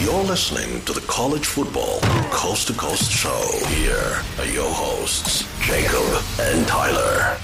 You're 0.00 0.22
listening 0.22 0.80
to 0.84 0.92
the 0.92 1.00
College 1.08 1.44
Football 1.44 1.98
Coast 2.30 2.68
to 2.68 2.72
Coast 2.72 3.10
Show. 3.10 3.50
Here 3.66 4.22
are 4.38 4.46
your 4.46 4.72
hosts, 4.72 5.44
Jacob 5.60 6.22
and 6.38 6.64
Tyler. 6.68 7.36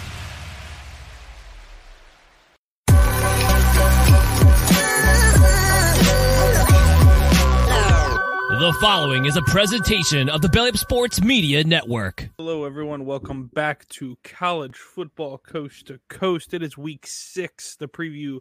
The 8.61 8.77
following 8.81 9.25
is 9.25 9.37
a 9.37 9.43
presentation 9.43 10.29
of 10.29 10.41
the 10.41 10.49
Belly 10.49 10.69
Up 10.69 10.77
Sports 10.77 11.21
Media 11.21 11.65
Network. 11.65 12.31
Hello, 12.39 12.65
everyone. 12.65 13.05
Welcome 13.05 13.49
back 13.53 13.89
to 13.89 14.17
College 14.23 14.77
Football 14.77 15.39
Coast 15.39 15.89
to 15.89 15.99
Coast. 16.09 16.55
It 16.55 16.63
is 16.63 16.79
week 16.79 17.05
six, 17.05 17.75
the 17.75 17.89
preview 17.89 18.39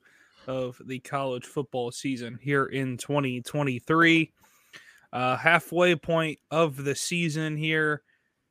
of 0.47 0.81
the 0.85 0.99
college 0.99 1.45
football 1.45 1.91
season 1.91 2.39
here 2.41 2.65
in 2.65 2.97
2023. 2.97 4.31
Uh, 5.11 5.37
halfway 5.37 5.95
point 5.95 6.39
of 6.49 6.83
the 6.83 6.95
season 6.95 7.55
here, 7.55 8.01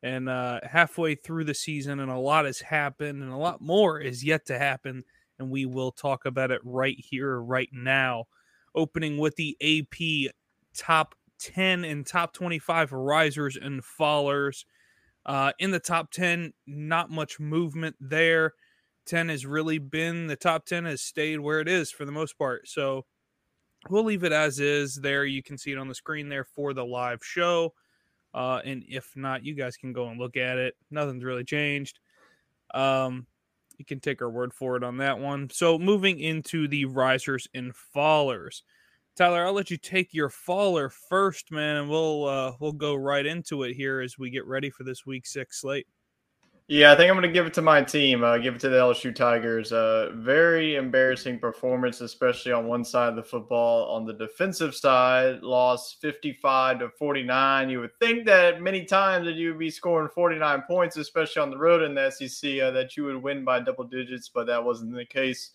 and 0.02 0.28
uh, 0.28 0.60
halfway 0.62 1.14
through 1.14 1.44
the 1.44 1.54
season, 1.54 2.00
and 2.00 2.10
a 2.10 2.18
lot 2.18 2.44
has 2.44 2.60
happened, 2.60 3.22
and 3.22 3.32
a 3.32 3.36
lot 3.36 3.60
more 3.60 4.00
is 4.00 4.24
yet 4.24 4.46
to 4.46 4.58
happen. 4.58 5.04
And 5.38 5.50
we 5.50 5.66
will 5.66 5.90
talk 5.90 6.24
about 6.24 6.50
it 6.50 6.60
right 6.64 6.96
here, 6.98 7.40
right 7.40 7.68
now. 7.72 8.26
Opening 8.74 9.18
with 9.18 9.34
the 9.36 9.56
AP 9.60 10.32
top 10.74 11.14
10 11.40 11.84
and 11.84 12.06
top 12.06 12.32
25 12.32 12.92
risers 12.92 13.56
and 13.56 13.82
fallers. 13.82 14.64
Uh, 15.26 15.52
in 15.58 15.70
the 15.70 15.80
top 15.80 16.10
10, 16.10 16.52
not 16.66 17.10
much 17.10 17.38
movement 17.40 17.96
there. 18.00 18.54
10 19.06 19.28
has 19.28 19.46
really 19.46 19.78
been 19.78 20.26
the 20.26 20.36
top 20.36 20.64
10 20.64 20.84
has 20.84 21.02
stayed 21.02 21.40
where 21.40 21.60
it 21.60 21.68
is 21.68 21.90
for 21.90 22.04
the 22.04 22.12
most 22.12 22.38
part. 22.38 22.68
So 22.68 23.04
we'll 23.90 24.04
leave 24.04 24.24
it 24.24 24.32
as 24.32 24.60
is 24.60 24.96
there. 24.96 25.24
You 25.24 25.42
can 25.42 25.58
see 25.58 25.72
it 25.72 25.78
on 25.78 25.88
the 25.88 25.94
screen 25.94 26.28
there 26.28 26.44
for 26.44 26.72
the 26.72 26.84
live 26.84 27.20
show. 27.22 27.74
Uh, 28.34 28.60
and 28.64 28.84
if 28.88 29.12
not, 29.14 29.44
you 29.44 29.54
guys 29.54 29.76
can 29.76 29.92
go 29.92 30.08
and 30.08 30.18
look 30.18 30.36
at 30.36 30.58
it. 30.58 30.74
Nothing's 30.90 31.24
really 31.24 31.44
changed. 31.44 31.98
Um, 32.72 33.26
you 33.78 33.84
can 33.84 34.00
take 34.00 34.22
our 34.22 34.30
word 34.30 34.54
for 34.54 34.76
it 34.76 34.84
on 34.84 34.98
that 34.98 35.18
one. 35.18 35.50
So 35.50 35.78
moving 35.78 36.20
into 36.20 36.68
the 36.68 36.84
risers 36.86 37.48
and 37.54 37.72
fallers. 37.94 38.62
Tyler, 39.14 39.44
I'll 39.44 39.52
let 39.52 39.70
you 39.70 39.76
take 39.76 40.14
your 40.14 40.30
faller 40.30 40.88
first, 40.88 41.52
man, 41.52 41.76
and 41.76 41.90
we'll 41.90 42.24
uh, 42.24 42.52
we'll 42.60 42.72
go 42.72 42.94
right 42.94 43.26
into 43.26 43.62
it 43.64 43.74
here 43.74 44.00
as 44.00 44.16
we 44.18 44.30
get 44.30 44.46
ready 44.46 44.70
for 44.70 44.84
this 44.84 45.04
week 45.04 45.26
six 45.26 45.60
slate. 45.60 45.86
Yeah, 46.68 46.92
I 46.92 46.96
think 46.96 47.10
I'm 47.10 47.16
going 47.16 47.28
to 47.28 47.32
give 47.32 47.46
it 47.46 47.54
to 47.54 47.62
my 47.62 47.82
team. 47.82 48.24
Uh, 48.24 48.38
give 48.38 48.54
it 48.54 48.60
to 48.60 48.68
the 48.68 48.78
LSU 48.78 49.14
Tigers. 49.14 49.72
Uh, 49.72 50.10
very 50.14 50.76
embarrassing 50.76 51.38
performance, 51.38 52.00
especially 52.00 52.52
on 52.52 52.66
one 52.66 52.84
side 52.84 53.10
of 53.10 53.16
the 53.16 53.22
football. 53.22 53.94
On 53.94 54.06
the 54.06 54.14
defensive 54.14 54.74
side, 54.74 55.42
lost 55.42 56.00
55 56.00 56.78
to 56.78 56.88
49. 56.88 57.68
You 57.68 57.80
would 57.80 57.98
think 57.98 58.24
that 58.26 58.62
many 58.62 58.84
times 58.84 59.26
that 59.26 59.34
you 59.34 59.48
would 59.48 59.58
be 59.58 59.70
scoring 59.70 60.08
49 60.14 60.62
points, 60.66 60.96
especially 60.96 61.42
on 61.42 61.50
the 61.50 61.58
road 61.58 61.82
in 61.82 61.94
the 61.94 62.10
SEC, 62.10 62.60
uh, 62.60 62.70
that 62.70 62.96
you 62.96 63.04
would 63.04 63.22
win 63.22 63.44
by 63.44 63.60
double 63.60 63.84
digits, 63.84 64.30
but 64.30 64.46
that 64.46 64.64
wasn't 64.64 64.94
the 64.94 65.04
case 65.04 65.50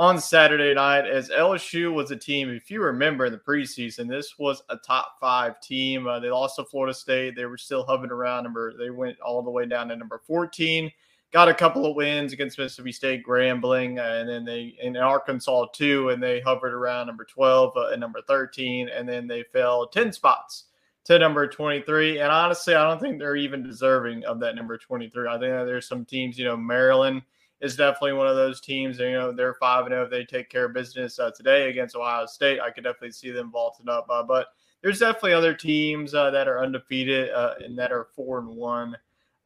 on 0.00 0.18
Saturday 0.18 0.72
night 0.72 1.06
as 1.06 1.28
LSU 1.28 1.92
was 1.92 2.10
a 2.10 2.16
team, 2.16 2.48
if 2.48 2.70
you 2.70 2.82
remember 2.82 3.26
in 3.26 3.32
the 3.32 3.38
preseason, 3.38 4.08
this 4.08 4.38
was 4.38 4.62
a 4.70 4.76
top 4.78 5.20
five 5.20 5.60
team. 5.60 6.06
Uh, 6.06 6.18
they 6.18 6.30
lost 6.30 6.56
to 6.56 6.64
Florida 6.64 6.94
State. 6.94 7.36
They 7.36 7.44
were 7.44 7.58
still 7.58 7.84
hovering 7.84 8.10
around 8.10 8.44
number, 8.44 8.72
they 8.78 8.88
went 8.88 9.20
all 9.20 9.42
the 9.42 9.50
way 9.50 9.66
down 9.66 9.88
to 9.88 9.96
number 9.96 10.18
14. 10.26 10.90
Got 11.32 11.50
a 11.50 11.54
couple 11.54 11.84
of 11.84 11.96
wins 11.96 12.32
against 12.32 12.58
Mississippi 12.58 12.92
State, 12.92 13.26
Grambling, 13.26 13.98
uh, 13.98 14.20
and 14.20 14.26
then 14.26 14.46
they 14.46 14.74
in 14.80 14.96
Arkansas 14.96 15.66
too, 15.74 16.08
and 16.08 16.22
they 16.22 16.40
hovered 16.40 16.72
around 16.72 17.08
number 17.08 17.26
12 17.26 17.76
uh, 17.76 17.88
and 17.88 18.00
number 18.00 18.22
13, 18.26 18.88
and 18.88 19.06
then 19.06 19.26
they 19.26 19.42
fell 19.52 19.86
10 19.86 20.14
spots 20.14 20.64
to 21.04 21.18
number 21.18 21.46
23. 21.46 22.20
And 22.20 22.32
honestly, 22.32 22.74
I 22.74 22.88
don't 22.88 23.00
think 23.00 23.18
they're 23.18 23.36
even 23.36 23.62
deserving 23.62 24.24
of 24.24 24.40
that 24.40 24.54
number 24.54 24.78
23. 24.78 25.28
I 25.28 25.32
think 25.32 25.42
there's 25.42 25.86
some 25.86 26.06
teams, 26.06 26.38
you 26.38 26.46
know, 26.46 26.56
Maryland 26.56 27.20
is 27.60 27.76
definitely 27.76 28.14
one 28.14 28.26
of 28.26 28.36
those 28.36 28.60
teams. 28.60 28.98
You 28.98 29.12
know, 29.12 29.32
they're 29.32 29.54
five 29.54 29.86
and 29.86 29.92
zero. 29.92 30.04
If 30.04 30.10
they 30.10 30.24
take 30.24 30.48
care 30.48 30.66
of 30.66 30.72
business 30.72 31.18
uh, 31.18 31.30
today 31.30 31.68
against 31.68 31.96
Ohio 31.96 32.26
State, 32.26 32.60
I 32.60 32.70
could 32.70 32.84
definitely 32.84 33.12
see 33.12 33.30
them 33.30 33.50
vaulting 33.50 33.88
up. 33.88 34.06
Uh, 34.08 34.22
but 34.22 34.48
there's 34.82 34.98
definitely 34.98 35.34
other 35.34 35.54
teams 35.54 36.14
uh, 36.14 36.30
that 36.30 36.48
are 36.48 36.62
undefeated 36.62 37.30
uh, 37.30 37.54
and 37.62 37.78
that 37.78 37.92
are 37.92 38.08
four 38.14 38.38
and 38.38 38.48
one. 38.48 38.96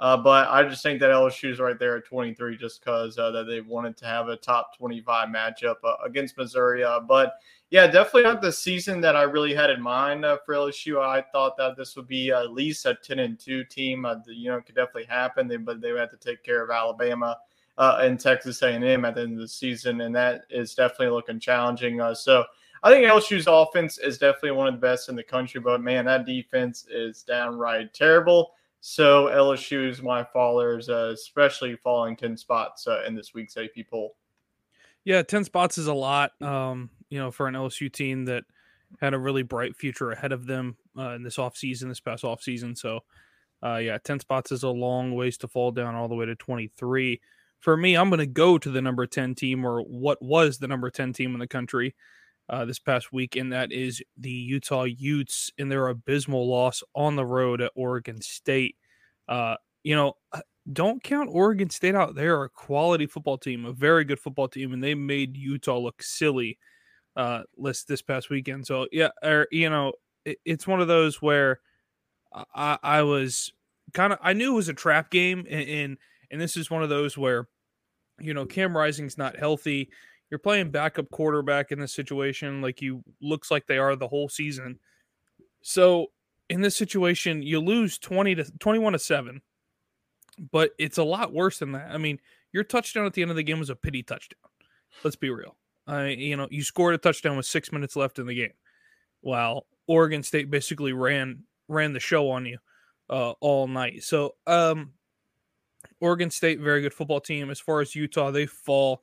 Uh, 0.01 0.17
but 0.17 0.49
I 0.49 0.65
just 0.65 0.83
think 0.83 1.01
that 1.01 1.11
LSU 1.11 1.53
is 1.53 1.61
right 1.61 1.79
there 1.79 1.97
at 1.97 2.05
23 2.05 2.57
just 2.57 2.81
because 2.81 3.17
uh, 3.17 3.31
that 3.31 3.45
they 3.45 3.61
wanted 3.61 3.97
to 3.99 4.07
have 4.07 4.29
a 4.29 4.37
top 4.37 4.77
25 4.77 5.29
matchup 5.29 5.77
against 6.05 6.37
Missouri. 6.37 6.85
but 7.09 7.35
yeah, 7.71 7.87
definitely 7.87 8.25
not 8.25 8.43
the 8.43 8.53
season 8.53 9.01
that 9.01 9.17
I 9.17 9.23
really 9.23 9.55
had 9.55 9.71
in 9.71 9.81
mind 9.81 10.25
for 10.45 10.55
LSU. 10.55 11.01
I 11.01 11.23
thought 11.33 11.57
that 11.57 11.77
this 11.77 11.97
would 11.97 12.07
be 12.07 12.31
at 12.31 12.53
least 12.53 12.87
a 12.87 12.95
10 12.95 13.19
and 13.21 13.39
2 13.39 13.65
team. 13.65 14.07
you 14.27 14.51
know, 14.51 14.59
it 14.59 14.67
could 14.67 14.75
definitely 14.75 15.07
happen, 15.07 15.49
they, 15.49 15.57
but 15.57 15.81
they 15.81 15.93
would 15.93 16.01
have 16.01 16.11
to 16.11 16.17
take 16.17 16.43
care 16.43 16.63
of 16.63 16.71
Alabama 16.71 17.37
uh, 17.79 18.03
in 18.05 18.17
Texas 18.17 18.63
A&M 18.63 19.05
at 19.05 19.15
the 19.15 19.23
end 19.23 19.35
of 19.35 19.41
the 19.41 19.49
season, 19.49 20.01
and 20.03 20.15
that 20.15 20.43
is 20.51 20.75
definitely 20.75 21.09
looking 21.09 21.41
challenging. 21.41 22.01
Uh, 22.01 22.15
so 22.15 22.45
I 22.83 22.91
think 22.91 23.07
LSU's 23.07 23.47
offense 23.49 23.99
is 23.99 24.19
definitely 24.19 24.53
one 24.53 24.69
of 24.69 24.75
the 24.75 24.81
best 24.81 25.09
in 25.09 25.17
the 25.17 25.23
country, 25.23 25.61
but 25.61 25.81
man, 25.81 26.05
that 26.05 26.27
defense 26.27 26.87
is 26.91 27.23
downright 27.23 27.95
terrible. 27.95 28.53
So 28.81 29.27
LSU 29.27 29.89
is 29.89 30.03
my 30.03 30.23
fallers, 30.23 30.91
uh, 30.91 31.13
especially 31.13 31.77
falling 31.77 32.17
ten 32.17 32.37
spots 32.37 32.87
uh, 32.87 33.03
in 33.07 33.15
this 33.15 33.33
week's 33.33 33.57
AP 33.57 33.87
poll. 33.91 34.17
Yeah, 35.05 35.23
ten 35.23 35.45
spots 35.45 35.79
is 35.79 35.87
a 35.87 35.95
lot. 35.95 36.41
Um, 36.43 36.91
you 37.09 37.19
know, 37.19 37.31
for 37.31 37.49
an 37.49 37.55
LSU 37.55 37.91
team 37.91 38.27
that 38.27 38.45
had 39.01 39.15
a 39.15 39.19
really 39.19 39.43
bright 39.43 39.75
future 39.75 40.11
ahead 40.11 40.33
of 40.33 40.47
them 40.47 40.77
uh, 40.99 41.15
in 41.15 41.23
this 41.23 41.39
offseason, 41.39 41.89
this 41.89 42.01
past 42.01 42.25
offseason. 42.25 42.77
So, 42.77 43.01
uh, 43.63 43.77
yeah, 43.77 43.97
ten 44.05 44.21
spots 44.21 44.53
is 44.53 44.63
a 44.63 44.69
long 44.69 45.15
ways 45.15 45.39
to 45.39 45.49
fall 45.49 45.73
down 45.73 45.95
all 45.95 46.09
the 46.09 46.15
way 46.15 46.27
to 46.27 46.37
twenty 46.37 46.71
three 46.77 47.23
for 47.65 47.79
me, 47.79 47.97
I'm 47.97 48.11
going 48.11 48.19
to 48.19 48.27
go 48.27 48.59
to 48.59 48.71
the 48.71 48.83
number 48.83 49.07
10 49.07 49.35
team 49.35 49.65
or 49.65 49.81
what 49.81 50.21
was 50.21 50.59
the 50.59 50.69
number 50.69 50.91
10 50.91 51.15
team 51.15 51.33
in 51.33 51.41
the 51.41 51.47
country 51.47 51.95
uh, 52.51 52.67
this 52.67 52.79
past 52.79 53.11
week, 53.11 53.37
and 53.37 53.55
that 53.55 53.73
is 53.73 54.03
the 54.19 54.29
Utah 54.29 54.83
Utes 54.83 55.51
in 55.57 55.71
their 55.71 55.89
abysmal 55.89 56.47
loss 56.47 56.83
on 56.95 57.17
the 57.17 57.25
road 57.25 57.63
at 57.63 57.73
Oregon 57.75 58.21
State. 58.21 58.77
Uh, 59.27 59.57
you 59.83 59.97
know, 59.97 60.13
uh, 60.35 60.43
don't 60.75 61.03
count 61.03 61.31
Oregon 61.33 61.71
State 61.71 61.95
out. 61.95 62.15
They're 62.15 62.45
a 62.45 62.51
quality 62.51 63.07
football 63.07 63.39
team, 63.39 63.65
a 63.65 63.73
very 63.73 64.05
good 64.05 64.21
football 64.21 64.49
team, 64.49 64.75
and 64.75 64.85
they 64.85 64.95
made 64.95 65.35
Utah 65.35 65.79
look 65.79 66.03
silly 66.03 66.59
uh, 67.17 67.45
this 67.89 68.03
past 68.03 68.29
weekend. 68.29 68.67
So 68.67 68.89
yeah, 68.93 69.09
or 69.23 69.41
er, 69.41 69.49
you 69.51 69.71
know, 69.71 69.95
it, 70.27 70.37
it's 70.45 70.67
one 70.67 70.83
of 70.83 70.89
those 70.89 71.23
where 71.23 71.61
I, 72.55 72.77
I 72.83 73.03
was 73.05 73.55
kind 73.95 74.13
of 74.13 74.19
I 74.21 74.35
knew 74.35 74.53
it 74.53 74.57
was 74.57 74.69
a 74.69 74.75
trap 74.75 75.11
game, 75.11 75.47
and, 75.49 75.69
and 75.69 75.99
and 76.31 76.39
this 76.39 76.59
is 76.59 76.71
one 76.71 76.83
of 76.83 76.91
those 76.91 77.17
where 77.17 77.49
you 78.21 78.35
know, 78.35 78.47
Cam 78.47 78.77
Rising's 78.77 79.19
not 79.19 79.37
healthy. 79.37 79.91
You're 80.31 80.39
playing 80.39 80.71
backup 80.71 81.11
quarterback 81.11 81.73
in 81.73 81.79
this 81.79 81.93
situation, 81.93 82.63
like 82.63 82.81
you 82.83 83.03
looks 83.21 83.51
like 83.51 83.67
they 83.67 83.79
are 83.79 83.97
the 83.97 84.09
whole 84.09 84.29
season. 84.29 84.79
So 85.63 86.09
in 86.49 86.61
this 86.61 86.77
situation, 86.77 87.43
you 87.43 87.61
lose 87.61 87.99
20 87.99 88.35
to 88.37 88.59
21 88.59 88.93
to 88.95 88.99
7. 88.99 89.43
But 90.51 90.73
it's 90.79 90.99
a 90.99 91.05
lot 91.05 91.33
worse 91.33 91.59
than 91.59 91.73
that. 91.73 91.91
I 91.93 91.99
mean, 91.99 92.19
your 92.53 92.65
touchdown 92.65 93.07
at 93.07 93.13
the 93.13 93.23
end 93.23 93.31
of 93.31 93.37
the 93.37 93.45
game 93.45 93.61
was 93.61 93.71
a 93.71 93.77
pity 93.77 94.03
touchdown. 94.03 94.51
Let's 95.05 95.17
be 95.17 95.31
real. 95.31 95.57
I 95.87 96.09
you 96.09 96.37
know, 96.37 96.49
you 96.51 96.63
scored 96.63 96.95
a 96.95 96.99
touchdown 96.99 97.37
with 97.37 97.47
6 97.47 97.73
minutes 97.73 97.95
left 97.95 98.19
in 98.19 98.27
the 98.27 98.35
game. 98.35 98.55
While 99.21 99.67
Oregon 99.87 100.23
State 100.23 100.51
basically 100.51 100.93
ran 100.93 101.45
ran 101.69 101.93
the 101.93 102.01
show 102.01 102.31
on 102.31 102.47
you 102.47 102.59
uh, 103.09 103.33
all 103.41 103.69
night. 103.69 104.03
So, 104.03 104.35
um 104.47 104.93
Oregon 106.05 106.31
State, 106.31 106.61
very 106.61 106.83
good 106.83 106.93
football 106.93 107.21
team. 107.21 107.49
As 107.49 107.59
far 107.59 107.81
as 107.81 107.95
Utah, 107.95 108.31
they 108.31 108.45
fall 108.45 109.03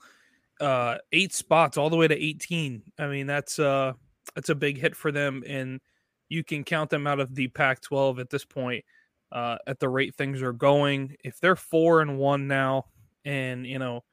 uh, 0.60 0.98
eight 1.12 1.34
spots 1.34 1.76
all 1.76 1.90
the 1.90 1.98
way 1.98 2.08
to 2.08 2.16
18. 2.16 2.84
I 3.00 3.08
mean, 3.08 3.26
that's 3.26 3.58
uh, 3.58 3.94
that's 4.36 4.50
a 4.50 4.56
big 4.56 4.78
hit 4.78 4.96
for 4.96 5.12
them, 5.12 5.44
and 5.48 5.82
you 6.30 6.44
can 6.44 6.64
count 6.64 6.92
them 6.92 7.08
out 7.08 7.20
of 7.20 7.34
the 7.34 7.48
Pac-12 7.48 8.20
at 8.20 8.30
this 8.30 8.46
point. 8.46 8.86
Uh, 9.32 9.58
at 9.66 9.80
the 9.80 9.90
rate 9.90 10.14
things 10.16 10.42
are 10.42 10.54
going, 10.54 11.16
if 11.24 11.40
they're 11.40 11.56
four 11.56 12.02
and 12.02 12.20
one 12.20 12.48
now, 12.48 12.86
and 13.26 13.66
you 13.66 13.80
know, 13.80 14.04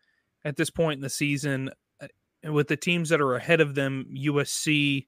at 0.44 0.56
this 0.56 0.70
point 0.70 0.96
in 0.96 1.02
the 1.02 1.10
season, 1.10 1.70
uh, 2.00 2.52
with 2.52 2.68
the 2.68 2.76
teams 2.76 3.10
that 3.10 3.20
are 3.20 3.34
ahead 3.34 3.60
of 3.60 3.74
them, 3.74 4.06
USC, 4.16 5.06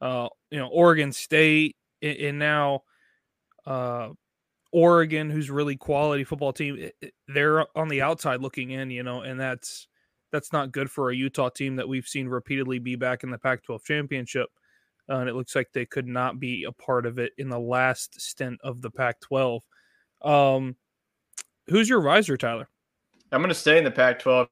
uh, 0.00 0.28
you 0.50 0.58
know, 0.58 0.66
Oregon 0.66 1.12
State, 1.12 1.76
and, 2.02 2.16
and 2.16 2.38
now 2.40 2.82
uh, 3.66 4.08
Oregon, 4.72 5.30
who's 5.30 5.50
really 5.50 5.76
quality 5.76 6.24
football 6.24 6.52
team. 6.52 6.90
They're 7.28 7.66
on 7.76 7.88
the 7.88 8.02
outside 8.02 8.40
looking 8.40 8.70
in, 8.70 8.90
you 8.90 9.02
know, 9.02 9.22
and 9.22 9.38
that's 9.38 9.88
that's 10.32 10.52
not 10.52 10.72
good 10.72 10.90
for 10.90 11.10
a 11.10 11.16
Utah 11.16 11.48
team 11.48 11.76
that 11.76 11.88
we've 11.88 12.06
seen 12.06 12.28
repeatedly 12.28 12.78
be 12.78 12.96
back 12.96 13.24
in 13.24 13.30
the 13.30 13.38
Pac-12 13.38 13.84
championship. 13.84 14.48
Uh, 15.08 15.16
and 15.16 15.28
it 15.28 15.34
looks 15.34 15.56
like 15.56 15.68
they 15.72 15.86
could 15.86 16.06
not 16.06 16.38
be 16.38 16.64
a 16.64 16.72
part 16.72 17.04
of 17.04 17.18
it 17.18 17.32
in 17.36 17.48
the 17.48 17.58
last 17.58 18.20
stint 18.20 18.60
of 18.62 18.80
the 18.80 18.90
Pac-12. 18.90 19.60
Um, 20.22 20.76
who's 21.68 21.88
your 21.88 22.00
riser, 22.00 22.36
Tyler? 22.36 22.68
I'm 23.32 23.40
going 23.40 23.48
to 23.48 23.54
stay 23.54 23.78
in 23.78 23.84
the 23.84 23.90
Pac-12. 23.90 24.46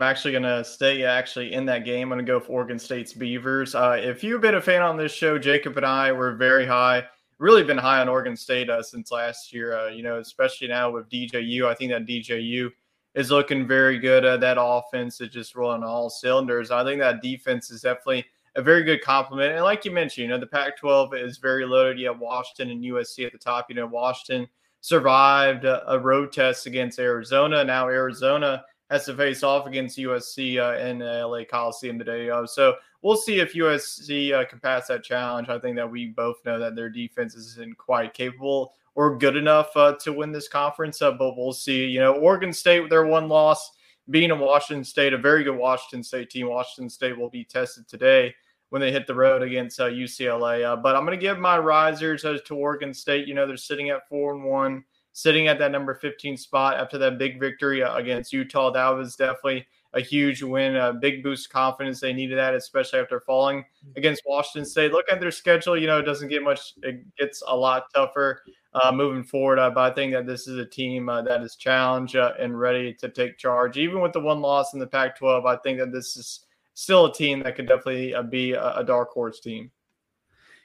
I'm 0.00 0.06
actually 0.06 0.32
going 0.32 0.44
to 0.44 0.64
stay 0.64 1.04
actually 1.04 1.52
in 1.52 1.66
that 1.66 1.84
game. 1.84 2.12
I'm 2.12 2.16
going 2.16 2.24
to 2.24 2.32
go 2.32 2.40
for 2.40 2.52
Oregon 2.52 2.78
State's 2.78 3.12
Beavers. 3.12 3.74
Uh, 3.74 3.98
if 4.00 4.22
you've 4.22 4.40
been 4.40 4.54
a 4.54 4.62
fan 4.62 4.82
on 4.82 4.96
this 4.96 5.12
show, 5.12 5.38
Jacob 5.38 5.76
and 5.76 5.84
I 5.84 6.12
were 6.12 6.34
very 6.34 6.66
high, 6.66 7.04
really 7.40 7.64
been 7.64 7.78
high 7.78 8.00
on 8.00 8.08
Oregon 8.08 8.36
State 8.36 8.70
uh, 8.70 8.82
since 8.82 9.10
last 9.10 9.52
year. 9.52 9.76
Uh, 9.76 9.88
you 9.88 10.02
know, 10.02 10.18
especially 10.18 10.68
now 10.68 10.90
with 10.90 11.08
DJU. 11.08 11.66
I 11.66 11.74
think 11.74 11.90
that 11.90 12.06
DJU 12.06 12.70
is 13.14 13.30
looking 13.30 13.66
very 13.66 13.98
good. 13.98 14.24
Uh, 14.24 14.36
that 14.36 14.58
offense 14.60 15.20
is 15.20 15.30
just 15.30 15.56
rolling 15.56 15.82
all 15.82 16.08
cylinders. 16.08 16.70
I 16.70 16.84
think 16.84 17.00
that 17.00 17.22
defense 17.22 17.70
is 17.70 17.80
definitely 17.80 18.26
a 18.56 18.62
very 18.62 18.84
good 18.84 19.02
compliment. 19.02 19.54
And 19.54 19.64
like 19.64 19.84
you 19.84 19.90
mentioned, 19.90 20.22
you 20.22 20.28
know, 20.28 20.38
the 20.38 20.46
Pac 20.46 20.76
12 20.76 21.14
is 21.14 21.38
very 21.38 21.64
loaded. 21.64 21.98
You 21.98 22.08
have 22.08 22.20
Washington 22.20 22.70
and 22.70 22.84
USC 22.84 23.26
at 23.26 23.32
the 23.32 23.38
top. 23.38 23.66
You 23.68 23.76
know, 23.76 23.86
Washington 23.86 24.48
survived 24.80 25.64
a, 25.64 25.90
a 25.90 25.98
road 25.98 26.32
test 26.32 26.66
against 26.66 26.98
Arizona. 26.98 27.64
Now 27.64 27.88
Arizona 27.88 28.64
has 28.90 29.04
to 29.06 29.14
face 29.14 29.42
off 29.42 29.66
against 29.66 29.98
USC 29.98 30.58
uh, 30.58 30.76
in 30.84 30.98
LA 30.98 31.44
Coliseum 31.48 31.98
today. 31.98 32.28
Uh, 32.28 32.44
so 32.44 32.74
we'll 33.02 33.16
see 33.16 33.38
if 33.38 33.54
USC 33.54 34.32
uh, 34.32 34.44
can 34.44 34.58
pass 34.58 34.88
that 34.88 35.04
challenge. 35.04 35.48
I 35.48 35.60
think 35.60 35.76
that 35.76 35.90
we 35.90 36.08
both 36.08 36.36
know 36.44 36.58
that 36.58 36.74
their 36.74 36.90
defense 36.90 37.34
isn't 37.36 37.78
quite 37.78 38.14
capable 38.14 38.74
or 38.96 39.16
good 39.16 39.36
enough 39.36 39.70
uh, 39.76 39.94
to 40.00 40.12
win 40.12 40.32
this 40.32 40.48
conference, 40.48 41.00
uh, 41.00 41.12
but 41.12 41.36
we'll 41.36 41.52
see. 41.52 41.86
You 41.86 42.00
know, 42.00 42.14
Oregon 42.14 42.52
State 42.52 42.80
with 42.80 42.90
their 42.90 43.06
one 43.06 43.28
loss, 43.28 43.70
being 44.10 44.32
a 44.32 44.36
Washington 44.36 44.84
State, 44.84 45.12
a 45.12 45.18
very 45.18 45.44
good 45.44 45.56
Washington 45.56 46.02
State 46.02 46.28
team. 46.28 46.48
Washington 46.48 46.90
State 46.90 47.16
will 47.16 47.30
be 47.30 47.44
tested 47.44 47.86
today 47.86 48.34
when 48.70 48.80
they 48.80 48.90
hit 48.90 49.06
the 49.06 49.14
road 49.14 49.42
against 49.42 49.78
UCLA. 49.78 50.64
Uh, 50.64 50.76
but 50.76 50.96
I'm 50.96 51.06
going 51.06 51.18
to 51.18 51.22
give 51.22 51.38
my 51.38 51.58
risers 51.58 52.22
to 52.22 52.54
Oregon 52.54 52.92
State. 52.92 53.28
You 53.28 53.34
know, 53.34 53.46
they're 53.46 53.56
sitting 53.56 53.90
at 53.90 54.08
four 54.08 54.34
and 54.34 54.44
one 54.44 54.84
sitting 55.12 55.48
at 55.48 55.58
that 55.58 55.72
number 55.72 55.94
15 55.94 56.36
spot 56.36 56.76
after 56.76 56.98
that 56.98 57.18
big 57.18 57.40
victory 57.40 57.80
against 57.80 58.32
Utah. 58.32 58.70
That 58.70 58.88
was 58.90 59.16
definitely 59.16 59.66
a 59.92 60.00
huge 60.00 60.42
win, 60.42 60.76
a 60.76 60.92
big 60.92 61.22
boost 61.22 61.46
of 61.46 61.52
confidence. 61.52 62.00
They 62.00 62.12
needed 62.12 62.38
that, 62.38 62.54
especially 62.54 63.00
after 63.00 63.20
falling 63.20 63.64
against 63.96 64.22
Washington 64.24 64.64
State. 64.68 64.92
Look 64.92 65.10
at 65.10 65.20
their 65.20 65.32
schedule. 65.32 65.76
You 65.76 65.88
know, 65.88 65.98
it 65.98 66.04
doesn't 66.04 66.28
get 66.28 66.42
much, 66.42 66.74
it 66.82 67.02
gets 67.16 67.42
a 67.46 67.56
lot 67.56 67.92
tougher 67.92 68.42
uh, 68.74 68.92
moving 68.92 69.24
forward. 69.24 69.58
Uh, 69.58 69.70
but 69.70 69.90
I 69.90 69.94
think 69.94 70.12
that 70.12 70.26
this 70.26 70.46
is 70.46 70.58
a 70.58 70.66
team 70.66 71.08
uh, 71.08 71.22
that 71.22 71.42
is 71.42 71.56
challenged 71.56 72.16
uh, 72.16 72.32
and 72.38 72.58
ready 72.58 72.94
to 72.94 73.08
take 73.08 73.36
charge. 73.36 73.76
Even 73.76 74.00
with 74.00 74.12
the 74.12 74.20
one 74.20 74.40
loss 74.40 74.74
in 74.74 74.78
the 74.78 74.86
Pac 74.86 75.18
12, 75.18 75.44
I 75.44 75.56
think 75.56 75.78
that 75.80 75.92
this 75.92 76.16
is 76.16 76.46
still 76.74 77.06
a 77.06 77.12
team 77.12 77.42
that 77.42 77.56
could 77.56 77.66
definitely 77.66 78.14
uh, 78.14 78.22
be 78.22 78.52
a, 78.52 78.76
a 78.76 78.84
dark 78.84 79.10
horse 79.10 79.40
team. 79.40 79.70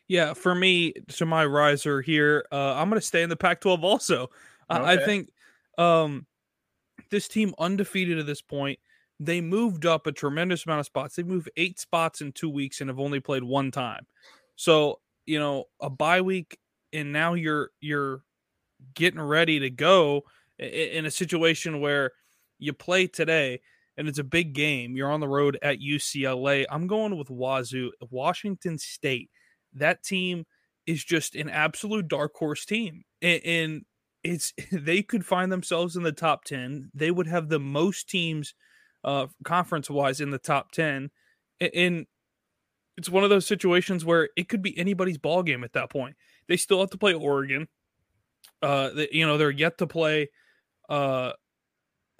Yeah, 0.08 0.34
for 0.34 0.54
me, 0.54 0.94
to 1.10 1.26
my 1.26 1.46
riser 1.46 2.02
here, 2.02 2.46
uh, 2.52 2.76
I'm 2.76 2.90
going 2.90 3.02
to 3.02 3.06
stay 3.06 3.24
in 3.24 3.30
the 3.30 3.36
Pac-12 3.36 3.82
also. 3.84 4.24
Okay. 4.24 4.30
I, 4.70 4.94
I 4.94 4.98
think 4.98 5.30
um, 5.78 6.28
this 7.10 7.28
team 7.28 7.54
undefeated 7.58 8.20
at 8.20 8.26
this 8.26 8.42
point. 8.42 8.80
They 9.20 9.42
moved 9.42 9.86
up 9.86 10.08
a 10.08 10.12
tremendous 10.12 10.66
amount 10.66 10.82
of 10.82 10.86
spots. 10.86 11.16
They 11.16 11.24
moved 11.24 11.50
eight 11.58 11.80
spots 11.80 12.22
in 12.22 12.34
two 12.34 12.50
weeks 12.50 12.82
and 12.82 12.90
have 12.90 13.00
only 13.00 13.20
played 13.20 13.44
one 13.44 13.72
time. 13.72 14.06
So 14.56 15.00
you 15.26 15.40
know 15.40 15.66
a 15.80 15.90
bye 15.90 16.22
week, 16.22 16.58
and 16.94 17.12
now 17.12 17.34
you're 17.34 17.70
you're 17.80 18.24
getting 18.94 19.22
ready 19.22 19.60
to 19.60 19.70
go 19.70 20.24
in 20.60 21.06
a 21.06 21.12
situation 21.12 21.82
where 21.82 22.12
you 22.60 22.74
play 22.74 23.08
today 23.08 23.62
and 23.98 24.08
it's 24.08 24.20
a 24.20 24.24
big 24.24 24.54
game. 24.54 24.96
You're 24.96 25.12
on 25.12 25.20
the 25.20 25.28
road 25.28 25.58
at 25.62 25.80
UCLA. 25.80 26.66
I'm 26.70 26.88
going 26.88 27.18
with 27.18 27.30
Wazoo, 27.30 27.92
Washington 28.10 28.78
State 28.78 29.30
that 29.76 30.04
team 30.04 30.46
is 30.86 31.04
just 31.04 31.36
an 31.36 31.50
absolute 31.50 32.08
dark 32.08 32.34
horse 32.36 32.66
team. 32.66 33.04
And, 33.22 33.42
and 33.46 33.86
it's 34.24 34.54
they 34.72 35.02
could 35.02 35.26
find 35.26 35.52
themselves 35.52 35.96
in 35.96 36.04
the 36.04 36.12
top 36.12 36.44
10. 36.46 36.92
They 36.94 37.12
would 37.12 37.28
have 37.28 37.50
the 37.50 37.60
most 37.60 38.10
teams 38.10 38.54
uh, 39.04 39.28
conference 39.44 39.90
wise 39.90 40.20
in 40.20 40.32
the 40.32 40.40
top 40.40 40.72
10. 40.72 41.12
And 41.60 42.06
it's 42.98 43.10
one 43.10 43.24
of 43.24 43.30
those 43.30 43.46
situations 43.46 44.06
where 44.06 44.30
it 44.36 44.50
could 44.50 44.62
be 44.62 44.78
anybody's 44.78 45.18
ball 45.18 45.44
game 45.44 45.64
at 45.64 45.74
that 45.74 45.90
point. 45.90 46.16
They 46.48 46.58
still 46.58 46.80
have 46.80 46.90
to 46.92 46.98
play 46.98 47.14
Oregon. 47.14 47.68
Uh, 48.62 48.90
you 49.12 49.26
know, 49.26 49.38
they're 49.38 49.52
yet 49.52 49.78
to 49.80 49.88
play 49.88 50.30
uh, 50.90 51.34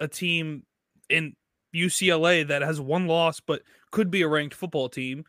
a 0.00 0.08
team 0.08 0.64
in 1.08 1.34
UCLA 1.74 2.46
that 2.48 2.62
has 2.62 2.80
one 2.80 3.06
loss 3.06 3.40
but 3.40 3.62
could 3.90 4.10
be 4.10 4.22
a 4.22 4.28
ranked 4.28 4.54
football 4.54 4.88
team. 4.88 5.24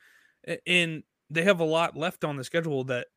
And 0.65 1.03
they 1.29 1.43
have 1.43 1.59
a 1.59 1.65
lot 1.65 1.95
left 1.95 2.23
on 2.23 2.35
the 2.35 2.43
schedule 2.43 2.83
that 2.85 3.07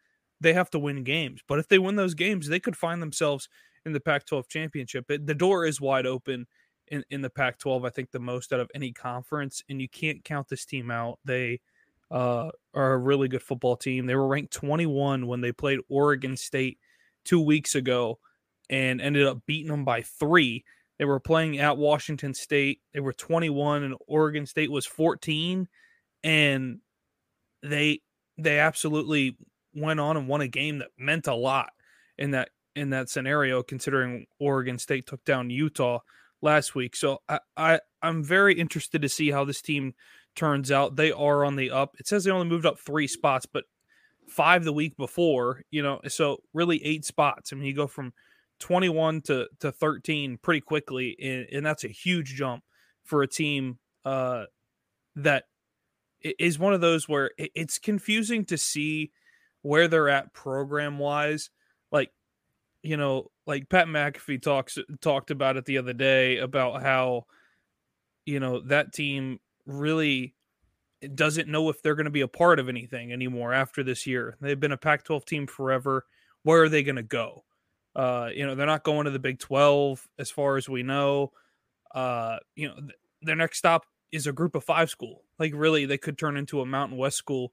they 0.41 0.53
have 0.53 0.71
to 0.71 0.79
win 0.79 1.05
games. 1.05 1.43
But 1.47 1.59
if 1.59 1.69
they 1.69 1.79
win 1.79 1.97
those 1.97 2.15
games, 2.15 2.49
they 2.49 2.61
could 2.61 2.77
find 2.77 3.01
themselves 3.01 3.49
in 3.85 3.93
the 3.93 4.01
Pac 4.01 4.27
12 4.27 4.49
championship. 4.49 5.11
It, 5.11 5.27
the 5.27 5.35
door 5.35 5.67
is 5.67 5.81
wide 5.81 6.07
open 6.07 6.47
in, 6.89 7.05
in 7.11 7.21
the 7.21 7.31
Pac 7.31 7.59
12, 7.59 7.85
I 7.85 7.91
think 7.91 8.11
the 8.11 8.19
most 8.19 8.53
out 8.53 8.61
of 8.61 8.71
any 8.75 8.93
conference. 8.93 9.63
And 9.69 9.81
you 9.81 9.89
can't 9.89 10.25
count 10.25 10.49
this 10.49 10.65
team 10.65 10.91
out. 10.91 11.19
They 11.25 11.61
uh, 12.11 12.51
are 12.75 12.93
a 12.93 12.99
really 12.99 13.29
good 13.29 13.43
football 13.43 13.77
team. 13.77 14.07
They 14.07 14.17
were 14.17 14.27
ranked 14.27 14.53
21 14.53 15.27
when 15.27 15.41
they 15.41 15.53
played 15.53 15.81
Oregon 15.89 16.37
State 16.37 16.79
two 17.25 17.41
weeks 17.41 17.75
ago 17.75 18.19
and 18.69 19.01
ended 19.01 19.27
up 19.27 19.45
beating 19.47 19.71
them 19.71 19.85
by 19.85 20.03
three. 20.03 20.65
They 20.99 21.05
were 21.05 21.21
playing 21.21 21.59
at 21.59 21.79
Washington 21.79 22.35
State. 22.35 22.81
They 22.93 23.01
were 23.01 23.13
21 23.13 23.85
and 23.85 23.95
Oregon 24.07 24.47
State 24.47 24.71
was 24.71 24.87
14. 24.87 25.69
And 26.25 26.79
they 27.63 28.01
they 28.39 28.59
absolutely 28.59 29.37
went 29.75 30.01
on 30.01 30.17
and 30.17 30.29
won 30.29 30.41
a 30.41 30.49
game 30.49 30.79
that 30.79 30.89
meant 30.99 31.27
a 31.27 31.35
lot 31.35 31.71
in 32.19 32.33
that 32.33 32.51
in 32.77 32.91
that 32.91 33.09
scenario 33.09 33.63
considering 33.63 34.27
Oregon 34.39 34.79
State 34.79 35.07
took 35.07 35.25
down 35.25 35.51
Utah 35.51 35.99
last 36.43 36.75
week. 36.75 36.97
So 36.97 37.19
I, 37.29 37.41
I 37.57 37.81
I'm 38.03 38.23
very 38.25 38.55
interested 38.55 39.03
to 39.03 39.09
see 39.09 39.31
how 39.31 39.45
this 39.45 39.61
team 39.61 39.95
turns 40.37 40.71
out. 40.71 40.97
They 40.97 41.13
are 41.13 41.45
on 41.45 41.57
the 41.57 41.71
up. 41.71 41.97
It 41.99 42.07
says 42.07 42.25
they 42.25 42.31
only 42.31 42.47
moved 42.47 42.67
up 42.67 42.79
3 42.79 43.07
spots, 43.07 43.47
but 43.47 43.65
5 44.29 44.65
the 44.65 44.73
week 44.73 44.97
before, 44.97 45.63
you 45.71 45.83
know, 45.83 46.01
so 46.09 46.39
really 46.55 46.85
8 46.85 47.05
spots. 47.05 47.53
I 47.53 47.57
mean, 47.57 47.67
you 47.67 47.75
go 47.75 47.87
from 47.87 48.13
21 48.61 49.23
to 49.23 49.49
to 49.61 49.73
13 49.73 50.39
pretty 50.39 50.61
quickly 50.61 51.17
and, 51.21 51.47
and 51.51 51.67
that's 51.67 51.85
a 51.85 51.89
huge 51.89 52.35
jump 52.35 52.63
for 53.05 53.23
a 53.23 53.27
team 53.27 53.79
uh 54.05 54.45
that 55.17 55.45
is 56.23 56.59
one 56.59 56.75
of 56.75 56.81
those 56.81 57.09
where 57.09 57.31
it's 57.39 57.79
confusing 57.79 58.45
to 58.47 58.59
see 58.59 59.13
where 59.63 59.89
they're 59.89 60.09
at 60.09 60.33
program 60.33 60.99
wise. 60.99 61.51
Like, 61.91 62.11
you 62.83 62.97
know, 62.97 63.31
like 63.47 63.69
Pat 63.69 63.87
McAfee 63.87 64.43
talks 64.43 64.79
talked 65.01 65.31
about 65.31 65.57
it 65.57 65.65
the 65.65 65.79
other 65.79 65.93
day 65.93 66.39
about 66.39 66.83
how, 66.83 67.27
you 68.25 68.41
know, 68.41 68.61
that 68.61 68.93
team 68.93 69.41
really 69.67 70.35
doesn't 71.15 71.49
know 71.49 71.69
if 71.69 71.83
they're 71.83 71.95
going 71.95 72.05
to 72.05 72.11
be 72.11 72.21
a 72.21 72.29
part 72.29 72.59
of 72.59 72.69
anything 72.69 73.13
anymore 73.13 73.53
after 73.53 73.83
this 73.83 74.07
year. 74.07 74.37
They've 74.41 74.61
been 74.61 74.73
a 74.73 74.77
Pac-12 74.77 75.25
team 75.25 75.47
forever. 75.47 76.05
Where 76.43 76.63
are 76.63 76.69
they 76.69 76.83
going 76.83 76.97
to 76.97 77.03
go? 77.03 77.45
Uh, 77.95 78.29
you 78.35 78.47
know, 78.47 78.55
they're 78.55 78.67
not 78.67 78.85
going 78.85 79.07
to 79.07 79.11
the 79.11 79.19
Big 79.19 79.39
12 79.39 80.07
as 80.19 80.31
far 80.31 80.57
as 80.57 80.69
we 80.69 80.83
know. 80.83 81.33
Uh, 81.95 82.39
you 82.55 82.69
know, 82.69 82.75
th- 82.75 82.93
their 83.23 83.37
next 83.37 83.59
stop 83.59 83.85
is 84.13 84.27
a 84.27 84.33
group 84.33 84.55
of 84.55 84.65
five 84.65 84.91
school. 84.91 85.23
Like 85.39 85.53
really, 85.55 85.87
they 85.87 85.99
could 85.99 86.19
turn 86.19 86.37
into 86.37 86.61
a 86.61 86.67
Mountain 86.67 86.99
West 86.99 87.17
school 87.17 87.53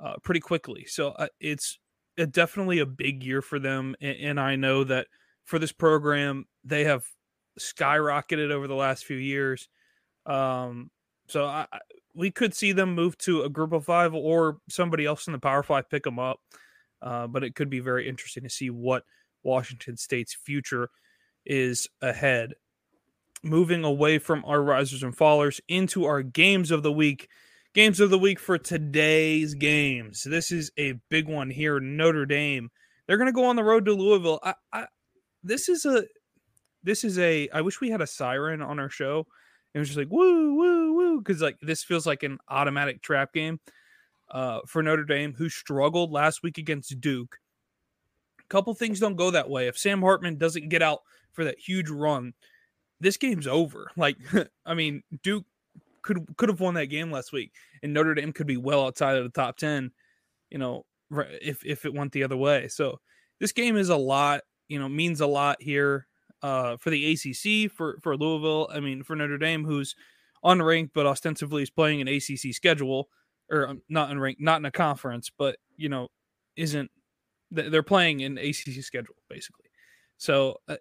uh, 0.00 0.14
pretty 0.22 0.40
quickly. 0.40 0.84
So 0.86 1.10
uh, 1.10 1.28
it's 1.40 1.78
a, 2.18 2.26
definitely 2.26 2.80
a 2.80 2.86
big 2.86 3.22
year 3.22 3.42
for 3.42 3.58
them, 3.58 3.94
and, 4.00 4.16
and, 4.16 4.40
I 4.40 4.56
know 4.56 4.84
that 4.84 5.06
for 5.44 5.58
this 5.58 5.72
program, 5.72 6.46
they 6.64 6.84
have 6.84 7.04
skyrocketed 7.58 8.50
over 8.50 8.66
the 8.66 8.74
last 8.74 9.04
few 9.04 9.16
years. 9.16 9.68
Um, 10.26 10.90
so 11.28 11.46
I, 11.46 11.66
we 12.14 12.30
could 12.30 12.54
see 12.54 12.72
them 12.72 12.94
move 12.94 13.16
to 13.18 13.42
a 13.42 13.48
group 13.48 13.72
of 13.72 13.84
five 13.84 14.14
or 14.14 14.58
somebody 14.68 15.06
else 15.06 15.26
in 15.26 15.32
the 15.32 15.38
Power 15.38 15.62
Five 15.62 15.88
pick 15.88 16.04
them 16.04 16.18
up. 16.18 16.40
Uh, 17.00 17.26
but 17.26 17.42
it 17.42 17.54
could 17.54 17.68
be 17.68 17.80
very 17.80 18.08
interesting 18.08 18.44
to 18.44 18.50
see 18.50 18.70
what 18.70 19.04
Washington 19.42 19.96
State's 19.96 20.34
future 20.34 20.88
is 21.44 21.88
ahead 22.00 22.54
moving 23.42 23.84
away 23.84 24.18
from 24.18 24.44
our 24.44 24.62
risers 24.62 25.02
and 25.02 25.16
fallers 25.16 25.60
into 25.68 26.04
our 26.04 26.22
games 26.22 26.70
of 26.70 26.82
the 26.82 26.92
week. 26.92 27.28
Games 27.74 28.00
of 28.00 28.10
the 28.10 28.18
week 28.18 28.38
for 28.38 28.58
today's 28.58 29.54
games. 29.54 30.24
This 30.24 30.52
is 30.52 30.70
a 30.78 30.94
big 31.08 31.28
one 31.28 31.50
here. 31.50 31.80
Notre 31.80 32.26
Dame. 32.26 32.70
They're 33.06 33.16
going 33.16 33.26
to 33.26 33.32
go 33.32 33.46
on 33.46 33.56
the 33.56 33.64
road 33.64 33.84
to 33.86 33.94
Louisville. 33.94 34.40
I, 34.42 34.54
I, 34.72 34.86
this 35.42 35.68
is 35.68 35.84
a, 35.86 36.04
this 36.82 37.04
is 37.04 37.18
a. 37.18 37.48
I 37.50 37.62
wish 37.62 37.80
we 37.80 37.90
had 37.90 38.00
a 38.02 38.06
siren 38.06 38.62
on 38.62 38.78
our 38.78 38.90
show. 38.90 39.26
It 39.74 39.78
was 39.78 39.88
just 39.88 39.98
like 39.98 40.10
woo, 40.10 40.54
woo, 40.54 40.94
woo, 40.94 41.18
because 41.18 41.40
like 41.40 41.56
this 41.62 41.82
feels 41.82 42.06
like 42.06 42.22
an 42.22 42.38
automatic 42.48 43.02
trap 43.02 43.32
game. 43.32 43.58
uh, 44.30 44.60
for 44.66 44.82
Notre 44.82 45.04
Dame, 45.04 45.34
who 45.36 45.48
struggled 45.48 46.10
last 46.10 46.42
week 46.42 46.58
against 46.58 47.00
Duke. 47.00 47.36
A 48.40 48.44
couple 48.48 48.74
things 48.74 48.98
don't 49.00 49.16
go 49.16 49.30
that 49.30 49.50
way. 49.50 49.68
If 49.68 49.78
Sam 49.78 50.00
Hartman 50.02 50.38
doesn't 50.38 50.68
get 50.70 50.82
out 50.82 51.00
for 51.32 51.44
that 51.44 51.58
huge 51.58 51.90
run, 51.90 52.32
this 53.02 53.16
game's 53.16 53.46
over. 53.46 53.90
Like, 53.96 54.16
I 54.66 54.74
mean, 54.74 55.02
Duke 55.22 55.44
could 56.02 56.24
could 56.36 56.48
have 56.48 56.60
won 56.60 56.74
that 56.74 56.86
game 56.86 57.10
last 57.10 57.32
week, 57.32 57.52
and 57.82 57.92
Notre 57.92 58.14
Dame 58.14 58.32
could 58.32 58.46
be 58.46 58.56
well 58.56 58.86
outside 58.86 59.16
of 59.16 59.24
the 59.24 59.30
top 59.30 59.56
ten. 59.56 59.90
You 60.50 60.58
know, 60.58 60.84
if 61.10 61.64
if 61.64 61.84
it 61.84 61.94
went 61.94 62.12
the 62.12 62.24
other 62.24 62.36
way. 62.36 62.68
So 62.68 63.00
this 63.40 63.52
game 63.52 63.76
is 63.76 63.88
a 63.88 63.96
lot. 63.96 64.42
You 64.68 64.78
know, 64.78 64.88
means 64.88 65.20
a 65.20 65.26
lot 65.26 65.60
here 65.60 66.06
uh, 66.42 66.76
for 66.78 66.90
the 66.90 67.12
ACC 67.12 67.70
for 67.70 67.98
for 68.00 68.16
Louisville. 68.16 68.70
I 68.72 68.80
mean, 68.80 69.02
for 69.02 69.16
Notre 69.16 69.38
Dame, 69.38 69.64
who's 69.64 69.94
unranked 70.44 70.90
but 70.94 71.06
ostensibly 71.06 71.62
is 71.62 71.70
playing 71.70 72.00
an 72.00 72.08
ACC 72.08 72.54
schedule, 72.54 73.08
or 73.50 73.68
um, 73.68 73.82
not 73.88 74.10
unranked, 74.10 74.40
not 74.40 74.58
in 74.58 74.64
a 74.64 74.70
conference, 74.70 75.30
but 75.36 75.56
you 75.76 75.88
know, 75.88 76.08
isn't 76.56 76.90
they're 77.50 77.82
playing 77.82 78.22
an 78.22 78.38
ACC 78.38 78.82
schedule 78.82 79.16
basically. 79.28 79.66
So 80.16 80.56
uh, 80.68 80.76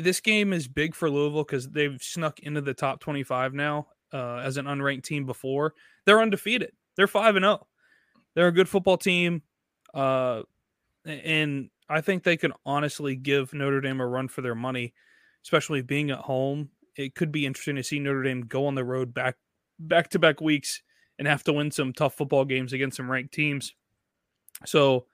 this 0.00 0.20
game 0.20 0.52
is 0.52 0.68
big 0.68 0.94
for 0.94 1.10
Louisville 1.10 1.44
because 1.44 1.68
they've 1.68 2.02
snuck 2.02 2.40
into 2.40 2.60
the 2.60 2.74
top 2.74 3.00
25 3.00 3.54
now 3.54 3.88
uh, 4.12 4.36
as 4.36 4.56
an 4.56 4.66
unranked 4.66 5.04
team 5.04 5.26
before. 5.26 5.74
They're 6.06 6.20
undefeated. 6.20 6.72
They're 6.96 7.06
five 7.06 7.36
and 7.36 7.44
zero. 7.44 7.60
Oh. 7.62 7.66
They're 8.34 8.48
a 8.48 8.52
good 8.52 8.68
football 8.68 8.96
team, 8.96 9.42
uh, 9.92 10.42
and 11.06 11.70
I 11.88 12.00
think 12.00 12.24
they 12.24 12.36
can 12.36 12.52
honestly 12.66 13.14
give 13.14 13.54
Notre 13.54 13.80
Dame 13.80 14.00
a 14.00 14.06
run 14.06 14.26
for 14.26 14.42
their 14.42 14.56
money, 14.56 14.92
especially 15.44 15.82
being 15.82 16.10
at 16.10 16.18
home. 16.18 16.70
It 16.96 17.14
could 17.14 17.30
be 17.30 17.46
interesting 17.46 17.76
to 17.76 17.84
see 17.84 18.00
Notre 18.00 18.22
Dame 18.22 18.42
go 18.42 18.66
on 18.66 18.74
the 18.74 18.84
road 18.84 19.14
back 19.14 19.36
back 19.78 20.10
to 20.10 20.18
back 20.18 20.40
weeks 20.40 20.82
and 21.18 21.28
have 21.28 21.44
to 21.44 21.52
win 21.52 21.70
some 21.70 21.92
tough 21.92 22.14
football 22.14 22.44
games 22.44 22.72
against 22.72 22.96
some 22.96 23.10
ranked 23.10 23.32
teams. 23.32 23.72
So, 24.66 25.06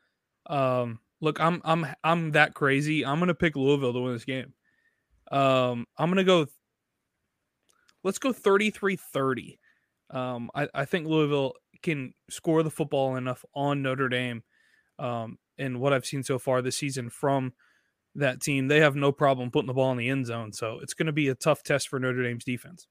um, 0.47 1.01
look, 1.21 1.41
I'm 1.41 1.61
I'm 1.65 1.87
I'm 2.03 2.33
that 2.33 2.55
crazy. 2.55 3.05
I'm 3.05 3.19
gonna 3.19 3.35
pick 3.35 3.57
Louisville 3.57 3.93
to 3.93 4.01
win 4.01 4.13
this 4.15 4.25
game. 4.25 4.55
Um, 5.31 5.87
I'm 5.97 6.11
gonna 6.11 6.25
go 6.25 6.47
let's 8.03 8.19
go 8.19 8.33
33 8.33 8.97
30. 8.97 9.59
Um, 10.11 10.51
I, 10.55 10.69
I 10.75 10.85
think 10.85 11.07
Louisville 11.07 11.55
can 11.83 12.13
score 12.29 12.63
the 12.63 12.71
football 12.71 13.17
enough 13.17 13.45
on 13.55 13.83
Notre 13.83 14.09
Dame. 14.09 14.43
Um, 14.99 15.39
and 15.59 15.81
what 15.81 15.93
I've 15.93 16.07
seen 16.07 16.23
so 16.23 16.39
far 16.39 16.63
this 16.63 16.77
season 16.77 17.11
from 17.11 17.53
that 18.15 18.41
team, 18.41 18.69
they 18.69 18.81
have 18.81 18.97
no 18.97 19.13
problem 19.13 19.51
putting 19.51 19.67
the 19.67 19.75
ball 19.75 19.93
in 19.93 19.99
the 19.99 20.09
end 20.09 20.27
zone. 20.27 20.53
So 20.53 20.79
it's 20.83 20.95
going 20.95 21.07
to 21.07 21.13
be 21.13 21.29
a 21.29 21.35
tough 21.35 21.63
test 21.63 21.89
for 21.89 21.99
Notre 21.99 22.23
Dame's 22.23 22.45
defense. 22.45 22.87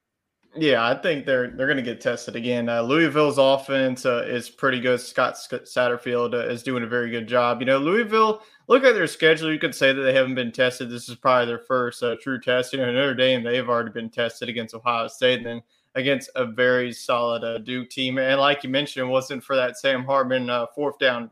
Yeah, 0.56 0.84
I 0.84 0.96
think 0.96 1.26
they're 1.26 1.52
they're 1.52 1.68
going 1.68 1.78
to 1.78 1.84
get 1.84 2.02
tested 2.02 2.36
again. 2.36 2.70
Uh, 2.70 2.82
Louisville's 2.82 3.38
offense 3.38 4.06
uh, 4.06 4.26
is 4.28 4.50
pretty 4.50 4.80
good. 4.80 5.00
Scott 5.00 5.36
Satterfield 5.36 6.34
uh, 6.34 6.48
is 6.48 6.64
doing 6.64 6.84
a 6.84 6.88
very 6.88 7.12
good 7.12 7.28
job. 7.28 7.60
You 7.60 7.68
know, 7.68 7.78
Louisville. 7.78 8.42
Look 8.68 8.84
at 8.84 8.94
their 8.94 9.08
schedule. 9.08 9.52
You 9.52 9.60
could 9.60 9.74
say 9.74 9.94
that 9.94 10.02
they 10.02 10.14
haven't 10.14 10.36
been 10.36 10.52
tested. 10.52 10.90
This 10.90 11.10
is 11.10 11.16
probably 11.16 11.48
their 11.48 11.60
first 11.60 12.04
uh, 12.04 12.16
true 12.22 12.40
test. 12.40 12.74
You 12.74 12.80
know, 12.80 12.92
Notre 12.92 13.16
Dame 13.16 13.44
they've 13.44 13.68
already 13.68 13.92
been 13.92 14.10
tested 14.10 14.50
against 14.50 14.74
Ohio 14.74 15.08
State 15.08 15.38
and 15.38 15.46
then 15.46 15.62
against 15.96 16.30
a 16.36 16.46
very 16.46 16.94
solid 16.94 17.44
uh, 17.44 17.60
Duke 17.60 17.90
team. 17.90 18.18
And 18.18 18.40
like 18.40 18.64
you 18.64 18.70
mentioned, 18.70 19.08
it 19.08 19.12
wasn't 19.12 19.44
for 19.44 19.56
that 19.56 19.78
Sam 19.78 20.04
Hartman 20.04 20.50
uh, 20.50 20.68
fourth 20.74 20.98
down 20.98 21.30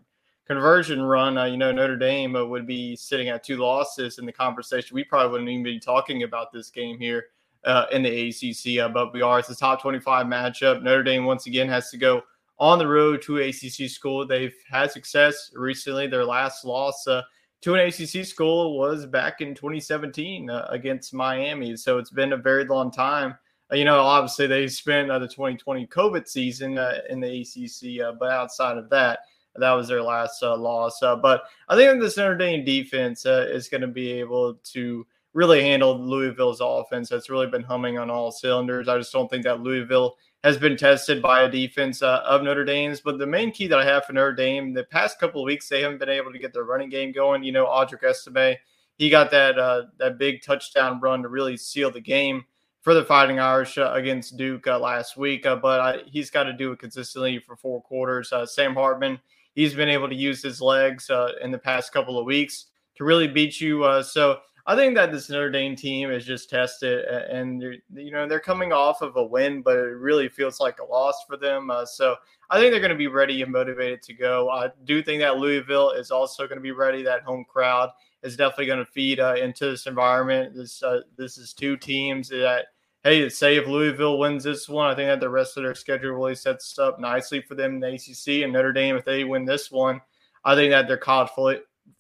conversion 0.47 1.01
run, 1.01 1.51
you 1.51 1.57
know, 1.57 1.71
Notre 1.71 1.97
Dame 1.97 2.33
would 2.33 2.65
be 2.65 2.95
sitting 2.95 3.29
at 3.29 3.43
two 3.43 3.57
losses 3.57 4.17
in 4.17 4.25
the 4.25 4.31
conversation. 4.31 4.95
We 4.95 5.03
probably 5.03 5.31
wouldn't 5.31 5.49
even 5.49 5.63
be 5.63 5.79
talking 5.79 6.23
about 6.23 6.53
this 6.53 6.69
game 6.69 6.97
here 6.97 7.25
uh, 7.67 7.85
in 7.91 8.01
the 8.01 8.29
ACC, 8.29 8.79
uh, 8.79 8.89
but 8.89 9.13
we 9.13 9.21
are. 9.21 9.39
It's 9.39 9.49
a 9.49 9.55
top 9.55 9.81
25 9.81 10.25
matchup. 10.25 10.81
Notre 10.81 11.03
Dame 11.03 11.25
once 11.25 11.45
again 11.47 11.67
has 11.67 11.89
to 11.89 11.97
go 11.97 12.23
on 12.59 12.79
the 12.79 12.87
road 12.87 13.21
to 13.23 13.37
ACC 13.37 13.89
school. 13.89 14.25
They've 14.25 14.55
had 14.71 14.91
success 14.91 15.51
recently. 15.53 16.07
Their 16.07 16.25
last 16.25 16.63
loss 16.63 17.05
uh, 17.07 17.21
to 17.61 17.75
an 17.75 17.81
ACC 17.81 18.25
school 18.25 18.79
was 18.79 19.05
back 19.05 19.41
in 19.41 19.53
2017 19.53 20.49
uh, 20.49 20.67
against 20.69 21.13
Miami. 21.13 21.75
So 21.75 21.97
it's 21.97 22.09
been 22.09 22.33
a 22.33 22.37
very 22.37 22.63
long 22.65 22.89
time. 22.89 23.35
Uh, 23.69 23.75
you 23.75 23.83
know, 23.83 23.99
obviously 23.99 24.47
they 24.47 24.67
spent 24.69 25.11
uh, 25.11 25.19
the 25.19 25.27
2020 25.27 25.87
COVID 25.87 26.25
season 26.25 26.79
in 27.09 27.19
the 27.19 27.41
ACC, 27.41 28.17
but 28.17 28.31
outside 28.31 28.77
of 28.77 28.89
that, 28.91 29.19
that 29.57 29.71
was 29.71 29.89
their 29.89 30.03
last 30.03 30.41
loss. 30.41 30.99
but 31.01 31.43
I 31.67 31.75
think 31.75 31.99
this 31.99 32.15
Notre 32.15 32.37
Dame 32.37 32.63
defense 32.63 33.25
is 33.25 33.67
going 33.67 33.81
to 33.81 33.87
be 33.87 34.11
able 34.13 34.53
to 34.71 35.05
really 35.37 35.61
handled 35.61 36.01
Louisville's 36.01 36.61
offense 36.61 37.09
that's 37.09 37.29
really 37.29 37.45
been 37.45 37.61
humming 37.61 37.99
on 37.99 38.09
all 38.09 38.31
cylinders. 38.31 38.87
I 38.87 38.97
just 38.97 39.13
don't 39.13 39.29
think 39.29 39.43
that 39.43 39.61
Louisville 39.61 40.17
has 40.43 40.57
been 40.57 40.75
tested 40.75 41.21
by 41.21 41.43
a 41.43 41.51
defense 41.51 42.01
uh, 42.01 42.23
of 42.25 42.41
Notre 42.41 42.65
Dame's. 42.65 43.01
But 43.01 43.19
the 43.19 43.27
main 43.27 43.51
key 43.51 43.67
that 43.67 43.77
I 43.77 43.85
have 43.85 44.05
for 44.05 44.13
Notre 44.13 44.33
Dame, 44.33 44.73
the 44.73 44.85
past 44.85 45.19
couple 45.19 45.43
weeks, 45.43 45.69
they 45.69 45.83
haven't 45.83 45.99
been 45.99 46.09
able 46.09 46.33
to 46.33 46.39
get 46.39 46.53
their 46.53 46.63
running 46.63 46.89
game 46.89 47.11
going. 47.11 47.43
You 47.43 47.51
know, 47.51 47.67
Audric 47.67 48.03
Estime, 48.03 48.55
he 48.97 49.11
got 49.11 49.29
that 49.29 49.59
uh, 49.59 49.83
that 49.99 50.17
big 50.17 50.41
touchdown 50.41 50.99
run 50.99 51.21
to 51.21 51.29
really 51.29 51.55
seal 51.55 51.91
the 51.91 52.01
game 52.01 52.43
for 52.81 52.95
the 52.95 53.05
Fighting 53.05 53.37
Irish 53.37 53.77
uh, 53.77 53.91
against 53.93 54.37
Duke 54.37 54.65
uh, 54.65 54.79
last 54.79 55.17
week. 55.17 55.45
Uh, 55.45 55.57
but 55.57 55.79
I, 55.79 55.97
he's 56.07 56.31
got 56.31 56.45
to 56.45 56.53
do 56.53 56.71
it 56.71 56.79
consistently 56.79 57.37
for 57.37 57.55
four 57.55 57.79
quarters. 57.83 58.33
Uh, 58.33 58.47
Sam 58.47 58.73
Hartman, 58.73 59.19
he's 59.53 59.75
been 59.75 59.89
able 59.89 60.09
to 60.09 60.15
use 60.15 60.41
his 60.41 60.61
legs 60.61 61.11
in 61.43 61.51
the 61.51 61.59
past 61.59 61.93
couple 61.93 62.17
of 62.17 62.25
weeks 62.25 62.65
to 62.95 63.03
really 63.03 63.27
beat 63.27 63.61
you. 63.61 64.01
so 64.01 64.39
I 64.69 64.75
think 64.75 64.95
that 64.95 65.13
this 65.13 65.29
Notre 65.29 65.49
Dame 65.49 65.77
team 65.77 66.11
is 66.11 66.25
just 66.25 66.49
tested, 66.49 67.05
and 67.05 67.61
you 67.93 68.11
know 68.11 68.27
they're 68.27 68.41
coming 68.41 68.73
off 68.73 69.01
of 69.01 69.15
a 69.15 69.23
win, 69.23 69.61
but 69.61 69.77
it 69.77 69.95
really 69.95 70.27
feels 70.27 70.59
like 70.59 70.79
a 70.79 70.85
loss 70.85 71.23
for 71.25 71.37
them. 71.37 71.69
Uh, 71.71 71.85
so 71.85 72.17
I 72.49 72.59
think 72.59 72.71
they're 72.71 72.81
going 72.81 72.91
to 72.91 72.97
be 72.97 73.07
ready 73.07 73.41
and 73.41 73.51
motivated 73.51 74.01
to 74.03 74.13
go. 74.13 74.49
I 74.49 74.69
do 74.83 75.01
think 75.01 75.21
that 75.21 75.37
Louisville 75.37 75.91
is 75.91 76.11
also 76.11 76.47
going 76.47 76.57
to 76.57 76.61
be 76.61 76.73
ready. 76.73 77.01
That 77.01 77.23
home 77.23 77.45
crowd 77.47 77.91
is 78.23 78.35
definitely 78.35 78.65
going 78.65 78.79
to 78.79 78.91
feed 78.91 79.21
uh, 79.21 79.35
into 79.35 79.71
this 79.71 79.87
environment. 79.87 80.53
This 80.53 80.83
uh, 80.83 80.99
this 81.15 81.37
is 81.37 81.53
two 81.53 81.77
teams 81.77 82.27
that 82.27 82.65
hey, 83.05 83.29
say 83.29 83.55
if 83.55 83.67
Louisville 83.67 84.19
wins 84.19 84.43
this 84.43 84.67
one, 84.67 84.89
I 84.89 84.95
think 84.95 85.07
that 85.07 85.21
the 85.21 85.29
rest 85.29 85.55
of 85.55 85.63
their 85.63 85.75
schedule 85.75 86.11
really 86.11 86.35
sets 86.35 86.77
up 86.77 86.99
nicely 86.99 87.39
for 87.39 87.55
them 87.55 87.75
in 87.75 87.79
the 87.79 87.93
ACC 87.93 88.43
and 88.43 88.51
Notre 88.51 88.73
Dame. 88.73 88.97
If 88.97 89.05
they 89.05 89.23
win 89.23 89.45
this 89.45 89.71
one, 89.71 90.01
I 90.43 90.55
think 90.55 90.71
that 90.71 90.89
their 90.89 90.97
college 90.97 91.29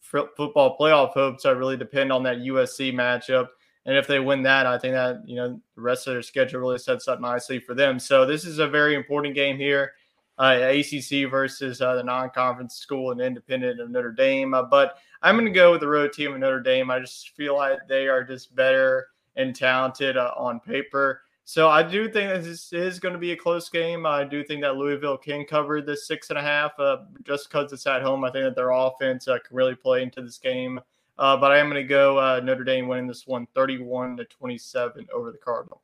football 0.07 0.77
playoff 0.77 1.11
hopes 1.11 1.45
are 1.45 1.55
really 1.55 1.77
depend 1.77 2.11
on 2.11 2.23
that 2.23 2.37
USC 2.37 2.93
matchup. 2.93 3.47
And 3.85 3.95
if 3.95 4.07
they 4.07 4.19
win 4.19 4.43
that, 4.43 4.65
I 4.65 4.77
think 4.77 4.93
that 4.93 5.21
you 5.25 5.35
know 5.35 5.61
the 5.75 5.81
rest 5.81 6.07
of 6.07 6.13
their 6.13 6.21
schedule 6.21 6.59
really 6.59 6.77
sets 6.77 7.07
up 7.07 7.21
nicely 7.21 7.59
for 7.59 7.73
them. 7.73 7.99
So 7.99 8.25
this 8.25 8.45
is 8.45 8.59
a 8.59 8.67
very 8.67 8.95
important 8.95 9.33
game 9.33 9.57
here, 9.57 9.93
uh, 10.37 10.59
ACC 10.61 11.29
versus 11.29 11.81
uh, 11.81 11.95
the 11.95 12.03
non-conference 12.03 12.75
school 12.75 13.11
and 13.11 13.21
independent 13.21 13.79
of 13.79 13.89
Notre 13.89 14.11
Dame. 14.11 14.53
Uh, 14.53 14.63
but 14.63 14.97
I'm 15.21 15.35
going 15.35 15.45
to 15.45 15.51
go 15.51 15.71
with 15.71 15.81
the 15.81 15.87
road 15.87 16.11
team 16.11 16.33
of 16.33 16.39
Notre 16.39 16.61
Dame. 16.61 16.91
I 16.91 16.99
just 16.99 17.29
feel 17.35 17.55
like 17.55 17.79
they 17.87 18.07
are 18.07 18.23
just 18.23 18.53
better 18.55 19.07
and 19.37 19.55
talented 19.55 20.17
uh, 20.17 20.33
on 20.35 20.59
paper. 20.59 21.21
So 21.49 21.69
I 21.69 21.81
do 21.81 22.11
think 22.11 22.43
this 22.43 22.73
is 22.73 22.99
going 22.99 23.13
to 23.13 23.19
be 23.19 23.31
a 23.31 23.37
close 23.37 23.69
game. 23.69 24.05
I 24.05 24.25
do 24.25 24.43
think 24.43 24.61
that 24.63 24.75
Louisville 24.75 25.17
can 25.17 25.45
cover 25.45 25.81
this 25.81 26.05
six 26.05 26.29
and 26.29 26.37
a 26.37 26.41
half 26.41 26.77
uh, 26.77 26.97
just 27.23 27.47
because 27.47 27.71
it's 27.71 27.87
at 27.87 28.01
home. 28.01 28.25
I 28.25 28.31
think 28.31 28.43
that 28.43 28.55
their 28.57 28.71
offense 28.71 29.29
uh, 29.29 29.37
can 29.39 29.55
really 29.55 29.73
play 29.73 30.03
into 30.03 30.21
this 30.21 30.37
game. 30.37 30.77
Uh, 31.17 31.37
but 31.37 31.53
I 31.53 31.59
am 31.59 31.69
going 31.69 31.81
to 31.81 31.87
go 31.87 32.19
uh, 32.19 32.41
Notre 32.43 32.65
Dame 32.65 32.89
winning 32.89 33.07
this 33.07 33.25
one 33.25 33.47
31 33.55 34.17
to 34.17 34.25
27 34.25 35.07
over 35.13 35.31
the 35.31 35.37
Cardinal. 35.37 35.81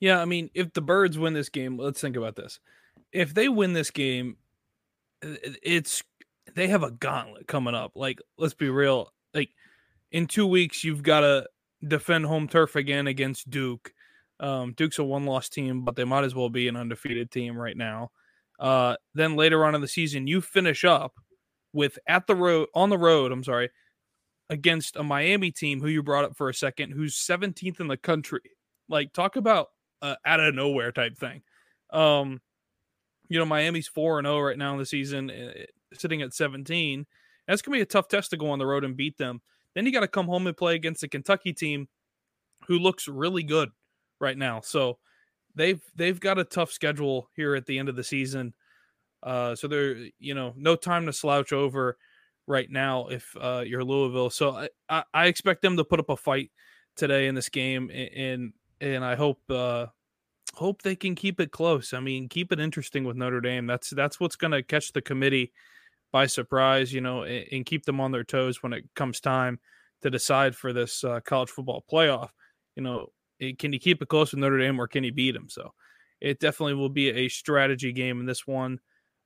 Yeah, 0.00 0.20
I 0.20 0.26
mean, 0.26 0.50
if 0.52 0.74
the 0.74 0.82
Birds 0.82 1.16
win 1.16 1.32
this 1.32 1.48
game, 1.48 1.78
let's 1.78 2.02
think 2.02 2.16
about 2.16 2.36
this. 2.36 2.60
If 3.10 3.32
they 3.32 3.48
win 3.48 3.72
this 3.72 3.90
game, 3.90 4.36
it's 5.22 6.02
they 6.54 6.68
have 6.68 6.82
a 6.82 6.90
gauntlet 6.90 7.48
coming 7.48 7.74
up. 7.74 7.92
Like, 7.94 8.20
let's 8.36 8.52
be 8.52 8.68
real. 8.68 9.14
Like, 9.32 9.48
in 10.12 10.26
two 10.26 10.46
weeks, 10.46 10.84
you've 10.84 11.02
got 11.02 11.20
to 11.20 11.46
defend 11.82 12.26
home 12.26 12.48
turf 12.48 12.76
again 12.76 13.06
against 13.06 13.48
Duke 13.48 13.94
um, 14.40 14.72
Duke's 14.72 14.98
a 14.98 15.04
one 15.04 15.24
loss 15.24 15.48
team, 15.48 15.84
but 15.84 15.96
they 15.96 16.04
might 16.04 16.24
as 16.24 16.34
well 16.34 16.48
be 16.48 16.68
an 16.68 16.76
undefeated 16.76 17.30
team 17.30 17.56
right 17.56 17.76
now. 17.76 18.10
Uh, 18.58 18.96
then 19.14 19.36
later 19.36 19.64
on 19.64 19.74
in 19.74 19.80
the 19.80 19.88
season, 19.88 20.26
you 20.26 20.40
finish 20.40 20.84
up 20.84 21.14
with 21.72 21.98
at 22.06 22.26
the 22.26 22.36
road 22.36 22.68
on 22.74 22.90
the 22.90 22.98
road. 22.98 23.32
I'm 23.32 23.44
sorry, 23.44 23.70
against 24.50 24.96
a 24.96 25.02
Miami 25.02 25.50
team 25.50 25.80
who 25.80 25.88
you 25.88 26.02
brought 26.02 26.24
up 26.24 26.36
for 26.36 26.48
a 26.48 26.54
second, 26.54 26.92
who's 26.92 27.16
17th 27.16 27.80
in 27.80 27.88
the 27.88 27.96
country. 27.96 28.40
Like 28.88 29.12
talk 29.12 29.36
about 29.36 29.68
uh, 30.02 30.16
out 30.24 30.40
of 30.40 30.54
nowhere 30.54 30.92
type 30.92 31.16
thing. 31.16 31.42
Um, 31.90 32.40
you 33.28 33.38
know, 33.38 33.44
Miami's 33.44 33.88
four 33.88 34.18
and 34.18 34.26
zero 34.26 34.38
oh 34.38 34.40
right 34.40 34.58
now 34.58 34.72
in 34.72 34.78
the 34.78 34.86
season, 34.86 35.30
uh, 35.30 35.52
sitting 35.94 36.22
at 36.22 36.34
17. 36.34 37.06
That's 37.46 37.62
gonna 37.62 37.76
be 37.76 37.82
a 37.82 37.86
tough 37.86 38.08
test 38.08 38.30
to 38.30 38.36
go 38.36 38.50
on 38.50 38.58
the 38.58 38.66
road 38.66 38.84
and 38.84 38.96
beat 38.96 39.18
them. 39.18 39.40
Then 39.74 39.86
you 39.86 39.92
got 39.92 40.00
to 40.00 40.08
come 40.08 40.26
home 40.26 40.46
and 40.46 40.56
play 40.56 40.74
against 40.74 41.02
a 41.02 41.08
Kentucky 41.08 41.52
team 41.52 41.88
who 42.66 42.78
looks 42.78 43.06
really 43.06 43.42
good 43.42 43.70
right 44.20 44.36
now. 44.36 44.60
So 44.60 44.98
they've 45.54 45.82
they've 45.94 46.18
got 46.18 46.38
a 46.38 46.44
tough 46.44 46.70
schedule 46.70 47.28
here 47.34 47.54
at 47.54 47.66
the 47.66 47.78
end 47.78 47.88
of 47.88 47.96
the 47.96 48.04
season. 48.04 48.54
Uh, 49.22 49.54
so 49.54 49.68
they're 49.68 49.96
you 50.18 50.34
know 50.34 50.54
no 50.56 50.76
time 50.76 51.06
to 51.06 51.12
slouch 51.12 51.52
over 51.52 51.96
right 52.46 52.70
now 52.70 53.08
if 53.08 53.34
uh, 53.40 53.62
you're 53.66 53.84
Louisville. 53.84 54.30
So 54.30 54.56
I, 54.56 54.68
I, 54.88 55.04
I 55.12 55.26
expect 55.26 55.62
them 55.62 55.76
to 55.76 55.84
put 55.84 56.00
up 56.00 56.08
a 56.08 56.16
fight 56.16 56.50
today 56.96 57.26
in 57.26 57.34
this 57.34 57.48
game, 57.48 57.90
and 57.90 58.52
and 58.80 59.04
I 59.04 59.14
hope 59.14 59.40
uh, 59.50 59.86
hope 60.54 60.82
they 60.82 60.96
can 60.96 61.14
keep 61.14 61.40
it 61.40 61.52
close. 61.52 61.92
I 61.92 62.00
mean, 62.00 62.28
keep 62.28 62.52
it 62.52 62.60
interesting 62.60 63.04
with 63.04 63.16
Notre 63.16 63.40
Dame. 63.40 63.66
That's 63.66 63.90
that's 63.90 64.20
what's 64.20 64.36
going 64.36 64.52
to 64.52 64.62
catch 64.62 64.92
the 64.92 65.02
committee 65.02 65.52
by 66.12 66.26
surprise, 66.26 66.92
you 66.92 67.00
know, 67.00 67.22
and, 67.22 67.44
and, 67.52 67.66
keep 67.66 67.84
them 67.84 68.00
on 68.00 68.12
their 68.12 68.24
toes 68.24 68.62
when 68.62 68.72
it 68.72 68.84
comes 68.96 69.20
time 69.20 69.60
to 70.00 70.08
decide 70.08 70.56
for 70.56 70.72
this 70.72 71.04
uh, 71.04 71.20
college 71.20 71.50
football 71.50 71.84
playoff. 71.90 72.30
You 72.76 72.82
know, 72.82 73.08
can 73.58 73.72
he 73.72 73.78
keep 73.78 74.02
it 74.02 74.08
close 74.08 74.32
with 74.32 74.40
Notre 74.40 74.58
Dame 74.58 74.80
or 74.80 74.86
can 74.86 75.04
he 75.04 75.10
beat 75.10 75.32
them? 75.32 75.48
So 75.48 75.72
it 76.20 76.40
definitely 76.40 76.74
will 76.74 76.88
be 76.88 77.10
a 77.10 77.28
strategy 77.28 77.92
game 77.92 78.20
in 78.20 78.26
this 78.26 78.46
one. 78.46 78.80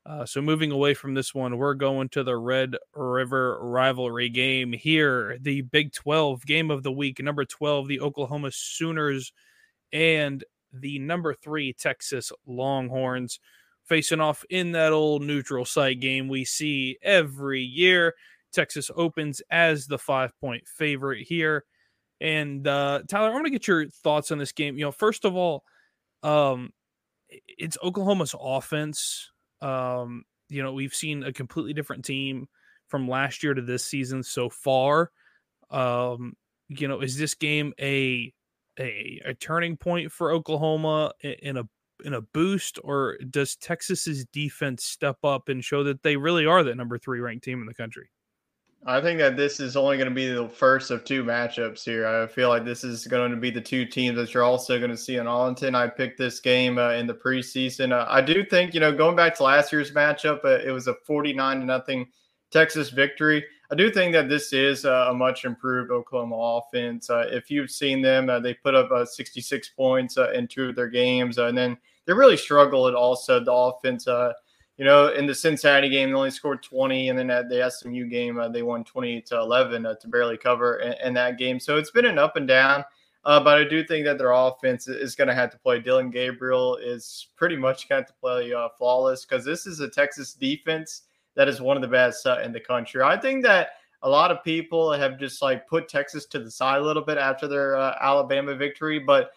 Uh, 0.04 0.26
so 0.26 0.42
moving 0.42 0.72
away 0.72 0.94
from 0.94 1.14
this 1.14 1.32
one, 1.32 1.56
we're 1.56 1.74
going 1.74 2.08
to 2.08 2.24
the 2.24 2.36
Red 2.36 2.76
River 2.94 3.58
rivalry 3.62 4.28
game 4.28 4.72
here, 4.72 5.38
the 5.40 5.60
Big 5.60 5.92
12 5.92 6.44
game 6.44 6.70
of 6.70 6.82
the 6.82 6.90
week. 6.90 7.22
Number 7.22 7.44
12, 7.44 7.86
the 7.86 8.00
Oklahoma 8.00 8.50
Sooners 8.52 9.32
and 9.92 10.42
the 10.72 10.98
number 10.98 11.34
three 11.34 11.72
Texas 11.72 12.32
Longhorns 12.46 13.38
facing 13.84 14.20
off 14.20 14.44
in 14.50 14.72
that 14.72 14.92
old 14.92 15.22
neutral 15.22 15.64
site 15.64 16.00
game 16.00 16.28
we 16.28 16.44
see 16.44 16.98
every 17.02 17.62
year. 17.62 18.14
Texas 18.52 18.90
opens 18.96 19.40
as 19.50 19.86
the 19.86 19.98
five 19.98 20.32
point 20.40 20.66
favorite 20.66 21.26
here. 21.26 21.64
And 22.22 22.68
uh, 22.68 23.02
Tyler, 23.08 23.30
I 23.30 23.32
want 23.32 23.46
to 23.46 23.50
get 23.50 23.66
your 23.66 23.88
thoughts 23.88 24.30
on 24.30 24.38
this 24.38 24.52
game. 24.52 24.78
You 24.78 24.84
know, 24.84 24.92
first 24.92 25.24
of 25.24 25.34
all, 25.34 25.64
um, 26.22 26.70
it's 27.28 27.76
Oklahoma's 27.82 28.34
offense. 28.40 29.32
Um, 29.60 30.22
you 30.48 30.62
know, 30.62 30.72
we've 30.72 30.94
seen 30.94 31.24
a 31.24 31.32
completely 31.32 31.72
different 31.72 32.04
team 32.04 32.46
from 32.86 33.08
last 33.08 33.42
year 33.42 33.54
to 33.54 33.62
this 33.62 33.84
season 33.84 34.22
so 34.22 34.48
far. 34.48 35.10
Um, 35.68 36.34
you 36.68 36.86
know, 36.86 37.00
is 37.00 37.18
this 37.18 37.34
game 37.34 37.72
a 37.80 38.32
a, 38.78 39.20
a 39.24 39.34
turning 39.34 39.76
point 39.76 40.12
for 40.12 40.30
Oklahoma 40.30 41.12
in 41.22 41.56
a 41.56 41.64
in 42.04 42.14
a 42.14 42.20
boost, 42.20 42.78
or 42.84 43.18
does 43.30 43.56
Texas's 43.56 44.24
defense 44.26 44.84
step 44.84 45.16
up 45.24 45.48
and 45.48 45.64
show 45.64 45.82
that 45.82 46.04
they 46.04 46.16
really 46.16 46.46
are 46.46 46.62
the 46.62 46.74
number 46.74 46.98
three 46.98 47.18
ranked 47.18 47.44
team 47.44 47.60
in 47.60 47.66
the 47.66 47.74
country? 47.74 48.10
I 48.84 49.00
think 49.00 49.20
that 49.20 49.36
this 49.36 49.60
is 49.60 49.76
only 49.76 49.96
going 49.96 50.08
to 50.08 50.14
be 50.14 50.28
the 50.28 50.48
first 50.48 50.90
of 50.90 51.04
two 51.04 51.22
matchups 51.22 51.84
here. 51.84 52.04
I 52.04 52.26
feel 52.26 52.48
like 52.48 52.64
this 52.64 52.82
is 52.82 53.06
going 53.06 53.30
to 53.30 53.36
be 53.36 53.50
the 53.50 53.60
two 53.60 53.84
teams 53.84 54.16
that 54.16 54.34
you're 54.34 54.42
also 54.42 54.78
going 54.78 54.90
to 54.90 54.96
see 54.96 55.16
in 55.16 55.28
Arlington. 55.28 55.76
I 55.76 55.86
picked 55.86 56.18
this 56.18 56.40
game 56.40 56.78
uh, 56.78 56.90
in 56.90 57.06
the 57.06 57.14
preseason. 57.14 57.92
Uh, 57.92 58.06
I 58.08 58.20
do 58.20 58.44
think, 58.44 58.74
you 58.74 58.80
know, 58.80 58.90
going 58.90 59.14
back 59.14 59.36
to 59.36 59.44
last 59.44 59.72
year's 59.72 59.92
matchup, 59.92 60.44
uh, 60.44 60.58
it 60.66 60.72
was 60.72 60.88
a 60.88 60.96
49 61.06 61.60
to 61.60 61.64
nothing 61.64 62.08
Texas 62.50 62.90
victory. 62.90 63.44
I 63.72 63.74
do 63.74 63.90
think 63.90 64.12
that 64.12 64.28
this 64.28 64.52
is 64.52 64.84
a 64.84 65.14
much 65.14 65.46
improved 65.46 65.90
Oklahoma 65.90 66.36
offense. 66.36 67.08
Uh, 67.08 67.24
if 67.30 67.50
you've 67.50 67.70
seen 67.70 68.02
them, 68.02 68.28
uh, 68.28 68.38
they 68.38 68.52
put 68.52 68.74
up 68.74 68.90
uh, 68.90 69.06
66 69.06 69.70
points 69.70 70.18
uh, 70.18 70.30
in 70.32 70.46
two 70.46 70.68
of 70.68 70.76
their 70.76 70.88
games, 70.88 71.38
uh, 71.38 71.46
and 71.46 71.56
then 71.56 71.78
they 72.04 72.12
really 72.12 72.36
struggled 72.36 72.94
also 72.94 73.42
the 73.42 73.50
offense. 73.50 74.06
Uh, 74.82 74.84
you 74.84 74.88
know, 74.88 75.08
in 75.08 75.26
the 75.26 75.34
Cincinnati 75.34 75.88
game, 75.88 76.10
they 76.10 76.16
only 76.16 76.30
scored 76.30 76.62
20, 76.62 77.08
and 77.08 77.18
then 77.18 77.30
at 77.30 77.48
the 77.48 77.70
SMU 77.70 78.06
game, 78.06 78.40
they 78.52 78.62
won 78.62 78.84
28 78.84 79.26
to 79.26 79.38
11 79.38 79.82
to 79.82 80.08
barely 80.08 80.36
cover 80.36 80.76
in, 80.76 80.94
in, 81.04 81.14
that 81.14 81.38
game. 81.38 81.60
So 81.60 81.76
it's 81.76 81.90
been 81.90 82.04
an 82.04 82.18
up 82.18 82.36
and 82.36 82.48
down. 82.48 82.84
but 83.24 83.46
I 83.46 83.64
do 83.64 83.84
think 83.84 84.04
that 84.06 84.18
their 84.18 84.32
offense 84.32 84.88
is 84.88 85.14
going 85.14 85.28
to 85.28 85.34
have 85.34 85.50
to 85.50 85.58
play. 85.58 85.80
Dillon 85.80 86.10
Gabriel 86.10 86.76
is 86.76 87.28
pretty 87.36 87.56
much 87.56 87.88
going 87.88 88.04
to 88.04 88.12
play 88.20 88.52
flawless 88.76 89.24
because 89.24 89.44
this 89.44 89.66
is 89.66 89.80
a 89.80 89.88
Texas 89.88 90.34
defense 90.34 91.02
that 91.34 91.48
is 91.48 91.60
one 91.60 91.76
of 91.76 91.82
the 91.82 91.88
best 91.88 92.26
uh, 92.26 92.40
in 92.42 92.52
the 92.52 92.60
country. 92.60 93.02
I 93.02 93.16
think 93.16 93.42
that 93.44 93.70
a 94.02 94.08
lot 94.08 94.30
of 94.30 94.42
people 94.42 94.92
have 94.92 95.18
just 95.18 95.42
like 95.42 95.68
put 95.68 95.88
Texas 95.88 96.26
to 96.26 96.40
the 96.40 96.50
side 96.50 96.80
a 96.80 96.84
little 96.84 97.04
bit 97.04 97.18
after 97.18 97.46
their 97.46 97.76
uh, 97.76 97.96
Alabama 98.00 98.54
victory, 98.54 98.98
but 98.98 99.30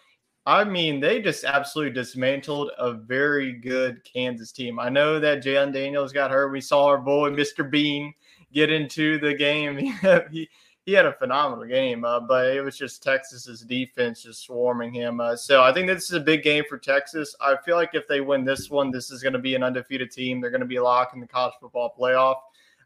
I 0.46 0.62
mean, 0.62 1.00
they 1.00 1.20
just 1.20 1.44
absolutely 1.44 1.92
dismantled 1.92 2.70
a 2.78 2.92
very 2.92 3.52
good 3.52 4.04
Kansas 4.04 4.52
team. 4.52 4.78
I 4.78 4.88
know 4.88 5.18
that 5.18 5.42
Jalon 5.42 5.72
Daniels 5.72 6.12
got 6.12 6.30
hurt. 6.30 6.52
We 6.52 6.60
saw 6.60 6.86
our 6.86 6.98
boy 6.98 7.30
Mr. 7.30 7.68
Bean 7.68 8.14
get 8.52 8.70
into 8.70 9.18
the 9.18 9.34
game. 9.34 9.76
he 10.30 10.48
he 10.84 10.92
had 10.92 11.04
a 11.04 11.12
phenomenal 11.14 11.64
game, 11.64 12.04
uh, 12.04 12.20
but 12.20 12.46
it 12.46 12.60
was 12.60 12.78
just 12.78 13.02
Texas's 13.02 13.62
defense 13.62 14.22
just 14.22 14.44
swarming 14.44 14.94
him. 14.94 15.20
Uh, 15.20 15.34
so 15.34 15.64
I 15.64 15.72
think 15.72 15.88
this 15.88 16.04
is 16.04 16.12
a 16.12 16.20
big 16.20 16.44
game 16.44 16.62
for 16.68 16.78
Texas. 16.78 17.34
I 17.40 17.56
feel 17.64 17.74
like 17.74 17.90
if 17.94 18.06
they 18.06 18.20
win 18.20 18.44
this 18.44 18.70
one, 18.70 18.92
this 18.92 19.10
is 19.10 19.20
going 19.20 19.32
to 19.32 19.40
be 19.40 19.56
an 19.56 19.64
undefeated 19.64 20.12
team. 20.12 20.40
They're 20.40 20.50
going 20.50 20.60
to 20.60 20.66
be 20.66 20.78
locked 20.78 21.12
in 21.12 21.20
the 21.20 21.26
college 21.26 21.54
football 21.60 21.92
playoff. 21.98 22.36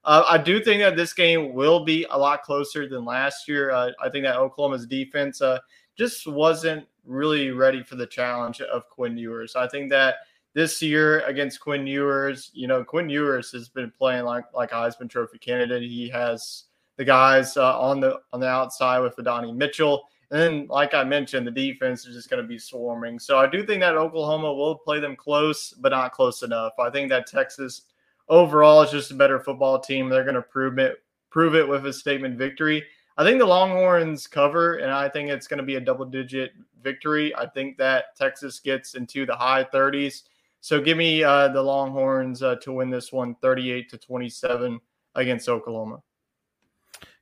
Uh, 0.02 0.24
I 0.26 0.38
do 0.38 0.64
think 0.64 0.80
that 0.80 0.96
this 0.96 1.12
game 1.12 1.52
will 1.52 1.84
be 1.84 2.06
a 2.08 2.16
lot 2.16 2.42
closer 2.42 2.88
than 2.88 3.04
last 3.04 3.46
year. 3.46 3.70
Uh, 3.70 3.90
I 4.02 4.08
think 4.08 4.24
that 4.24 4.36
Oklahoma's 4.36 4.86
defense 4.86 5.42
uh, 5.42 5.58
just 6.00 6.26
wasn't 6.26 6.86
really 7.04 7.50
ready 7.50 7.82
for 7.82 7.94
the 7.94 8.06
challenge 8.06 8.62
of 8.62 8.88
Quinn 8.88 9.18
Ewers. 9.18 9.54
I 9.54 9.68
think 9.68 9.90
that 9.90 10.14
this 10.54 10.80
year 10.80 11.20
against 11.26 11.60
Quinn 11.60 11.86
Ewers, 11.86 12.50
you 12.54 12.66
know, 12.66 12.82
Quinn 12.82 13.10
Ewers 13.10 13.52
has 13.52 13.68
been 13.68 13.92
playing 13.98 14.24
like 14.24 14.46
like 14.54 14.70
Heisman 14.70 15.10
Trophy 15.10 15.36
candidate. 15.36 15.82
He 15.82 16.08
has 16.08 16.64
the 16.96 17.04
guys 17.04 17.58
uh, 17.58 17.78
on 17.78 18.00
the 18.00 18.18
on 18.32 18.40
the 18.40 18.48
outside 18.48 19.00
with 19.00 19.18
Adonai 19.18 19.52
Mitchell. 19.52 20.08
And 20.30 20.40
then, 20.40 20.66
like 20.70 20.94
I 20.94 21.04
mentioned, 21.04 21.46
the 21.46 21.50
defense 21.50 22.06
is 22.06 22.16
just 22.16 22.30
going 22.30 22.42
to 22.42 22.48
be 22.48 22.58
swarming. 22.58 23.18
So 23.18 23.36
I 23.38 23.46
do 23.46 23.66
think 23.66 23.80
that 23.82 23.96
Oklahoma 23.96 24.54
will 24.54 24.76
play 24.76 25.00
them 25.00 25.16
close, 25.16 25.74
but 25.74 25.90
not 25.90 26.12
close 26.12 26.42
enough. 26.42 26.72
I 26.78 26.88
think 26.88 27.10
that 27.10 27.26
Texas 27.26 27.82
overall 28.30 28.80
is 28.80 28.90
just 28.90 29.10
a 29.10 29.14
better 29.14 29.38
football 29.38 29.78
team. 29.78 30.08
They're 30.08 30.24
going 30.24 30.34
to 30.36 30.42
prove 30.42 30.78
it 30.78 31.02
prove 31.28 31.54
it 31.54 31.68
with 31.68 31.84
a 31.84 31.92
statement 31.92 32.38
victory. 32.38 32.84
I 33.20 33.22
think 33.22 33.38
the 33.38 33.44
Longhorns 33.44 34.26
cover, 34.26 34.76
and 34.76 34.90
I 34.90 35.06
think 35.06 35.28
it's 35.28 35.46
going 35.46 35.58
to 35.58 35.62
be 35.62 35.76
a 35.76 35.80
double 35.80 36.06
digit 36.06 36.52
victory. 36.82 37.36
I 37.36 37.44
think 37.44 37.76
that 37.76 38.16
Texas 38.16 38.58
gets 38.60 38.94
into 38.94 39.26
the 39.26 39.36
high 39.36 39.62
30s. 39.62 40.22
So 40.62 40.80
give 40.80 40.96
me 40.96 41.22
uh, 41.22 41.48
the 41.48 41.60
Longhorns 41.60 42.42
uh, 42.42 42.54
to 42.62 42.72
win 42.72 42.88
this 42.88 43.12
one 43.12 43.34
38 43.42 43.90
to 43.90 43.98
27 43.98 44.80
against 45.16 45.50
Oklahoma. 45.50 46.02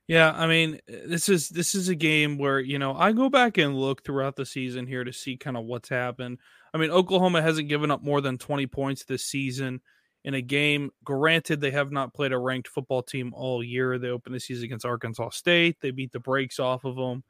Yeah, 0.07 0.31
I 0.31 0.47
mean, 0.47 0.79
this 0.87 1.27
is 1.27 1.49
this 1.49 1.75
is 1.75 1.89
a 1.89 1.95
game 1.95 2.37
where 2.37 2.61
you 2.61 2.79
know 2.79 2.95
I 2.95 3.11
go 3.11 3.27
back 3.27 3.57
and 3.57 3.77
look 3.77 4.05
throughout 4.05 4.37
the 4.37 4.45
season 4.45 4.87
here 4.87 5.03
to 5.03 5.11
see 5.11 5.35
kind 5.35 5.57
of 5.57 5.65
what's 5.65 5.89
happened. 5.89 6.37
I 6.73 6.77
mean, 6.77 6.91
Oklahoma 6.91 7.41
hasn't 7.41 7.67
given 7.67 7.91
up 7.91 8.03
more 8.03 8.21
than 8.21 8.37
twenty 8.37 8.67
points 8.67 9.03
this 9.03 9.25
season 9.25 9.81
in 10.23 10.33
a 10.33 10.41
game. 10.41 10.91
Granted, 11.03 11.61
they 11.61 11.71
have 11.71 11.91
not 11.91 12.13
played 12.13 12.31
a 12.31 12.37
ranked 12.37 12.67
football 12.67 13.01
team 13.01 13.33
all 13.33 13.63
year. 13.63 13.97
They 13.97 14.09
opened 14.09 14.35
the 14.35 14.39
season 14.39 14.65
against 14.65 14.85
Arkansas 14.85 15.29
State. 15.29 15.77
They 15.81 15.91
beat 15.91 16.11
the 16.11 16.19
brakes 16.19 16.59
off 16.59 16.83
of 16.83 16.95
them. 16.95 17.23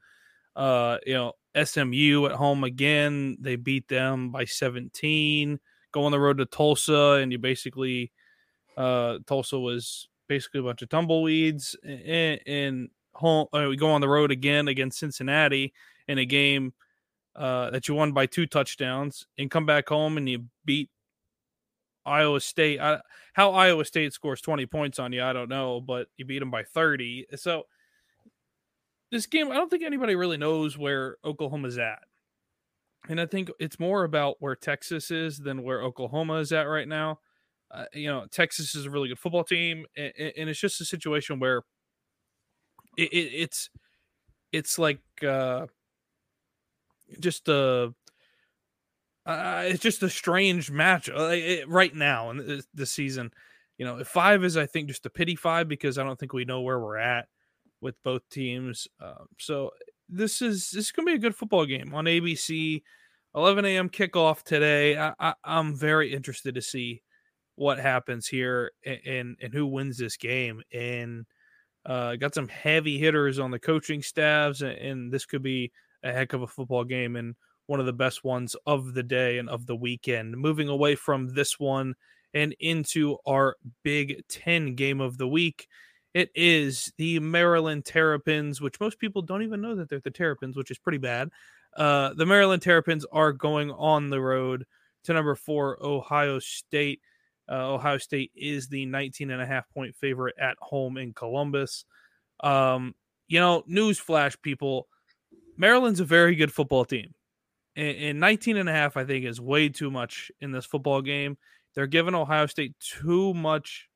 Uh, 0.56 0.98
you 1.06 1.14
know, 1.14 1.32
SMU 1.62 2.26
at 2.26 2.32
home 2.32 2.64
again. 2.64 3.36
They 3.40 3.56
beat 3.56 3.88
them 3.88 4.30
by 4.30 4.44
seventeen. 4.44 5.60
Go 5.92 6.04
on 6.04 6.12
the 6.12 6.20
road 6.20 6.38
to 6.38 6.46
Tulsa, 6.46 7.18
and 7.20 7.32
you 7.32 7.38
basically, 7.38 8.12
uh, 8.76 9.18
Tulsa 9.26 9.58
was 9.58 10.08
basically 10.28 10.60
a 10.60 10.62
bunch 10.62 10.82
of 10.82 10.88
tumbleweeds. 10.88 11.76
And, 11.84 12.88
home, 13.12 13.48
uh, 13.52 13.66
we 13.68 13.76
go 13.76 13.90
on 13.90 14.00
the 14.00 14.08
road 14.08 14.30
again 14.30 14.68
against 14.68 15.00
Cincinnati 15.00 15.72
in 16.06 16.18
a 16.18 16.24
game 16.24 16.72
uh, 17.34 17.70
that 17.70 17.88
you 17.88 17.94
won 17.94 18.12
by 18.12 18.26
two 18.26 18.46
touchdowns, 18.46 19.26
and 19.36 19.50
come 19.50 19.66
back 19.66 19.88
home 19.88 20.16
and 20.16 20.28
you 20.28 20.44
beat 20.64 20.90
Iowa 22.04 22.40
State. 22.40 22.80
I, 22.80 23.00
how 23.34 23.52
Iowa 23.52 23.84
State 23.84 24.12
scores 24.12 24.40
twenty 24.40 24.66
points 24.66 24.98
on 24.98 25.12
you, 25.12 25.22
I 25.22 25.32
don't 25.32 25.48
know, 25.48 25.80
but 25.80 26.08
you 26.16 26.24
beat 26.24 26.40
them 26.40 26.50
by 26.50 26.64
thirty. 26.64 27.26
So 27.36 27.64
this 29.10 29.26
game, 29.26 29.50
I 29.50 29.54
don't 29.54 29.68
think 29.68 29.82
anybody 29.82 30.14
really 30.14 30.36
knows 30.36 30.78
where 30.78 31.16
Oklahoma's 31.24 31.78
at. 31.78 32.00
And 33.08 33.20
I 33.20 33.26
think 33.26 33.50
it's 33.58 33.80
more 33.80 34.04
about 34.04 34.36
where 34.40 34.54
Texas 34.54 35.10
is 35.10 35.38
than 35.38 35.62
where 35.62 35.82
Oklahoma 35.82 36.34
is 36.34 36.52
at 36.52 36.68
right 36.68 36.86
now 36.86 37.18
uh, 37.70 37.84
you 37.92 38.08
know, 38.08 38.26
Texas 38.30 38.74
is 38.74 38.86
a 38.86 38.90
really 38.90 39.08
good 39.08 39.18
football 39.18 39.44
team, 39.44 39.86
and, 39.96 40.12
and 40.16 40.50
it's 40.50 40.60
just 40.60 40.80
a 40.80 40.84
situation 40.84 41.38
where 41.38 41.62
it, 42.96 43.12
it, 43.12 43.32
it's 43.32 43.70
it's 44.52 44.78
like 44.78 45.00
uh, 45.26 45.66
just 47.20 47.48
a 47.48 47.94
uh, 49.26 49.64
it's 49.66 49.82
just 49.82 50.02
a 50.02 50.10
strange 50.10 50.70
match 50.70 51.08
uh, 51.08 51.30
it, 51.32 51.68
right 51.68 51.94
now 51.94 52.30
in 52.30 52.62
the, 52.74 52.86
season. 52.86 53.30
You 53.78 53.86
know, 53.86 54.02
five 54.04 54.44
is 54.44 54.56
I 54.56 54.66
think 54.66 54.88
just 54.88 55.06
a 55.06 55.10
pity 55.10 55.36
five 55.36 55.68
because 55.68 55.98
I 55.98 56.04
don't 56.04 56.18
think 56.18 56.32
we 56.32 56.44
know 56.44 56.60
where 56.60 56.78
we're 56.78 56.98
at 56.98 57.28
with 57.80 57.94
both 58.02 58.28
teams. 58.30 58.88
Uh, 59.02 59.24
so 59.38 59.70
this 60.08 60.42
is 60.42 60.70
this 60.70 60.86
is 60.86 60.92
gonna 60.92 61.06
be 61.06 61.14
a 61.14 61.18
good 61.18 61.36
football 61.36 61.66
game 61.66 61.94
on 61.94 62.04
ABC. 62.04 62.82
11 63.34 63.64
a.m. 63.64 63.88
kickoff 63.88 64.42
today. 64.42 64.98
I, 64.98 65.14
I, 65.20 65.34
I'm 65.44 65.76
very 65.76 66.12
interested 66.12 66.56
to 66.56 66.62
see 66.62 67.00
what 67.54 67.78
happens 67.78 68.26
here 68.26 68.72
and 68.84 69.36
and 69.40 69.52
who 69.52 69.66
wins 69.66 69.98
this 69.98 70.16
game. 70.16 70.62
And 70.72 71.26
uh, 71.86 72.16
got 72.16 72.34
some 72.34 72.48
heavy 72.48 72.98
hitters 72.98 73.38
on 73.38 73.50
the 73.50 73.58
coaching 73.58 74.02
staffs, 74.02 74.62
and 74.62 75.12
this 75.12 75.26
could 75.26 75.42
be 75.42 75.72
a 76.02 76.12
heck 76.12 76.32
of 76.32 76.42
a 76.42 76.46
football 76.46 76.84
game 76.84 77.16
and 77.16 77.34
one 77.70 77.78
of 77.78 77.86
the 77.86 77.92
best 77.92 78.24
ones 78.24 78.56
of 78.66 78.94
the 78.94 79.02
day 79.02 79.38
and 79.38 79.48
of 79.48 79.64
the 79.64 79.76
weekend. 79.76 80.36
Moving 80.36 80.68
away 80.68 80.96
from 80.96 81.28
this 81.28 81.58
one 81.58 81.94
and 82.34 82.54
into 82.58 83.16
our 83.24 83.56
Big 83.84 84.26
Ten 84.28 84.74
game 84.74 85.00
of 85.00 85.18
the 85.18 85.28
week. 85.28 85.68
It 86.12 86.30
is 86.34 86.92
the 86.98 87.20
Maryland 87.20 87.84
Terrapins, 87.84 88.60
which 88.60 88.80
most 88.80 88.98
people 88.98 89.22
don't 89.22 89.42
even 89.42 89.60
know 89.60 89.76
that 89.76 89.88
they're 89.88 90.00
the 90.00 90.10
Terrapins, 90.10 90.56
which 90.56 90.72
is 90.72 90.78
pretty 90.78 90.98
bad. 90.98 91.30
Uh, 91.76 92.12
the 92.14 92.26
Maryland 92.26 92.60
Terrapins 92.60 93.06
are 93.12 93.32
going 93.32 93.70
on 93.70 94.10
the 94.10 94.20
road 94.20 94.66
to 95.04 95.12
number 95.12 95.36
four, 95.36 95.78
Ohio 95.80 96.40
State. 96.40 97.00
Uh, 97.48 97.74
Ohio 97.74 97.98
State 97.98 98.32
is 98.34 98.66
the 98.66 98.84
19 98.84 99.30
and 99.30 99.40
a 99.40 99.46
half 99.46 99.70
point 99.72 99.94
favorite 99.94 100.34
at 100.40 100.56
home 100.60 100.96
in 100.96 101.12
Columbus. 101.12 101.84
Um, 102.40 102.96
you 103.28 103.38
know, 103.38 103.62
newsflash, 103.70 104.42
people, 104.42 104.88
Maryland's 105.56 106.00
a 106.00 106.04
very 106.04 106.34
good 106.34 106.52
football 106.52 106.84
team. 106.84 107.14
And, 107.76 107.96
and 107.96 108.20
19 108.20 108.56
and 108.56 108.68
a 108.68 108.72
half, 108.72 108.96
I 108.96 109.04
think, 109.04 109.24
is 109.24 109.40
way 109.40 109.68
too 109.68 109.90
much 109.90 110.30
in 110.40 110.52
this 110.52 110.66
football 110.66 111.02
game. 111.02 111.38
They're 111.74 111.86
giving 111.86 112.14
Ohio 112.14 112.46
State 112.46 112.74
too 112.80 113.32
much 113.34 113.88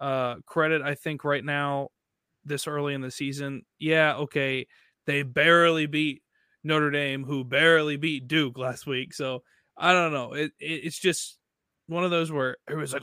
uh, 0.00 0.36
credit, 0.46 0.82
I 0.82 0.94
think, 0.94 1.24
right 1.24 1.44
now, 1.44 1.88
this 2.44 2.66
early 2.66 2.94
in 2.94 3.00
the 3.00 3.10
season. 3.10 3.62
Yeah, 3.78 4.14
okay. 4.16 4.66
They 5.06 5.22
barely 5.22 5.86
beat 5.86 6.22
Notre 6.64 6.90
Dame, 6.90 7.24
who 7.24 7.44
barely 7.44 7.96
beat 7.96 8.28
Duke 8.28 8.56
last 8.56 8.86
week. 8.86 9.14
So 9.14 9.42
I 9.76 9.92
don't 9.92 10.12
know. 10.12 10.32
It, 10.32 10.52
it 10.58 10.84
it's 10.84 10.98
just 10.98 11.38
one 11.86 12.04
of 12.04 12.10
those 12.10 12.30
where 12.30 12.56
it 12.68 12.76
was 12.76 12.92
like, 12.92 13.02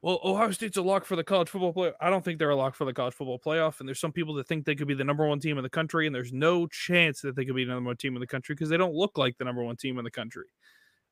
well, 0.00 0.20
Ohio 0.22 0.52
State's 0.52 0.76
a 0.76 0.82
lock 0.82 1.04
for 1.04 1.16
the 1.16 1.24
college 1.24 1.48
football 1.48 1.74
playoff. 1.74 1.94
I 2.00 2.08
don't 2.08 2.24
think 2.24 2.38
they're 2.38 2.50
a 2.50 2.56
lock 2.56 2.76
for 2.76 2.84
the 2.84 2.92
college 2.92 3.14
football 3.14 3.38
playoff. 3.38 3.80
And 3.80 3.88
there's 3.88 3.98
some 3.98 4.12
people 4.12 4.34
that 4.34 4.46
think 4.46 4.64
they 4.64 4.76
could 4.76 4.86
be 4.86 4.94
the 4.94 5.04
number 5.04 5.26
one 5.26 5.40
team 5.40 5.58
in 5.58 5.64
the 5.64 5.70
country, 5.70 6.06
and 6.06 6.14
there's 6.14 6.32
no 6.32 6.66
chance 6.68 7.20
that 7.22 7.34
they 7.34 7.44
could 7.44 7.56
be 7.56 7.64
the 7.64 7.72
number 7.72 7.88
one 7.88 7.96
team 7.96 8.14
in 8.14 8.20
the 8.20 8.26
country 8.26 8.54
because 8.54 8.68
they 8.68 8.76
don't 8.76 8.94
look 8.94 9.18
like 9.18 9.36
the 9.38 9.44
number 9.44 9.62
one 9.62 9.76
team 9.76 9.98
in 9.98 10.04
the 10.04 10.10
country. 10.10 10.46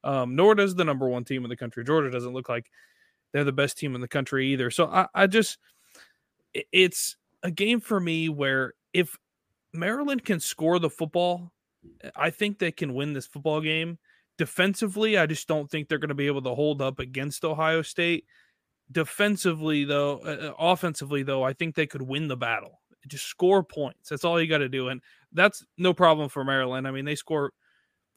Um, 0.04 0.36
nor 0.36 0.54
does 0.54 0.76
the 0.76 0.84
number 0.84 1.08
one 1.08 1.24
team 1.24 1.44
in 1.44 1.48
the 1.50 1.56
country. 1.56 1.82
Georgia 1.82 2.10
doesn't 2.10 2.32
look 2.32 2.48
like 2.48 2.70
they're 3.32 3.42
the 3.42 3.52
best 3.52 3.76
team 3.76 3.96
in 3.96 4.00
the 4.00 4.08
country 4.08 4.52
either. 4.52 4.70
So 4.70 4.86
I, 4.86 5.08
I 5.14 5.26
just, 5.26 5.58
it's 6.72 7.16
a 7.42 7.50
game 7.50 7.80
for 7.80 7.98
me 7.98 8.28
where 8.28 8.74
if 8.92 9.18
Maryland 9.72 10.24
can 10.24 10.38
score 10.38 10.78
the 10.78 10.90
football, 10.90 11.52
I 12.14 12.30
think 12.30 12.58
they 12.58 12.70
can 12.70 12.94
win 12.94 13.14
this 13.14 13.26
football 13.26 13.60
game. 13.60 13.98
Defensively, 14.38 15.18
I 15.18 15.26
just 15.26 15.48
don't 15.48 15.68
think 15.68 15.88
they're 15.88 15.98
going 15.98 16.08
to 16.08 16.14
be 16.14 16.28
able 16.28 16.42
to 16.42 16.54
hold 16.54 16.80
up 16.80 17.00
against 17.00 17.44
Ohio 17.44 17.82
State. 17.82 18.26
Defensively, 18.90 19.84
though, 19.84 20.18
uh, 20.18 20.48
uh, 20.48 20.52
offensively, 20.58 21.22
though, 21.22 21.42
I 21.42 21.52
think 21.52 21.74
they 21.74 21.86
could 21.86 22.02
win 22.02 22.28
the 22.28 22.36
battle. 22.36 22.80
Just 23.08 23.26
score 23.26 23.62
points. 23.62 24.08
That's 24.08 24.24
all 24.24 24.40
you 24.40 24.48
got 24.48 24.58
to 24.58 24.68
do. 24.68 24.88
And 24.88 25.00
that's 25.32 25.64
no 25.76 25.92
problem 25.92 26.28
for 26.28 26.44
Maryland. 26.44 26.86
I 26.86 26.90
mean, 26.90 27.04
they 27.04 27.14
score 27.14 27.52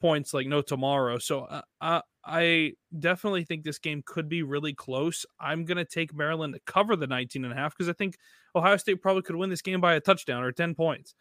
points 0.00 0.32
like 0.32 0.46
no 0.46 0.62
tomorrow. 0.62 1.18
So 1.18 1.42
uh, 1.42 1.62
I, 1.80 2.02
I 2.24 2.72
definitely 2.98 3.44
think 3.44 3.64
this 3.64 3.78
game 3.78 4.02
could 4.04 4.28
be 4.28 4.42
really 4.42 4.74
close. 4.74 5.26
I'm 5.38 5.64
going 5.64 5.76
to 5.76 5.84
take 5.84 6.14
Maryland 6.14 6.54
to 6.54 6.60
cover 6.66 6.96
the 6.96 7.06
19 7.06 7.44
and 7.44 7.52
a 7.52 7.56
half 7.56 7.76
because 7.76 7.88
I 7.88 7.92
think 7.92 8.16
Ohio 8.54 8.76
State 8.76 9.02
probably 9.02 9.22
could 9.22 9.36
win 9.36 9.50
this 9.50 9.62
game 9.62 9.80
by 9.80 9.94
a 9.94 10.00
touchdown 10.00 10.42
or 10.42 10.52
10 10.52 10.74
points. 10.74 11.14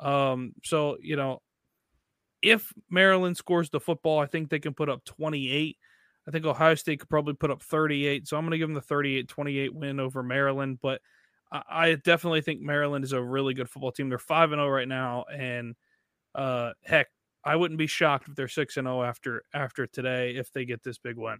Um, 0.00 0.52
so, 0.64 0.96
you 1.00 1.16
know, 1.16 1.40
if 2.42 2.72
Maryland 2.90 3.36
scores 3.36 3.70
the 3.70 3.80
football, 3.80 4.18
I 4.18 4.26
think 4.26 4.50
they 4.50 4.58
can 4.58 4.74
put 4.74 4.88
up 4.88 5.04
28. 5.04 5.76
I 6.26 6.30
think 6.30 6.44
Ohio 6.44 6.74
State 6.74 7.00
could 7.00 7.08
probably 7.08 7.34
put 7.34 7.50
up 7.50 7.62
38. 7.62 8.28
So 8.28 8.36
I'm 8.36 8.44
going 8.44 8.52
to 8.52 8.58
give 8.58 8.68
them 8.68 8.74
the 8.74 8.80
38 8.80 9.28
28 9.28 9.74
win 9.74 10.00
over 10.00 10.22
Maryland. 10.22 10.78
But 10.80 11.00
I, 11.50 11.94
definitely 11.96 12.40
think 12.40 12.60
Maryland 12.60 13.04
is 13.04 13.12
a 13.12 13.22
really 13.22 13.54
good 13.54 13.68
football 13.68 13.92
team. 13.92 14.08
They're 14.08 14.18
5 14.18 14.52
and 14.52 14.60
0 14.60 14.68
right 14.68 14.88
now. 14.88 15.24
And 15.32 15.74
uh, 16.34 16.72
heck, 16.84 17.08
I 17.44 17.56
wouldn't 17.56 17.78
be 17.78 17.86
shocked 17.86 18.28
if 18.28 18.34
they're 18.34 18.48
6 18.48 18.76
and 18.76 18.86
0 18.86 19.02
after 19.02 19.44
after 19.52 19.86
today 19.86 20.36
if 20.36 20.52
they 20.52 20.64
get 20.64 20.82
this 20.82 20.98
big 20.98 21.16
win. 21.16 21.38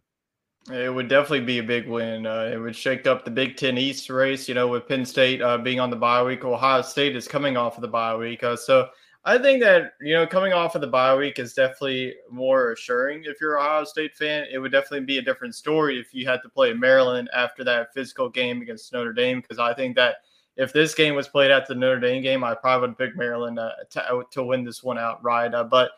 It 0.71 0.95
would 0.95 1.09
definitely 1.09 1.41
be 1.41 1.59
a 1.59 1.63
big 1.63 1.89
win. 1.89 2.25
Uh, 2.25 2.51
it 2.53 2.57
would 2.57 2.77
shake 2.77 3.07
up 3.09 3.25
the 3.25 3.33
Big 3.33 3.57
Ten 3.57 3.77
East 3.77 4.09
race, 4.09 4.49
you 4.49 4.55
know, 4.55 4.69
with 4.69 4.87
Penn 4.87 5.05
State 5.05 5.43
uh, 5.43 5.59
being 5.59 5.81
on 5.81 5.91
the 5.91 5.97
bye 5.97 6.23
week. 6.23 6.45
Ohio 6.45 6.83
State 6.83 7.17
is 7.17 7.27
coming 7.27 7.57
off 7.57 7.77
of 7.77 7.83
the 7.83 7.89
bye 7.89 8.15
week. 8.15 8.45
Uh, 8.45 8.55
so 8.55 8.89
I 9.25 9.39
think 9.39 9.63
that 9.63 9.93
you 10.01 10.15
know 10.15 10.27
coming 10.27 10.53
off 10.53 10.75
of 10.75 10.81
the 10.81 10.89
bye 10.89 11.15
week 11.15 11.39
is 11.39 11.55
definitely 11.55 12.15
more 12.29 12.73
assuring. 12.73 13.23
If 13.25 13.41
you're 13.41 13.55
a 13.55 13.61
Ohio 13.61 13.85
State 13.85 14.17
fan, 14.17 14.47
it 14.51 14.59
would 14.59 14.73
definitely 14.73 15.07
be 15.07 15.19
a 15.19 15.23
different 15.23 15.55
story 15.55 16.01
if 16.01 16.13
you 16.13 16.27
had 16.27 16.43
to 16.43 16.49
play 16.49 16.73
Maryland 16.73 17.31
after 17.33 17.63
that 17.65 17.95
physical 17.95 18.29
game 18.29 18.63
against 18.63 18.93
Notre 18.93 19.13
Dame. 19.13 19.41
Because 19.41 19.61
I 19.61 19.75
think 19.75 19.95
that 19.97 20.17
if 20.57 20.73
this 20.73 20.95
game 20.95 21.15
was 21.15 21.29
played 21.29 21.53
at 21.53 21.69
the 21.69 21.75
Notre 21.75 22.01
Dame 22.01 22.23
game, 22.23 22.43
I 22.43 22.55
probably 22.55 22.89
would 22.89 22.99
pick 22.99 23.17
Maryland 23.17 23.61
uh, 23.61 23.71
to, 23.91 24.25
to 24.33 24.43
win 24.43 24.65
this 24.65 24.83
one 24.83 24.99
outright. 24.99 25.55
Uh, 25.55 25.65
but 25.65 25.93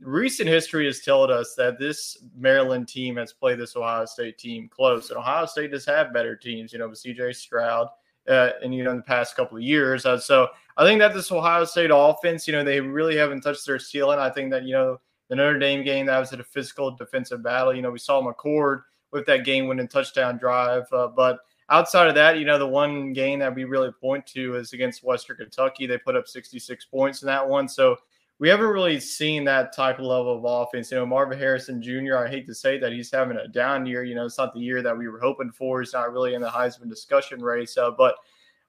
recent 0.00 0.48
history 0.48 0.86
has 0.86 1.00
told 1.00 1.30
us 1.30 1.54
that 1.56 1.78
this 1.78 2.18
Maryland 2.36 2.86
team 2.86 3.16
has 3.16 3.32
played 3.32 3.58
this 3.58 3.74
Ohio 3.74 4.04
State 4.04 4.38
team 4.38 4.68
close, 4.68 5.10
and 5.10 5.18
Ohio 5.18 5.44
State 5.44 5.72
does 5.72 5.84
have 5.86 6.12
better 6.12 6.36
teams. 6.36 6.72
You 6.72 6.78
know, 6.78 6.88
with 6.88 6.98
C.J. 6.98 7.32
Stroud 7.32 7.88
uh, 8.28 8.50
and 8.62 8.74
you 8.74 8.84
know 8.84 8.90
in 8.90 8.98
the 8.98 9.02
past 9.02 9.36
couple 9.36 9.56
of 9.56 9.62
years. 9.62 10.06
Uh, 10.06 10.18
so 10.18 10.48
I 10.80 10.84
think 10.84 10.98
that 11.00 11.12
this 11.12 11.30
Ohio 11.30 11.66
State 11.66 11.90
offense, 11.92 12.46
you 12.46 12.54
know, 12.54 12.64
they 12.64 12.80
really 12.80 13.14
haven't 13.14 13.42
touched 13.42 13.66
their 13.66 13.78
ceiling. 13.78 14.18
I 14.18 14.30
think 14.30 14.50
that 14.50 14.64
you 14.64 14.72
know 14.72 14.98
the 15.28 15.36
Notre 15.36 15.58
Dame 15.58 15.84
game 15.84 16.06
that 16.06 16.18
was 16.18 16.32
a 16.32 16.42
physical 16.42 16.90
defensive 16.96 17.42
battle. 17.42 17.74
You 17.74 17.82
know, 17.82 17.90
we 17.90 17.98
saw 17.98 18.22
McCord 18.22 18.84
with 19.12 19.26
that 19.26 19.44
game-winning 19.44 19.88
touchdown 19.88 20.38
drive, 20.38 20.84
uh, 20.90 21.08
but 21.08 21.40
outside 21.68 22.08
of 22.08 22.14
that, 22.14 22.38
you 22.38 22.46
know, 22.46 22.58
the 22.58 22.66
one 22.66 23.12
game 23.12 23.40
that 23.40 23.54
we 23.54 23.64
really 23.64 23.92
point 23.92 24.26
to 24.28 24.56
is 24.56 24.72
against 24.72 25.04
Western 25.04 25.36
Kentucky. 25.36 25.86
They 25.86 25.98
put 25.98 26.16
up 26.16 26.26
66 26.26 26.86
points 26.86 27.20
in 27.20 27.26
that 27.26 27.46
one. 27.46 27.68
So 27.68 27.96
we 28.38 28.48
haven't 28.48 28.68
really 28.68 28.98
seen 29.00 29.44
that 29.44 29.76
type 29.76 29.98
of 29.98 30.06
level 30.06 30.38
of 30.38 30.44
offense. 30.46 30.90
You 30.90 30.96
know, 30.96 31.04
Marvin 31.04 31.38
Harrison 31.38 31.82
Jr., 31.82 32.16
I 32.16 32.26
hate 32.26 32.46
to 32.46 32.54
say 32.54 32.78
that 32.78 32.90
he's 32.90 33.10
having 33.10 33.36
a 33.36 33.48
down 33.48 33.84
year. 33.84 34.02
You 34.02 34.14
know, 34.14 34.24
it's 34.24 34.38
not 34.38 34.54
the 34.54 34.60
year 34.60 34.80
that 34.80 34.96
we 34.96 35.08
were 35.08 35.20
hoping 35.20 35.52
for. 35.52 35.82
He's 35.82 35.92
not 35.92 36.10
really 36.10 36.32
in 36.32 36.40
the 36.40 36.48
Heisman 36.48 36.88
discussion 36.88 37.42
race. 37.42 37.76
Uh, 37.76 37.90
but 37.90 38.14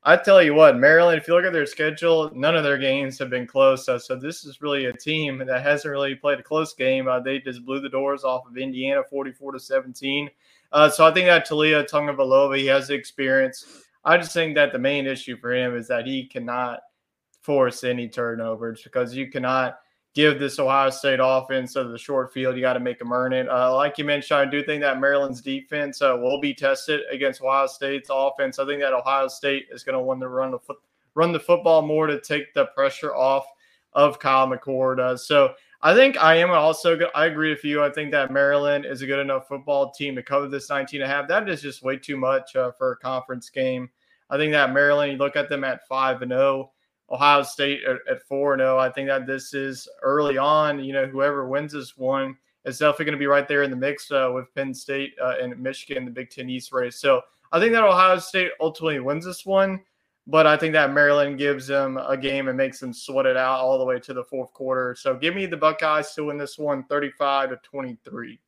I 0.03 0.17
tell 0.17 0.41
you 0.41 0.55
what, 0.55 0.77
Maryland, 0.77 1.19
if 1.19 1.27
you 1.27 1.35
look 1.35 1.45
at 1.45 1.53
their 1.53 1.67
schedule, 1.67 2.31
none 2.33 2.55
of 2.55 2.63
their 2.63 2.77
games 2.77 3.19
have 3.19 3.29
been 3.29 3.45
close. 3.45 3.87
Uh, 3.87 3.99
so 3.99 4.15
this 4.15 4.45
is 4.45 4.61
really 4.61 4.85
a 4.85 4.93
team 4.93 5.37
that 5.45 5.61
hasn't 5.61 5.91
really 5.91 6.15
played 6.15 6.39
a 6.39 6.43
close 6.43 6.73
game. 6.73 7.07
Uh, 7.07 7.19
they 7.19 7.39
just 7.39 7.63
blew 7.65 7.79
the 7.79 7.89
doors 7.89 8.23
off 8.23 8.47
of 8.47 8.57
Indiana 8.57 9.03
44 9.07 9.51
to 9.51 9.59
17. 9.59 10.29
Uh, 10.71 10.89
so 10.89 11.05
I 11.05 11.13
think 11.13 11.27
that 11.27 11.47
Taulia 11.47 11.87
Tagovailoa, 11.87 12.57
he 12.57 12.65
has 12.65 12.87
the 12.87 12.95
experience. 12.95 13.83
I 14.03 14.17
just 14.17 14.33
think 14.33 14.55
that 14.55 14.71
the 14.71 14.79
main 14.79 15.05
issue 15.05 15.37
for 15.37 15.53
him 15.53 15.75
is 15.75 15.87
that 15.87 16.07
he 16.07 16.25
cannot– 16.25 16.79
force 17.41 17.83
any 17.83 18.07
turnovers 18.07 18.83
because 18.83 19.15
you 19.15 19.29
cannot 19.29 19.79
give 20.13 20.39
this 20.39 20.59
Ohio 20.59 20.89
State 20.89 21.19
offense 21.21 21.75
of 21.75 21.91
the 21.91 21.97
short 21.97 22.33
field. 22.33 22.55
You 22.55 22.61
got 22.61 22.73
to 22.73 22.79
make 22.79 22.99
them 22.99 23.13
earn 23.13 23.33
it. 23.33 23.47
Uh, 23.49 23.73
like 23.75 23.97
you 23.97 24.03
mentioned, 24.03 24.39
I 24.39 24.45
do 24.45 24.63
think 24.63 24.81
that 24.81 24.99
Maryland's 24.99 25.41
defense 25.41 26.01
uh, 26.01 26.17
will 26.19 26.39
be 26.39 26.53
tested 26.53 27.01
against 27.09 27.41
Ohio 27.41 27.67
State's 27.67 28.09
offense. 28.11 28.59
I 28.59 28.65
think 28.65 28.81
that 28.81 28.93
Ohio 28.93 29.27
State 29.27 29.67
is 29.71 29.83
going 29.83 29.97
to 29.97 30.01
want 30.01 30.19
to 30.21 30.27
run 30.27 30.51
the 30.51 30.59
foot, 30.59 30.77
run 31.15 31.31
the 31.31 31.39
football 31.39 31.81
more 31.81 32.07
to 32.07 32.19
take 32.19 32.53
the 32.53 32.65
pressure 32.67 33.15
off 33.15 33.45
of 33.93 34.19
Kyle 34.19 34.47
McCord. 34.47 34.99
Uh, 34.99 35.15
so 35.15 35.53
I 35.81 35.95
think 35.95 36.21
I 36.21 36.35
am 36.35 36.51
also 36.51 36.95
good. 36.95 37.09
I 37.15 37.25
agree 37.25 37.49
with 37.49 37.63
you. 37.63 37.83
I 37.83 37.89
think 37.89 38.11
that 38.11 38.31
Maryland 38.31 38.85
is 38.85 39.01
a 39.01 39.07
good 39.07 39.19
enough 39.19 39.47
football 39.47 39.91
team 39.91 40.15
to 40.15 40.23
cover 40.23 40.47
this 40.47 40.69
19 40.69 41.01
and 41.01 41.09
a 41.09 41.13
half. 41.13 41.27
That 41.27 41.49
is 41.49 41.61
just 41.61 41.83
way 41.83 41.97
too 41.97 42.17
much 42.17 42.55
uh, 42.55 42.71
for 42.71 42.91
a 42.91 42.97
conference 42.97 43.49
game. 43.49 43.89
I 44.29 44.37
think 44.37 44.51
that 44.53 44.73
Maryland, 44.73 45.11
you 45.11 45.17
look 45.17 45.35
at 45.35 45.49
them 45.49 45.63
at 45.63 45.87
5 45.87 46.21
and 46.21 46.31
0 46.31 46.71
Ohio 47.11 47.43
State 47.43 47.81
at, 47.83 48.23
4 48.23 48.57
0. 48.57 48.77
I 48.77 48.89
think 48.89 49.07
that 49.09 49.27
this 49.27 49.53
is 49.53 49.87
early 50.01 50.37
on. 50.37 50.83
You 50.83 50.93
know, 50.93 51.05
whoever 51.05 51.47
wins 51.47 51.73
this 51.73 51.97
one 51.97 52.37
is 52.65 52.77
definitely 52.77 53.05
going 53.05 53.17
to 53.17 53.19
be 53.19 53.27
right 53.27 53.47
there 53.47 53.63
in 53.63 53.69
the 53.69 53.75
mix 53.75 54.11
uh, 54.11 54.31
with 54.33 54.53
Penn 54.55 54.73
State 54.73 55.13
uh, 55.21 55.35
and 55.41 55.57
Michigan, 55.59 56.05
the 56.05 56.11
Big 56.11 56.29
Ten 56.29 56.49
East 56.49 56.71
race. 56.71 56.99
So 56.99 57.21
I 57.51 57.59
think 57.59 57.73
that 57.73 57.83
Ohio 57.83 58.17
State 58.19 58.51
ultimately 58.59 58.99
wins 58.99 59.25
this 59.25 59.45
one, 59.45 59.81
but 60.27 60.47
I 60.47 60.55
think 60.55 60.73
that 60.73 60.93
Maryland 60.93 61.37
gives 61.37 61.67
them 61.67 61.97
a 61.97 62.15
game 62.15 62.47
and 62.47 62.57
makes 62.57 62.79
them 62.79 62.93
sweat 62.93 63.25
it 63.25 63.35
out 63.35 63.59
all 63.59 63.77
the 63.77 63.85
way 63.85 63.99
to 63.99 64.13
the 64.13 64.23
fourth 64.23 64.53
quarter. 64.53 64.95
So 64.97 65.15
give 65.15 65.35
me 65.35 65.47
the 65.47 65.57
Buckeyes 65.57 66.13
to 66.13 66.25
win 66.25 66.37
this 66.37 66.57
one 66.57 66.83
35 66.85 67.49
to 67.49 67.57
23. 67.63 68.39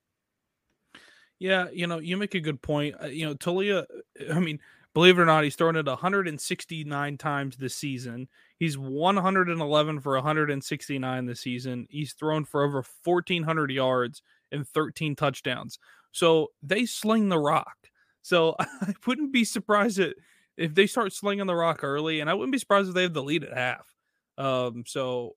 Yeah, 1.40 1.68
you 1.74 1.88
know, 1.88 2.00
you 2.00 2.16
make 2.16 2.36
a 2.36 2.40
good 2.40 2.62
point. 2.62 2.96
Uh, 3.04 3.08
you 3.08 3.26
know, 3.26 3.34
Taulia, 3.34 3.86
I 4.32 4.40
mean, 4.40 4.60
believe 4.94 5.18
it 5.18 5.22
or 5.22 5.26
not, 5.26 5.44
he's 5.44 5.56
thrown 5.56 5.76
it 5.76 5.86
169 5.86 7.18
times 7.18 7.58
this 7.58 7.76
season. 7.76 8.30
He's 8.60 8.78
111 8.78 10.00
for 10.00 10.14
169 10.16 11.26
this 11.26 11.42
season. 11.42 11.88
He's 11.90 12.14
thrown 12.14 12.46
for 12.46 12.64
over 12.64 12.84
1,400 13.04 13.72
yards 13.72 14.22
and 14.52 14.68
13 14.68 15.16
touchdowns. 15.16 15.80
So 16.12 16.52
they 16.62 16.86
sling 16.86 17.30
the 17.30 17.40
rock. 17.40 17.76
So 18.22 18.56
I 18.60 18.94
wouldn't 19.06 19.34
be 19.34 19.44
surprised 19.44 20.00
if 20.58 20.76
they 20.76 20.88
start 20.88 21.14
slinging 21.14 21.48
the 21.48 21.56
rock 21.56 21.84
early, 21.84 22.20
and 22.20 22.30
I 22.30 22.34
wouldn't 22.34 22.52
be 22.54 22.60
surprised 22.60 22.90
if 22.90 22.96
they 22.96 23.04
have 23.04 23.14
the 23.14 23.24
lead 23.24 23.44
at 23.44 23.58
half. 23.58 23.96
Um, 24.38 24.84
so 24.86 25.36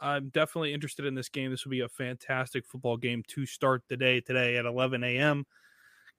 I'm 0.00 0.28
definitely 0.30 0.72
interested 0.72 1.06
in 1.06 1.14
this 1.14 1.28
game. 1.28 1.50
This 1.50 1.64
will 1.64 1.70
be 1.70 1.80
a 1.80 1.88
fantastic 1.88 2.66
football 2.66 2.96
game 2.96 3.22
to 3.28 3.46
start 3.46 3.82
the 3.88 3.96
day 3.96 4.20
today 4.20 4.56
at 4.56 4.66
11 4.66 5.04
a.m. 5.04 5.44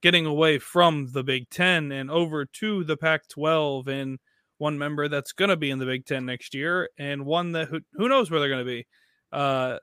Getting 0.01 0.25
away 0.25 0.59
from 0.59 1.11
the 1.11 1.23
Big 1.23 1.49
Ten 1.49 1.91
and 1.91 2.11
over 2.11 2.45
to 2.45 2.83
the 2.83 2.97
Pac 2.97 3.27
12 3.29 3.87
and 3.87 4.19
one 4.57 4.77
member 4.77 5.07
that's 5.07 5.31
going 5.31 5.49
to 5.49 5.57
be 5.57 5.69
in 5.69 5.79
the 5.79 5.85
Big 5.85 6.05
Ten 6.05 6.25
next 6.25 6.53
year, 6.53 6.89
and 6.97 7.25
one 7.25 7.51
that 7.53 7.67
who, 7.67 7.81
who 7.93 8.09
knows 8.09 8.31
where 8.31 8.39
they're 8.39 8.49
going 8.49 8.65
to 8.65 8.71
be. 8.71 8.87
Uh, 9.31 9.77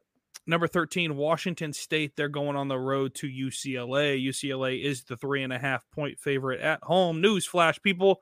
number 0.47 0.67
13, 0.67 1.17
Washington 1.17 1.73
State. 1.73 2.17
They're 2.17 2.29
going 2.29 2.57
on 2.57 2.69
the 2.69 2.79
road 2.79 3.15
to 3.17 3.27
UCLA. 3.27 4.23
UCLA 4.25 4.83
is 4.83 5.05
the 5.05 5.17
three 5.17 5.43
and 5.43 5.53
a 5.53 5.59
half 5.59 5.85
point 5.91 6.19
favorite 6.19 6.61
at 6.61 6.83
home. 6.83 7.23
Newsflash, 7.23 7.83
people. 7.83 8.21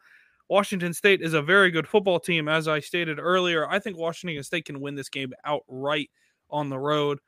Washington 0.49 0.93
State 0.93 1.23
is 1.23 1.35
a 1.35 1.43
very 1.43 1.71
good 1.71 1.89
football 1.89 2.21
team, 2.21 2.49
as 2.49 2.69
I 2.69 2.81
stated 2.81 3.19
earlier. 3.19 3.69
I 3.69 3.79
think 3.79 3.97
Washington 3.97 4.43
State 4.43 4.67
can 4.67 4.81
win 4.81 4.95
this 4.95 5.09
game 5.09 5.33
outright 5.45 6.11
on 6.51 6.69
the 6.69 6.79
road. 6.79 7.21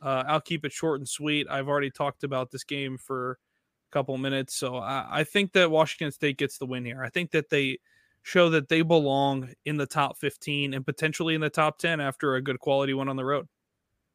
Uh, 0.00 0.24
I'll 0.26 0.40
keep 0.40 0.64
it 0.64 0.72
short 0.72 1.00
and 1.00 1.08
sweet. 1.08 1.46
I've 1.50 1.68
already 1.68 1.90
talked 1.90 2.24
about 2.24 2.50
this 2.50 2.64
game 2.64 2.96
for 2.96 3.32
a 3.32 3.92
couple 3.92 4.16
minutes, 4.16 4.56
so 4.56 4.76
I, 4.76 5.06
I 5.10 5.24
think 5.24 5.52
that 5.52 5.70
Washington 5.70 6.10
State 6.10 6.38
gets 6.38 6.56
the 6.56 6.64
win 6.64 6.86
here. 6.86 7.02
I 7.04 7.10
think 7.10 7.32
that 7.32 7.50
they 7.50 7.80
show 8.22 8.50
that 8.50 8.68
they 8.68 8.82
belong 8.82 9.50
in 9.64 9.76
the 9.76 9.86
top 9.86 10.18
15 10.18 10.74
and 10.74 10.84
potentially 10.84 11.34
in 11.34 11.40
the 11.40 11.50
top 11.50 11.78
10 11.78 12.00
after 12.00 12.34
a 12.34 12.42
good 12.42 12.60
quality 12.60 12.94
one 12.94 13.08
on 13.08 13.16
the 13.16 13.24
road. 13.24 13.46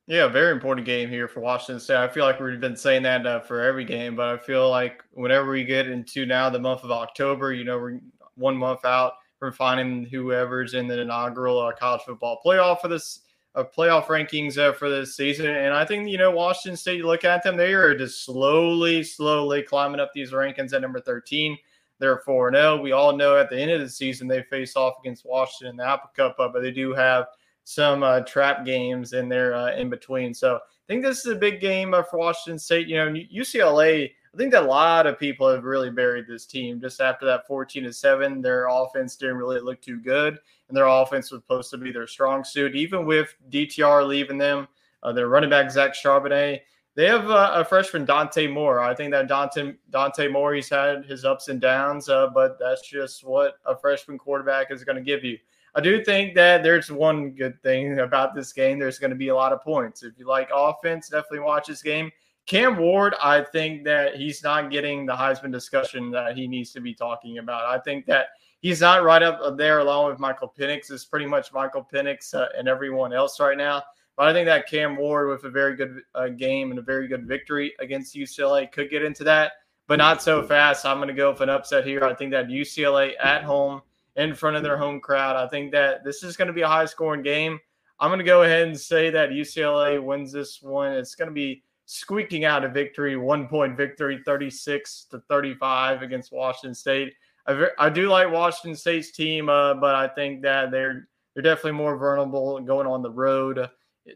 Yeah, 0.08 0.28
very 0.28 0.52
important 0.52 0.86
game 0.86 1.10
here 1.10 1.28
for 1.28 1.40
Washington 1.40 1.80
State. 1.80 1.98
I 1.98 2.08
feel 2.08 2.26
like 2.26 2.40
we've 2.40 2.60
been 2.60 2.76
saying 2.76 3.02
that 3.04 3.26
uh, 3.26 3.40
for 3.40 3.64
every 3.64 3.86
game, 3.86 4.16
but 4.16 4.28
I 4.28 4.38
feel 4.38 4.70
like 4.70 5.04
whenever 5.12 5.50
we 5.50 5.64
get 5.64 5.88
into 5.88 6.28
now 6.28 6.48
the 6.50 6.60
month 6.60 6.84
of 6.84 6.92
October, 6.92 7.54
you 7.54 7.64
know, 7.64 7.80
we're 7.80 8.00
one 8.36 8.56
month 8.56 8.86
out 8.86 9.14
from 9.40 9.52
finding 9.52 10.06
whoever's 10.06 10.76
in 10.76 10.88
the 10.88 11.02
inaugural 11.02 11.60
uh, 11.60 11.72
college 11.72 12.02
football 12.06 12.40
playoff 12.46 12.82
for 12.82 12.88
this 12.88 13.22
uh, 13.56 13.64
playoff 13.64 14.06
rankings 14.06 14.60
uh, 14.60 14.74
for 14.74 14.90
this 14.90 15.16
season. 15.16 15.48
And 15.48 15.74
I 15.74 15.86
think, 15.86 16.08
you 16.08 16.20
know, 16.20 16.30
Washington 16.30 16.78
State, 16.78 16.98
you 16.98 17.08
look 17.08 17.24
at 17.24 17.42
them, 17.42 17.58
they 17.58 17.74
are 17.74 17.98
just 17.98 18.26
slowly, 18.26 19.02
slowly 19.02 19.64
climbing 19.64 20.00
up 20.00 20.12
these 20.14 20.32
rankings 20.32 20.74
at 20.74 20.82
number 20.82 21.00
13. 21.00 21.58
They're 22.00 22.20
4 22.20 22.52
0. 22.52 22.82
We 22.82 22.92
all 22.92 23.16
know 23.16 23.38
at 23.38 23.50
the 23.50 23.60
end 23.60 23.72
of 23.72 23.82
the 23.82 23.90
season, 23.90 24.28
they 24.28 24.44
face 24.44 24.76
off 24.76 24.96
against 25.00 25.26
Washington 25.26 25.72
in 25.72 25.78
the 25.78 25.88
Apple 25.88 26.12
Cup, 26.16 26.36
but 26.38 26.62
they 26.62 26.72
do 26.72 26.94
have 26.94 27.28
some 27.64 28.04
uh, 28.04 28.22
trap 28.22 28.66
games 28.66 29.14
in 29.14 29.28
there 29.28 29.56
uh, 29.56 29.76
in 29.76 29.90
between. 29.90 30.34
So 30.34 30.56
I 30.56 30.60
think 30.88 31.04
this 31.04 31.26
is 31.26 31.32
a 31.32 31.36
big 31.36 31.60
game 31.60 31.94
uh, 31.94 32.04
for 32.04 32.20
Washington 32.20 32.60
State. 32.60 32.88
You 32.88 32.98
know, 32.98 33.12
UCLA. 33.12 34.12
I 34.34 34.38
think 34.38 34.52
that 34.52 34.64
a 34.64 34.68
lot 34.68 35.08
of 35.08 35.18
people 35.18 35.48
have 35.50 35.64
really 35.64 35.90
buried 35.90 36.28
this 36.28 36.46
team 36.46 36.82
just 36.82 37.00
after 37.00 37.26
that 37.26 37.48
14 37.48 37.86
to 37.86 37.94
7. 37.94 38.42
Their 38.42 38.68
offense 38.68 39.16
didn't 39.16 39.38
really 39.38 39.62
look 39.62 39.82
too 39.82 39.98
good, 39.98 40.38
and 40.68 40.76
their 40.76 40.88
offense 40.88 41.32
was 41.32 41.42
supposed 41.42 41.72
to 41.72 41.78
be 41.78 41.94
their 41.94 42.06
strong 42.06 42.44
suit. 42.44 42.76
Even 42.76 43.06
with 43.06 43.34
DTR 43.50 44.06
leaving 44.06 44.38
them, 44.38 44.68
uh, 45.04 45.14
their 45.14 45.30
running 45.30 45.50
back, 45.50 45.72
Zach 45.72 45.94
Charbonnet, 45.94 46.60
they 46.96 47.06
have 47.06 47.30
uh, 47.30 47.52
a 47.54 47.66
freshman, 47.66 48.06
Dante 48.06 48.48
Moore. 48.48 48.80
I 48.80 48.96
think 48.96 49.12
that 49.12 49.28
Dante, 49.28 49.74
Dante 49.90 50.30
Moore, 50.30 50.54
he's 50.54 50.70
had 50.70 51.06
his 51.06 51.26
ups 51.26 51.50
and 51.50 51.60
downs, 51.60 52.08
uh, 52.08 52.28
but 52.34 52.58
that's 52.58 52.88
just 52.88 53.24
what 53.26 53.56
a 53.66 53.76
freshman 53.76 54.18
quarterback 54.18 54.72
is 54.72 54.84
going 54.84 54.96
to 54.96 55.02
give 55.02 55.24
you. 55.24 55.38
I 55.76 55.82
do 55.82 56.02
think 56.02 56.36
that 56.36 56.64
there's 56.64 56.90
one 56.90 57.32
good 57.32 57.62
thing 57.62 58.00
about 58.00 58.34
this 58.34 58.54
game. 58.54 58.80
There's 58.80 58.98
going 58.98 59.10
to 59.10 59.18
be 59.18 59.28
a 59.28 59.36
lot 59.36 59.52
of 59.52 59.62
points. 59.62 60.04
If 60.04 60.14
you 60.18 60.26
like 60.26 60.50
offense, 60.54 61.10
definitely 61.10 61.40
watch 61.40 61.68
this 61.68 61.84
game. 61.84 62.12
Cam 62.46 62.78
Ward, 62.78 63.14
I 63.22 63.42
think 63.42 63.84
that 63.84 64.16
he's 64.16 64.42
not 64.42 64.72
getting 64.72 65.06
the 65.06 65.14
Heisman 65.14 65.52
discussion 65.52 66.12
that 66.12 66.38
he 66.38 66.48
needs 66.48 66.72
to 66.74 66.80
be 66.80 66.94
talking 66.94 67.40
about. 67.40 67.66
I 67.66 67.80
think 67.80 68.06
that 68.06 68.28
he's 68.62 68.80
not 68.80 69.04
right 69.04 69.22
up 69.22 69.58
there 69.58 69.80
along 69.80 70.12
with 70.12 70.20
Michael 70.20 70.54
Penix. 70.58 70.92
It's 70.92 71.04
pretty 71.04 71.26
much 71.26 71.52
Michael 71.52 71.86
Penix 71.92 72.34
uh, 72.34 72.48
and 72.58 72.70
everyone 72.70 73.12
else 73.12 73.40
right 73.42 73.58
now. 73.58 73.84
But 74.18 74.28
I 74.28 74.34
think 74.34 74.46
that 74.46 74.70
Cam 74.70 74.96
Ward, 74.96 75.30
with 75.30 75.44
a 75.44 75.50
very 75.50 75.76
good 75.76 76.02
uh, 76.14 76.30
game 76.30 76.72
and 76.72 76.80
a 76.80 76.84
very 76.84 77.08
good 77.08 77.28
victory 77.28 77.74
against 77.80 78.16
UCLA, 78.16 78.72
could 78.72 78.90
get 78.90 79.04
into 79.04 79.24
that, 79.26 79.54
but 79.88 79.98
not 79.98 80.22
so 80.22 80.42
fast. 80.44 80.86
I'm 80.86 80.98
going 80.98 81.10
to 81.10 81.14
go 81.14 81.32
with 81.32 81.42
an 81.42 81.50
upset 81.50 81.86
here. 81.86 82.04
I 82.04 82.14
think 82.14 82.32
that 82.32 82.48
UCLA 82.48 83.14
at 83.22 83.44
home– 83.44 83.82
in 84.16 84.34
front 84.34 84.56
of 84.56 84.64
their 84.64 84.78
home 84.78 85.00
crowd. 85.00 85.36
I 85.36 85.48
think 85.48 85.72
that 85.74 86.04
this 86.04 86.24
is 86.24 86.38
going 86.38 86.48
to 86.48 86.54
be 86.54 86.62
a 86.62 86.68
high 86.68 86.86
scoring 86.86 87.22
game. 87.22 87.60
I'm 88.00 88.10
going 88.10 88.20
to 88.20 88.26
go 88.26 88.44
ahead 88.44 88.68
and 88.68 88.80
say 88.80 89.10
that 89.10 89.30
UCLA 89.30 90.02
wins 90.04 90.32
this 90.32 90.62
one. 90.62 90.94
It's 90.94 91.16
going 91.16 91.30
to 91.30 91.34
be 91.34 91.64
squeaking 91.86 92.46
out 92.46 92.66
a 92.66 92.70
victory, 92.70 93.16
one 93.16 93.48
point 93.48 93.78
victory, 93.78 94.22
36 94.26 95.08
to 95.12 95.20
35 95.30 96.02
against 96.02 96.32
Washington 96.32 96.76
State. 96.76 97.14
I, 97.48 97.90
do 97.90 98.10
like 98.10 98.32
Washington 98.32 98.76
State's 98.76 99.12
team, 99.12 99.50
uh, 99.50 99.76
but 99.76 99.94
I 99.94 100.08
think 100.08 100.42
that 100.42 100.72
they're 100.72 101.08
they're 101.34 101.44
definitely 101.44 101.74
more 101.74 101.96
vulnerable 101.96 102.60
going 102.62 102.88
on 102.88 103.04
the 103.04 103.12
road 103.12 103.70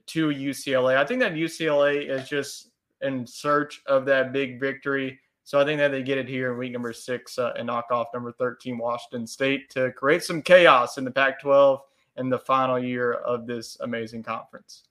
to 0.07 0.27
UCLA. 0.27 0.97
I 0.97 1.05
think 1.05 1.19
that 1.21 1.33
UCLA 1.33 2.09
is 2.09 2.27
just 2.27 2.69
in 3.01 3.25
search 3.25 3.81
of 3.85 4.05
that 4.05 4.33
big 4.33 4.59
victory. 4.59 5.19
So 5.43 5.59
I 5.59 5.65
think 5.65 5.79
that 5.79 5.91
they 5.91 6.03
get 6.03 6.17
it 6.17 6.27
here 6.27 6.51
in 6.51 6.57
week 6.57 6.73
number 6.73 6.93
six 6.93 7.39
uh, 7.39 7.53
and 7.57 7.67
knock 7.67 7.85
off 7.91 8.07
number 8.13 8.31
13 8.31 8.77
Washington 8.77 9.25
State 9.25 9.69
to 9.71 9.91
create 9.93 10.23
some 10.23 10.41
chaos 10.41 10.97
in 10.97 11.03
the 11.03 11.11
Pac 11.11 11.41
12 11.41 11.81
in 12.17 12.29
the 12.29 12.37
final 12.37 12.77
year 12.77 13.13
of 13.13 13.47
this 13.47 13.77
amazing 13.79 14.21
conference. 14.21 14.83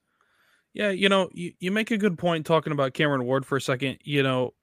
Yeah, 0.73 0.91
you 0.91 1.09
know, 1.09 1.29
you, 1.33 1.53
you 1.61 1.71
make 1.71 1.91
a 1.91 1.99
good 1.99 2.19
point 2.19 2.45
talking 2.47 2.73
about 2.73 2.95
Cameron 2.95 3.25
Ward 3.25 3.47
for 3.47 3.57
a 3.57 3.61
second. 3.61 3.99
You 4.03 4.23
know, 4.23 4.55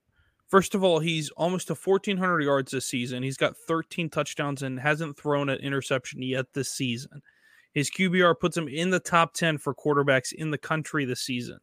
first 0.48 0.76
of 0.76 0.84
all, 0.84 1.00
he's 1.00 1.30
almost 1.32 1.68
to 1.68 1.76
1,400 1.76 2.42
yards 2.42 2.72
this 2.72 2.86
season. 2.86 3.24
He's 3.24 3.38
got 3.38 3.58
13 3.68 4.10
touchdowns 4.10 4.64
and 4.64 4.80
hasn't 4.80 5.18
thrown 5.18 5.50
an 5.50 5.60
interception 5.60 6.22
yet 6.22 6.48
this 6.54 6.72
season. 6.72 7.22
His 7.76 7.92
QBR 7.92 8.40
puts 8.40 8.58
him 8.58 8.68
in 8.68 8.90
the 8.90 9.02
top 9.02 9.34
10 9.34 9.60
for 9.60 9.76
quarterbacks 9.76 10.34
in 10.34 10.50
the 10.50 10.58
country 10.58 11.06
this 11.06 11.22
season. 11.22 11.60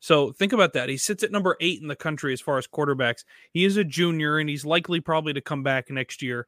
So 0.00 0.32
think 0.32 0.54
about 0.54 0.72
that. 0.72 0.88
He 0.88 0.96
sits 0.96 1.22
at 1.22 1.30
number 1.30 1.56
eight 1.60 1.82
in 1.82 1.86
the 1.86 1.94
country 1.94 2.32
as 2.32 2.40
far 2.40 2.56
as 2.56 2.66
quarterbacks. 2.66 3.24
He 3.52 3.66
is 3.66 3.76
a 3.76 3.84
junior, 3.84 4.38
and 4.38 4.48
he's 4.48 4.64
likely 4.64 5.00
probably 5.00 5.34
to 5.34 5.42
come 5.42 5.62
back 5.62 5.90
next 5.90 6.22
year. 6.22 6.46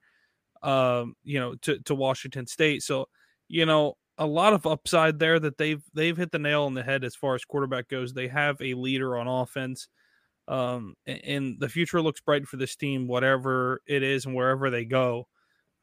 Um, 0.62 1.14
you 1.22 1.38
know, 1.38 1.54
to 1.56 1.78
to 1.80 1.94
Washington 1.94 2.46
State. 2.46 2.82
So 2.82 3.08
you 3.48 3.66
know, 3.66 3.98
a 4.16 4.26
lot 4.26 4.54
of 4.54 4.66
upside 4.66 5.18
there 5.18 5.38
that 5.38 5.58
they've 5.58 5.82
they've 5.92 6.16
hit 6.16 6.32
the 6.32 6.38
nail 6.38 6.62
on 6.62 6.72
the 6.72 6.82
head 6.82 7.04
as 7.04 7.14
far 7.14 7.34
as 7.34 7.44
quarterback 7.44 7.88
goes. 7.88 8.14
They 8.14 8.28
have 8.28 8.60
a 8.62 8.74
leader 8.74 9.18
on 9.18 9.28
offense. 9.28 9.88
Um, 10.48 10.94
and 11.06 11.60
the 11.60 11.68
future 11.68 12.00
looks 12.00 12.20
bright 12.20 12.46
for 12.46 12.56
this 12.56 12.74
team, 12.74 13.06
whatever 13.06 13.80
it 13.86 14.02
is 14.02 14.24
and 14.24 14.34
wherever 14.34 14.70
they 14.70 14.84
go. 14.84 15.28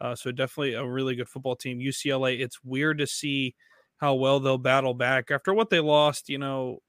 Uh, 0.01 0.15
so 0.15 0.31
definitely 0.31 0.73
a 0.73 0.85
really 0.85 1.15
good 1.15 1.27
football 1.27 1.55
team. 1.55 1.79
UCLA, 1.79 2.39
it's 2.39 2.63
weird 2.63 2.99
to 2.99 3.07
see 3.07 3.55
how 3.97 4.15
well 4.15 4.39
they'll 4.39 4.57
battle 4.57 4.93
back 4.93 5.29
after 5.29 5.53
what 5.53 5.69
they 5.69 5.79
lost. 5.79 6.29
You 6.29 6.37
know, 6.37 6.79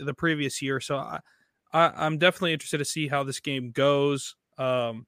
the 0.00 0.14
previous 0.14 0.60
year. 0.62 0.80
So 0.80 0.96
I, 0.96 1.20
I 1.72 2.06
am 2.06 2.18
definitely 2.18 2.52
interested 2.52 2.78
to 2.78 2.84
see 2.84 3.08
how 3.08 3.22
this 3.22 3.40
game 3.40 3.70
goes. 3.70 4.34
Um, 4.58 5.06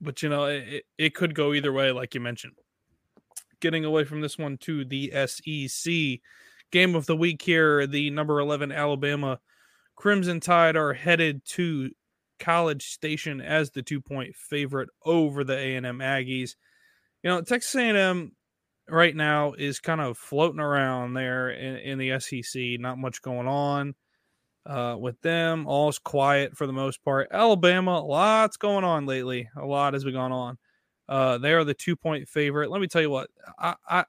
but 0.00 0.22
you 0.22 0.28
know, 0.28 0.44
it, 0.44 0.84
it 0.98 1.14
could 1.14 1.34
go 1.34 1.52
either 1.54 1.72
way, 1.72 1.92
like 1.92 2.14
you 2.14 2.20
mentioned. 2.20 2.54
Getting 3.60 3.84
away 3.84 4.04
from 4.04 4.20
this 4.20 4.36
one 4.36 4.58
to 4.58 4.84
the 4.84 5.12
SEC 5.26 6.20
game 6.70 6.94
of 6.94 7.06
the 7.06 7.16
week 7.16 7.40
here, 7.40 7.86
the 7.86 8.10
number 8.10 8.40
11 8.40 8.72
Alabama 8.72 9.38
Crimson 9.96 10.40
Tide 10.40 10.76
are 10.76 10.92
headed 10.92 11.44
to 11.46 11.90
College 12.38 12.86
Station 12.86 13.40
as 13.40 13.70
the 13.70 13.82
two 13.82 14.00
point 14.00 14.34
favorite 14.34 14.88
over 15.04 15.44
the 15.44 15.56
A&M 15.56 15.98
Aggies. 15.98 16.56
You 17.22 17.30
know, 17.30 17.40
Texas 17.42 17.74
A&M 17.74 18.32
right 18.88 19.16
now 19.16 19.52
is 19.52 19.80
kind 19.80 20.00
of 20.00 20.18
floating 20.18 20.60
around 20.60 21.14
there 21.14 21.50
in, 21.50 21.76
in 21.76 21.98
the 21.98 22.18
SEC. 22.20 22.80
Not 22.80 22.98
much 22.98 23.22
going 23.22 23.48
on 23.48 23.94
uh, 24.66 24.96
with 24.98 25.20
them. 25.22 25.66
All's 25.66 25.98
quiet 25.98 26.56
for 26.56 26.66
the 26.66 26.72
most 26.72 27.02
part. 27.04 27.28
Alabama, 27.30 28.00
lots 28.00 28.56
going 28.56 28.84
on 28.84 29.06
lately. 29.06 29.48
A 29.56 29.64
lot 29.64 29.94
has 29.94 30.04
been 30.04 30.14
going 30.14 30.32
on. 30.32 30.58
Uh, 31.08 31.38
they 31.38 31.52
are 31.52 31.64
the 31.64 31.74
two 31.74 31.96
point 31.96 32.28
favorite. 32.28 32.70
Let 32.70 32.80
me 32.80 32.86
tell 32.86 33.02
you 33.02 33.10
what 33.10 33.28
I, 33.58 33.74
I 33.88 34.04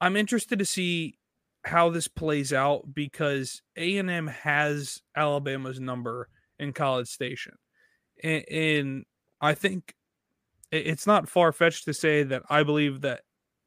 I'm 0.00 0.16
interested 0.16 0.58
to 0.58 0.64
see 0.64 1.18
how 1.64 1.88
this 1.88 2.08
plays 2.08 2.52
out 2.52 2.94
because 2.94 3.62
A 3.76 3.96
and 3.96 4.10
M 4.10 4.26
has 4.26 5.00
Alabama's 5.16 5.80
number 5.80 6.28
in 6.64 6.72
College 6.72 7.08
Station, 7.08 7.54
and, 8.22 8.44
and 8.50 9.04
I 9.40 9.54
think 9.54 9.94
it's 10.72 11.06
not 11.06 11.28
far 11.28 11.52
fetched 11.52 11.84
to 11.84 11.94
say 11.94 12.24
that 12.24 12.42
I 12.50 12.62
believe 12.64 13.02
that 13.02 13.20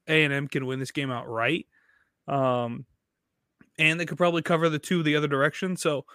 a&M 0.08 0.48
can 0.48 0.66
win 0.66 0.80
this 0.80 0.92
game 0.92 1.12
outright. 1.12 1.68
Um, 2.28 2.86
and 3.80 4.00
they 4.00 4.06
could 4.06 4.18
probably 4.18 4.42
cover 4.42 4.70
the 4.70 4.80
two 4.80 5.04
the 5.04 5.16
other 5.16 5.28
direction. 5.28 5.78
So, 5.78 6.06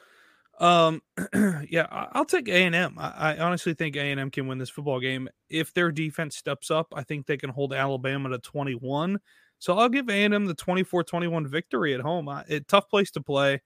um, 0.58 1.00
yeah, 1.68 1.86
I'll 1.90 2.24
take 2.24 2.48
A&M. 2.48 2.96
I, 2.98 3.34
I 3.34 3.38
honestly 3.38 3.74
think 3.74 3.96
A&M 3.96 4.30
can 4.30 4.46
win 4.46 4.58
this 4.58 4.70
football 4.70 5.00
game. 5.00 5.28
If 5.48 5.72
their 5.72 5.90
defense 5.90 6.36
steps 6.36 6.70
up, 6.70 6.92
I 6.94 7.02
think 7.02 7.26
they 7.26 7.36
can 7.36 7.50
hold 7.50 7.72
Alabama 7.72 8.28
to 8.30 8.38
21. 8.38 9.18
So 9.58 9.78
I'll 9.78 9.88
give 9.88 10.08
A&M 10.08 10.44
the 10.44 10.54
24-21 10.54 11.46
victory 11.46 11.94
at 11.94 12.00
home. 12.00 12.28
A 12.28 12.60
tough 12.60 12.88
place 12.88 13.10
to 13.12 13.20
play 13.20 13.60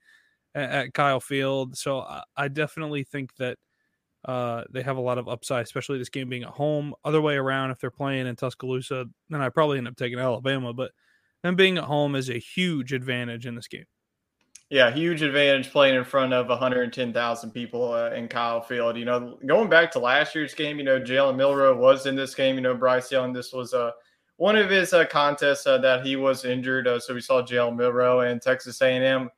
at, 0.57 0.71
at 0.71 0.93
Kyle 0.93 1.19
Field. 1.19 1.77
So 1.77 1.99
I, 1.99 2.23
I 2.35 2.47
definitely 2.47 3.03
think 3.03 3.35
that 3.35 3.57
uh, 4.25 4.63
they 4.69 4.81
have 4.81 4.97
a 4.97 5.01
lot 5.01 5.17
of 5.17 5.29
upside, 5.29 5.63
especially 5.63 5.97
this 5.97 6.09
game 6.09 6.29
being 6.29 6.43
at 6.43 6.49
home. 6.49 6.93
Other 7.05 7.21
way 7.21 7.35
around, 7.35 7.71
if 7.71 7.79
they're 7.79 7.91
playing 7.91 8.27
in 8.27 8.35
Tuscaloosa, 8.35 9.05
then 9.29 9.41
I 9.41 9.49
probably 9.49 9.77
end 9.77 9.87
up 9.87 9.95
taking 9.95 10.19
Alabama. 10.19 10.73
But 10.73 10.91
them 11.43 11.55
being 11.55 11.77
at 11.77 11.85
home 11.85 12.15
is 12.15 12.29
a 12.29 12.39
huge 12.39 12.93
advantage 12.93 13.45
in 13.45 13.55
this 13.55 13.67
game. 13.67 13.85
Yeah, 14.69 14.91
huge 14.91 15.21
advantage 15.21 15.71
playing 15.71 15.95
in 15.95 16.03
front 16.03 16.33
of 16.33 16.49
110,000 16.49 17.51
people 17.51 17.93
uh, 17.93 18.09
in 18.09 18.27
Kyle 18.27 18.59
Field. 18.59 18.97
You 18.97 19.05
know, 19.05 19.39
going 19.45 19.69
back 19.69 19.91
to 19.91 19.99
last 19.99 20.35
year's 20.35 20.53
game, 20.53 20.77
you 20.77 20.83
know, 20.83 20.99
Jalen 20.99 21.37
Milroe 21.37 21.77
was 21.77 22.05
in 22.05 22.17
this 22.17 22.35
game. 22.35 22.55
You 22.55 22.61
know, 22.61 22.75
Bryce 22.75 23.09
Young, 23.09 23.31
this 23.31 23.53
was 23.53 23.73
uh, 23.73 23.91
one 24.35 24.57
of 24.57 24.69
his 24.69 24.91
uh, 24.91 25.05
contests 25.05 25.65
uh, 25.67 25.77
that 25.77 26.05
he 26.05 26.17
was 26.17 26.43
injured. 26.43 26.85
Uh, 26.85 26.99
so 26.99 27.13
we 27.13 27.21
saw 27.21 27.41
Jalen 27.41 27.77
Milroe 27.77 28.21
and 28.21 28.41
Texas 28.41 28.81
A&M 28.81 29.29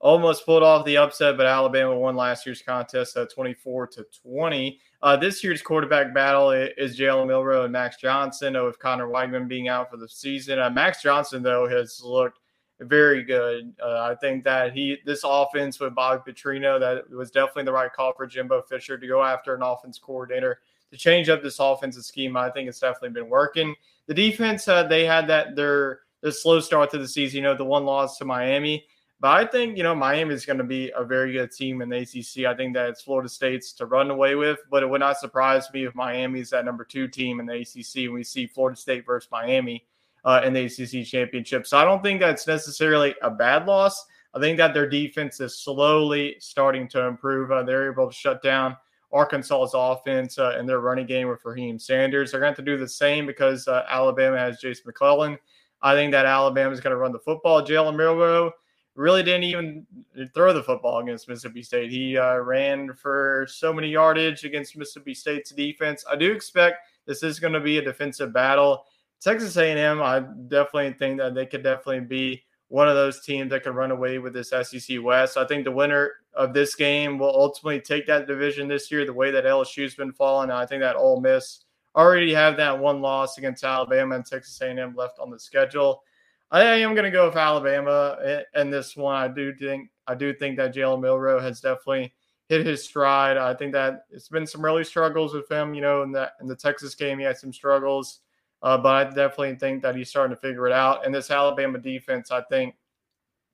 almost 0.00 0.44
pulled 0.44 0.62
off 0.62 0.84
the 0.84 0.96
upset, 0.96 1.36
but 1.36 1.46
Alabama 1.46 1.96
won 1.96 2.16
last 2.16 2.44
year's 2.46 2.62
contest 2.62 3.16
at 3.16 3.32
24 3.32 3.86
to 3.88 4.06
20. 4.22 4.78
Uh, 5.02 5.16
this 5.16 5.42
year's 5.42 5.62
quarterback 5.62 6.12
battle 6.12 6.50
is 6.50 6.98
Jalen 6.98 7.28
Milroe 7.28 7.64
and 7.64 7.72
Max 7.72 7.96
Johnson, 7.96 8.62
with 8.64 8.78
Conner 8.78 9.08
Weigman 9.08 9.48
being 9.48 9.68
out 9.68 9.90
for 9.90 9.96
the 9.96 10.08
season. 10.08 10.58
Uh, 10.58 10.70
Max 10.70 11.02
Johnson, 11.02 11.42
though, 11.42 11.68
has 11.68 12.00
looked 12.02 12.40
very 12.80 13.22
good. 13.22 13.74
Uh, 13.82 14.00
I 14.00 14.14
think 14.16 14.44
that 14.44 14.72
he 14.72 14.98
this 15.06 15.22
offense 15.24 15.80
with 15.80 15.94
Bobby 15.94 16.32
Petrino 16.32 16.78
that 16.78 17.10
was 17.10 17.30
definitely 17.30 17.64
the 17.64 17.72
right 17.72 17.92
call 17.92 18.12
for 18.12 18.26
Jimbo 18.26 18.62
Fisher 18.62 18.98
to 18.98 19.06
go 19.06 19.22
after 19.22 19.54
an 19.54 19.62
offense 19.62 19.98
coordinator 19.98 20.60
to 20.90 20.98
change 20.98 21.28
up 21.28 21.42
this 21.42 21.58
offensive 21.58 22.04
scheme. 22.04 22.36
I 22.36 22.50
think 22.50 22.68
it's 22.68 22.80
definitely 22.80 23.10
been 23.10 23.30
working. 23.30 23.74
The 24.08 24.14
defense, 24.14 24.68
uh, 24.68 24.84
they 24.84 25.04
had 25.04 25.26
that 25.28 25.56
their 25.56 26.00
the 26.20 26.30
slow 26.30 26.60
start 26.60 26.90
to 26.90 26.98
the 26.98 27.08
season. 27.08 27.38
You 27.38 27.42
know, 27.44 27.56
the 27.56 27.64
one 27.64 27.84
loss 27.84 28.18
to 28.18 28.24
Miami. 28.24 28.84
But 29.18 29.28
I 29.30 29.46
think, 29.46 29.78
you 29.78 29.82
know, 29.82 29.94
Miami 29.94 30.34
is 30.34 30.44
going 30.44 30.58
to 30.58 30.64
be 30.64 30.92
a 30.94 31.02
very 31.02 31.32
good 31.32 31.50
team 31.50 31.80
in 31.80 31.88
the 31.88 31.98
ACC. 31.98 32.44
I 32.44 32.54
think 32.54 32.74
that 32.74 32.90
it's 32.90 33.02
Florida 33.02 33.28
State's 33.28 33.72
to 33.74 33.86
run 33.86 34.10
away 34.10 34.34
with, 34.34 34.58
but 34.70 34.82
it 34.82 34.90
would 34.90 35.00
not 35.00 35.18
surprise 35.18 35.68
me 35.72 35.86
if 35.86 35.94
Miami 35.94 36.40
is 36.40 36.50
that 36.50 36.66
number 36.66 36.84
two 36.84 37.08
team 37.08 37.40
in 37.40 37.46
the 37.46 37.54
ACC 37.54 38.12
we 38.12 38.22
see 38.22 38.46
Florida 38.46 38.78
State 38.78 39.06
versus 39.06 39.30
Miami 39.32 39.86
uh, 40.26 40.42
in 40.44 40.52
the 40.52 40.66
ACC 40.66 41.06
championship. 41.06 41.66
So 41.66 41.78
I 41.78 41.84
don't 41.84 42.02
think 42.02 42.20
that's 42.20 42.46
necessarily 42.46 43.14
a 43.22 43.30
bad 43.30 43.66
loss. 43.66 44.04
I 44.34 44.38
think 44.38 44.58
that 44.58 44.74
their 44.74 44.88
defense 44.88 45.40
is 45.40 45.58
slowly 45.60 46.36
starting 46.38 46.86
to 46.88 47.06
improve. 47.06 47.50
Uh, 47.50 47.62
they're 47.62 47.90
able 47.90 48.08
to 48.08 48.14
shut 48.14 48.42
down 48.42 48.76
Arkansas's 49.12 49.72
offense 49.74 50.38
uh, 50.38 50.56
and 50.58 50.68
their 50.68 50.80
running 50.80 51.06
game 51.06 51.28
with 51.28 51.42
Raheim 51.42 51.80
Sanders. 51.80 52.32
They're 52.32 52.40
going 52.40 52.52
to 52.52 52.60
have 52.60 52.66
to 52.66 52.70
do 52.70 52.76
the 52.76 52.88
same 52.88 53.24
because 53.24 53.66
uh, 53.66 53.84
Alabama 53.88 54.36
has 54.36 54.60
Jason 54.60 54.82
McClellan. 54.84 55.38
I 55.80 55.94
think 55.94 56.12
that 56.12 56.26
Alabama 56.26 56.72
is 56.72 56.80
going 56.80 56.90
to 56.90 56.98
run 56.98 57.12
the 57.12 57.18
football. 57.18 57.62
Jalen 57.62 57.96
Milroe 57.96 58.52
really 58.96 59.22
didn't 59.22 59.44
even 59.44 59.86
throw 60.34 60.52
the 60.52 60.62
football 60.62 60.98
against 61.00 61.28
Mississippi 61.28 61.62
State. 61.62 61.90
He 61.90 62.16
uh, 62.16 62.38
ran 62.38 62.94
for 62.94 63.46
so 63.48 63.72
many 63.72 63.88
yardage 63.88 64.44
against 64.44 64.76
Mississippi 64.76 65.14
State's 65.14 65.50
defense. 65.50 66.04
I 66.10 66.16
do 66.16 66.32
expect 66.32 66.88
this 67.04 67.22
is 67.22 67.38
going 67.38 67.52
to 67.52 67.60
be 67.60 67.78
a 67.78 67.82
defensive 67.82 68.32
battle. 68.32 68.84
Texas 69.20 69.56
A&M, 69.56 70.02
I 70.02 70.20
definitely 70.48 70.94
think 70.94 71.18
that 71.18 71.34
they 71.34 71.46
could 71.46 71.62
definitely 71.62 72.00
be 72.00 72.42
one 72.68 72.88
of 72.88 72.94
those 72.94 73.20
teams 73.20 73.50
that 73.50 73.62
could 73.62 73.74
run 73.74 73.90
away 73.90 74.18
with 74.18 74.32
this 74.32 74.50
SEC 74.50 75.02
West. 75.02 75.36
I 75.36 75.46
think 75.46 75.64
the 75.64 75.70
winner 75.70 76.12
of 76.34 76.52
this 76.52 76.74
game 76.74 77.18
will 77.18 77.34
ultimately 77.34 77.80
take 77.80 78.06
that 78.06 78.26
division 78.26 78.66
this 78.66 78.90
year. 78.90 79.04
The 79.04 79.12
way 79.12 79.30
that 79.30 79.44
LSU's 79.44 79.94
been 79.94 80.12
falling, 80.12 80.50
I 80.50 80.66
think 80.66 80.82
that 80.82 80.96
Ole 80.96 81.20
Miss 81.20 81.64
already 81.94 82.34
have 82.34 82.56
that 82.56 82.78
one 82.78 83.00
loss 83.00 83.38
against 83.38 83.64
Alabama 83.64 84.16
and 84.16 84.26
Texas 84.26 84.60
A&M 84.60 84.94
left 84.96 85.18
on 85.18 85.30
the 85.30 85.38
schedule. 85.38 86.02
I 86.50 86.62
am 86.62 86.94
going 86.94 87.04
to 87.04 87.10
go 87.10 87.26
with 87.26 87.36
Alabama 87.36 88.42
in 88.54 88.70
this 88.70 88.96
one. 88.96 89.16
I 89.16 89.28
do 89.28 89.54
think 89.54 89.90
I 90.06 90.14
do 90.14 90.32
think 90.32 90.56
that 90.58 90.74
Jalen 90.74 91.00
Milroe 91.00 91.40
has 91.40 91.60
definitely 91.60 92.12
hit 92.48 92.64
his 92.64 92.84
stride. 92.84 93.36
I 93.36 93.54
think 93.54 93.72
that 93.72 94.04
it's 94.10 94.28
been 94.28 94.46
some 94.46 94.64
early 94.64 94.84
struggles 94.84 95.34
with 95.34 95.50
him. 95.50 95.74
You 95.74 95.80
know, 95.80 96.02
in 96.02 96.12
that 96.12 96.32
in 96.40 96.46
the 96.46 96.56
Texas 96.56 96.94
game, 96.94 97.18
he 97.18 97.24
had 97.24 97.36
some 97.36 97.52
struggles, 97.52 98.20
uh, 98.62 98.78
but 98.78 98.94
I 98.94 99.04
definitely 99.04 99.56
think 99.56 99.82
that 99.82 99.96
he's 99.96 100.08
starting 100.08 100.36
to 100.36 100.40
figure 100.40 100.66
it 100.66 100.72
out. 100.72 101.04
And 101.04 101.14
this 101.14 101.30
Alabama 101.30 101.78
defense, 101.78 102.30
I 102.30 102.42
think, 102.42 102.76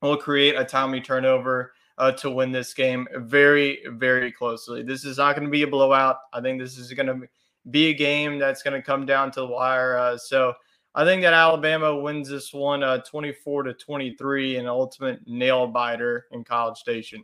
will 0.01 0.17
create 0.17 0.55
a 0.55 0.63
timely 0.63 1.01
turnover 1.01 1.73
uh, 1.97 2.11
to 2.11 2.29
win 2.29 2.51
this 2.51 2.73
game 2.73 3.07
very, 3.15 3.79
very 3.87 4.31
closely. 4.31 4.83
This 4.83 5.05
is 5.05 5.17
not 5.17 5.35
going 5.35 5.47
to 5.47 5.51
be 5.51 5.63
a 5.63 5.67
blowout. 5.67 6.17
I 6.31 6.41
think 6.41 6.59
this 6.59 6.77
is 6.77 6.91
going 6.93 7.07
to 7.07 7.27
be 7.71 7.87
a 7.87 7.93
game 7.93 8.37
that's 8.37 8.61
going 8.61 8.79
to 8.79 8.85
come 8.85 9.05
down 9.05 9.31
to 9.31 9.41
the 9.41 9.47
wire. 9.47 9.97
Uh, 9.97 10.17
so 10.17 10.53
I 10.95 11.05
think 11.05 11.23
that 11.23 11.33
Alabama 11.33 11.95
wins 11.95 12.29
this 12.29 12.53
one 12.53 12.83
uh, 12.83 12.99
24 12.99 13.63
to 13.63 13.73
23, 13.73 14.57
an 14.57 14.67
ultimate 14.67 15.21
nail 15.25 15.65
biter 15.65 16.25
in 16.31 16.43
College 16.43 16.77
Station. 16.77 17.23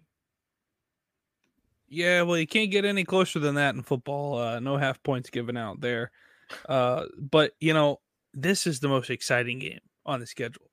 Yeah, 1.88 2.24
well, 2.24 2.38
you 2.38 2.48
can't 2.48 2.72
get 2.72 2.86
any 2.86 3.04
closer 3.04 3.40
than 3.40 3.56
that 3.56 3.76
in 3.76 3.84
football. 3.84 4.38
Uh, 4.38 4.60
no 4.60 4.78
half 4.78 5.02
points 5.04 5.30
given 5.30 5.56
out 5.56 5.82
there. 5.82 6.12
Uh, 6.68 7.06
but, 7.18 7.52
you 7.60 7.74
know, 7.74 8.00
this 8.34 8.66
is 8.66 8.80
the 8.80 8.88
most 8.88 9.10
exciting 9.10 9.60
game 9.60 9.80
on 10.06 10.20
the 10.20 10.28
schedule. 10.28 10.70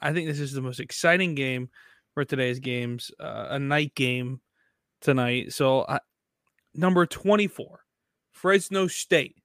I 0.00 0.12
think 0.12 0.26
this 0.26 0.40
is 0.40 0.52
the 0.52 0.62
most 0.62 0.80
exciting 0.80 1.34
game 1.34 1.68
for 2.14 2.24
today's 2.24 2.60
games, 2.60 3.10
uh, 3.20 3.48
a 3.50 3.58
night 3.58 3.94
game 3.94 4.40
tonight. 5.00 5.52
So, 5.52 5.86
number 6.74 7.06
24, 7.06 7.80
Fresno 8.32 8.86
State 8.86 9.41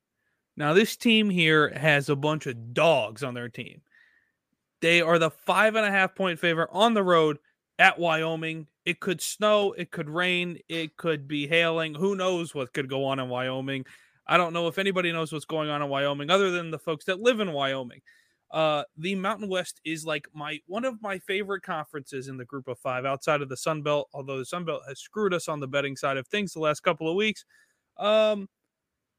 now, 0.57 0.73
this 0.73 0.97
team 0.97 1.29
here 1.29 1.69
has 1.69 2.09
a 2.09 2.15
bunch 2.15 2.47
of 2.47 2.73
dogs 2.73 3.23
on 3.23 3.35
their 3.35 3.47
team. 3.47 3.81
They 4.81 5.01
are 5.01 5.19
the 5.19 5.29
five 5.29 5.75
and 5.75 5.85
a 5.85 5.91
half 5.91 6.15
point 6.15 6.39
favorite 6.39 6.69
on 6.71 6.95
the 6.95 7.03
road 7.03 7.37
at 7.77 7.99
Wyoming. 7.99 8.67
It 8.83 8.99
could 8.99 9.21
snow, 9.21 9.73
it 9.73 9.91
could 9.91 10.09
rain, 10.09 10.57
it 10.67 10.97
could 10.97 11.27
be 11.27 11.47
hailing. 11.47 11.93
Who 11.93 12.15
knows 12.15 12.55
what 12.55 12.73
could 12.73 12.89
go 12.89 13.05
on 13.05 13.19
in 13.19 13.29
Wyoming? 13.29 13.85
I 14.25 14.37
don't 14.37 14.51
know 14.51 14.67
if 14.67 14.79
anybody 14.79 15.11
knows 15.11 15.31
what's 15.31 15.45
going 15.45 15.69
on 15.69 15.81
in 15.81 15.89
Wyoming 15.89 16.31
other 16.31 16.49
than 16.49 16.71
the 16.71 16.79
folks 16.79 17.05
that 17.05 17.19
live 17.19 17.39
in 17.39 17.53
Wyoming. 17.53 18.01
Uh, 18.49 18.83
the 18.97 19.13
Mountain 19.13 19.49
West 19.49 19.79
is 19.85 20.05
like 20.05 20.27
my 20.33 20.59
one 20.67 20.85
of 20.85 21.01
my 21.01 21.19
favorite 21.19 21.61
conferences 21.61 22.29
in 22.29 22.37
the 22.37 22.45
group 22.45 22.67
of 22.67 22.79
five 22.79 23.05
outside 23.05 23.41
of 23.41 23.49
the 23.49 23.57
Sun 23.57 23.83
Belt, 23.83 24.09
although 24.13 24.37
the 24.39 24.45
Sun 24.45 24.65
Belt 24.65 24.81
has 24.87 24.99
screwed 24.99 25.33
us 25.33 25.47
on 25.47 25.59
the 25.59 25.67
betting 25.67 25.97
side 25.97 26.17
of 26.17 26.27
things 26.27 26.53
the 26.53 26.59
last 26.59 26.81
couple 26.81 27.09
of 27.09 27.15
weeks. 27.15 27.45
Um, 27.97 28.47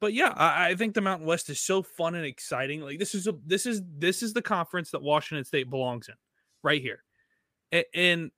but 0.00 0.12
yeah, 0.12 0.32
I, 0.36 0.70
I, 0.70 0.74
think 0.74 0.94
the 0.94 1.00
Mountain 1.00 1.26
West 1.26 1.50
is 1.50 1.60
so 1.60 1.82
fun 1.82 2.14
and 2.14 2.24
exciting. 2.24 2.80
Like 2.80 2.98
this 2.98 3.14
is 3.14 3.26
a 3.26 3.34
this 3.44 3.66
is 3.66 3.82
this 3.98 4.22
is 4.22 4.32
the 4.32 4.42
conference 4.42 4.90
that 4.92 5.02
Washington 5.02 5.44
State 5.44 5.70
belongs 5.70 6.08
in, 6.08 6.14
right 6.62 6.80
here, 6.80 7.04
and, 7.72 7.84
and 7.94 8.30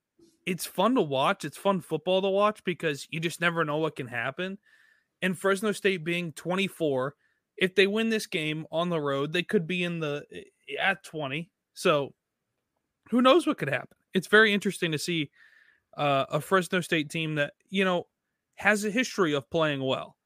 it's 0.46 0.66
fun 0.66 0.94
to 0.94 1.02
watch. 1.02 1.44
It's 1.44 1.56
fun 1.56 1.80
football 1.80 2.22
to 2.22 2.28
watch 2.28 2.64
because 2.64 3.06
you 3.10 3.20
just 3.20 3.40
never 3.40 3.64
know 3.64 3.76
what 3.78 3.96
can 3.96 4.06
happen. 4.06 4.58
And 5.22 5.38
Fresno 5.38 5.72
State 5.72 6.02
being 6.02 6.32
24, 6.32 7.14
if 7.58 7.74
they 7.74 7.86
win 7.86 8.08
this 8.08 8.26
game 8.26 8.66
on 8.72 8.88
the 8.88 9.00
road, 9.00 9.32
they 9.32 9.42
could 9.42 9.66
be 9.66 9.84
in 9.84 10.00
the 10.00 10.24
at 10.80 11.04
20. 11.04 11.50
So 11.74 12.14
who 13.10 13.20
knows 13.20 13.46
what 13.46 13.58
could 13.58 13.68
happen? 13.68 13.96
It's 14.14 14.28
very 14.28 14.54
interesting 14.54 14.92
to 14.92 14.98
see 14.98 15.30
uh, 15.96 16.24
a 16.30 16.40
Fresno 16.40 16.80
State 16.80 17.10
team 17.10 17.34
that 17.34 17.52
you 17.68 17.84
know 17.84 18.06
has 18.54 18.84
a 18.84 18.90
history 18.90 19.34
of 19.34 19.48
playing 19.50 19.82
well 19.82 20.16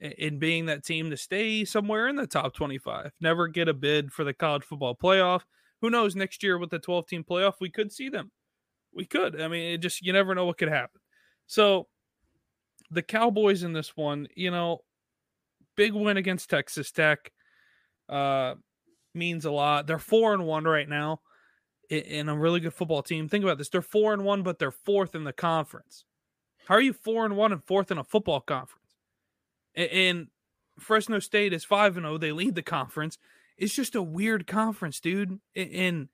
in 0.00 0.38
being 0.38 0.66
that 0.66 0.84
team 0.84 1.10
to 1.10 1.16
stay 1.16 1.64
somewhere 1.64 2.08
in 2.08 2.16
the 2.16 2.26
top 2.26 2.54
25, 2.54 3.12
never 3.20 3.48
get 3.48 3.68
a 3.68 3.74
bid 3.74 4.12
for 4.12 4.24
the 4.24 4.34
college 4.34 4.64
football 4.64 4.94
playoff. 4.94 5.42
Who 5.80 5.90
knows 5.90 6.16
next 6.16 6.42
year 6.42 6.58
with 6.58 6.70
the 6.70 6.78
12 6.78 7.06
team 7.06 7.24
playoff, 7.24 7.54
we 7.60 7.70
could 7.70 7.92
see 7.92 8.08
them. 8.08 8.30
We 8.92 9.04
could. 9.04 9.40
I 9.40 9.48
mean, 9.48 9.74
it 9.74 9.78
just, 9.78 10.02
you 10.02 10.12
never 10.12 10.34
know 10.34 10.46
what 10.46 10.58
could 10.58 10.68
happen. 10.68 11.00
So 11.46 11.88
the 12.90 13.02
Cowboys 13.02 13.62
in 13.62 13.72
this 13.72 13.96
one, 13.96 14.28
you 14.34 14.50
know, 14.50 14.80
big 15.76 15.92
win 15.92 16.16
against 16.16 16.50
Texas 16.50 16.90
Tech 16.90 17.32
uh, 18.08 18.54
means 19.14 19.44
a 19.44 19.50
lot. 19.50 19.86
They're 19.86 19.98
four 19.98 20.34
and 20.34 20.46
one 20.46 20.64
right 20.64 20.88
now 20.88 21.20
in 21.90 22.28
a 22.28 22.36
really 22.36 22.60
good 22.60 22.74
football 22.74 23.02
team. 23.02 23.28
Think 23.28 23.44
about 23.44 23.58
this. 23.58 23.68
They're 23.68 23.82
four 23.82 24.12
and 24.12 24.24
one, 24.24 24.42
but 24.42 24.58
they're 24.58 24.70
fourth 24.70 25.14
in 25.14 25.24
the 25.24 25.32
conference. 25.32 26.04
How 26.66 26.74
are 26.74 26.80
you 26.82 26.92
four 26.92 27.24
and 27.24 27.36
one 27.36 27.52
and 27.52 27.64
fourth 27.64 27.90
in 27.90 27.98
a 27.98 28.04
football 28.04 28.40
conference? 28.40 28.87
And 29.86 30.28
Fresno 30.78 31.18
State 31.18 31.52
is 31.52 31.64
5 31.64 31.96
and 31.96 32.06
0. 32.06 32.18
They 32.18 32.32
lead 32.32 32.54
the 32.54 32.62
conference. 32.62 33.18
It's 33.56 33.74
just 33.74 33.94
a 33.94 34.02
weird 34.02 34.46
conference, 34.46 35.00
dude. 35.00 35.38
And 35.56 36.08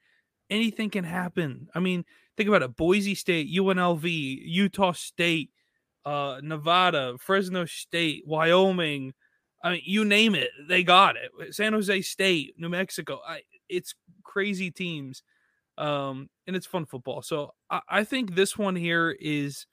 anything 0.51 0.91
can 0.91 1.05
happen. 1.05 1.69
I 1.75 1.81
mean, 1.81 2.05
think 2.37 2.49
about 2.49 2.63
it. 2.63 2.77
Boise 2.77 3.15
State, 3.15 3.53
UNLV, 3.55 4.05
Utah 4.05 4.93
State, 4.93 5.51
uh, 6.05 6.41
Nevada, 6.43 7.17
Fresno 7.19 7.65
State, 7.65 8.25
Wyoming. 8.27 9.15
I 9.63 9.73
mean, 9.73 9.83
you 9.85 10.05
name 10.05 10.35
it, 10.35 10.51
they 10.69 10.83
got 10.83 11.17
it. 11.17 11.55
San 11.55 11.73
Jose 11.73 12.03
State, 12.03 12.55
New 12.59 12.69
Mexico. 12.69 13.21
I, 13.27 13.43
it's 13.69 13.95
crazy 14.23 14.71
teams. 14.71 15.23
Um, 15.77 16.29
and 16.47 16.55
it's 16.55 16.67
fun 16.67 16.87
football. 16.87 17.23
So 17.23 17.55
I, 17.71 17.81
I 17.89 18.05
think 18.05 18.35
this 18.35 18.57
one 18.57 18.77
here 18.77 19.11
is 19.19 19.67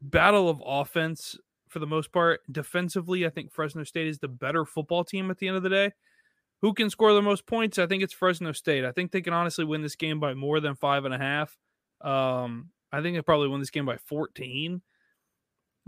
battle 0.00 0.48
of 0.48 0.62
offense 0.64 1.36
for 1.74 1.80
the 1.80 1.86
most 1.86 2.12
part. 2.12 2.40
Defensively, 2.50 3.26
I 3.26 3.30
think 3.30 3.50
Fresno 3.50 3.82
State 3.82 4.06
is 4.06 4.20
the 4.20 4.28
better 4.28 4.64
football 4.64 5.02
team 5.02 5.28
at 5.28 5.38
the 5.38 5.48
end 5.48 5.56
of 5.56 5.64
the 5.64 5.68
day. 5.68 5.90
Who 6.62 6.72
can 6.72 6.88
score 6.88 7.12
the 7.12 7.20
most 7.20 7.46
points? 7.46 7.80
I 7.80 7.86
think 7.86 8.04
it's 8.04 8.14
Fresno 8.14 8.52
State. 8.52 8.84
I 8.84 8.92
think 8.92 9.10
they 9.10 9.20
can 9.20 9.34
honestly 9.34 9.64
win 9.64 9.82
this 9.82 9.96
game 9.96 10.20
by 10.20 10.34
more 10.34 10.60
than 10.60 10.76
five 10.76 11.04
and 11.04 11.12
a 11.12 11.18
half. 11.18 11.58
Um, 12.00 12.70
I 12.92 13.02
think 13.02 13.16
they 13.16 13.22
probably 13.22 13.48
win 13.48 13.58
this 13.58 13.70
game 13.70 13.84
by 13.84 13.96
14. 13.96 14.82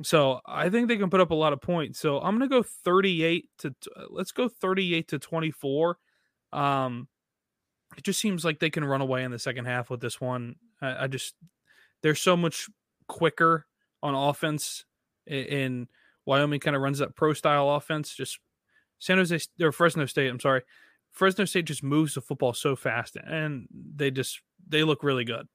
So 0.03 0.41
I 0.45 0.69
think 0.69 0.89
they 0.89 0.97
can 0.97 1.09
put 1.09 1.21
up 1.21 1.31
a 1.31 1.37
lot 1.37 1.53
of 1.53 1.61
points. 1.61 2.01
So 2.01 2.19
I'm 2.19 2.35
gonna 2.35 2.49
go 2.49 2.65
38 2.65 3.49
to 3.59 3.75
let's 4.11 4.33
go 4.33 4.49
38 4.49 5.09
to 5.09 5.19
24. 5.21 5.99
Um, 6.53 7.07
it 7.97 8.03
just 8.03 8.21
seems 8.21 8.45
like 8.45 8.59
they 8.59 8.71
can 8.71 8.85
run 8.85 9.01
away 9.01 9.23
in 9.23 9.31
the 9.31 9.39
second 9.39 9.67
half 9.67 9.89
with 9.89 10.01
this 10.01 10.21
one. 10.21 10.57
I, 10.83 11.05
I 11.05 11.07
just 11.07 11.37
they're 12.03 12.17
so 12.17 12.37
much 12.37 12.69
quicker 13.07 13.67
on 14.03 14.15
offense 14.15 14.85
in 15.27 15.89
Wyoming 16.25 16.61
kind 16.61 16.77
of 16.77 16.83
runs 16.83 16.99
that 16.99 17.15
pro 17.15 17.33
style 17.33 17.71
offense. 17.71 18.15
Just 18.15 18.39
San 18.99 19.19
Jose 19.19 19.39
or 19.61 19.73
Fresno 19.73 20.07
State, 20.07 20.29
I'm 20.29 20.41
sorry. 20.41 20.63
Fresno 21.11 21.45
State 21.45 21.65
just 21.65 21.83
moves 21.83 22.15
the 22.15 22.21
football 22.21 22.53
so 22.53 22.77
fast 22.77 23.17
and 23.17 23.69
they 23.73 24.11
just 24.11 24.41
they 24.69 24.83
look 24.83 25.03
really 25.03 25.25
good. 25.25 25.49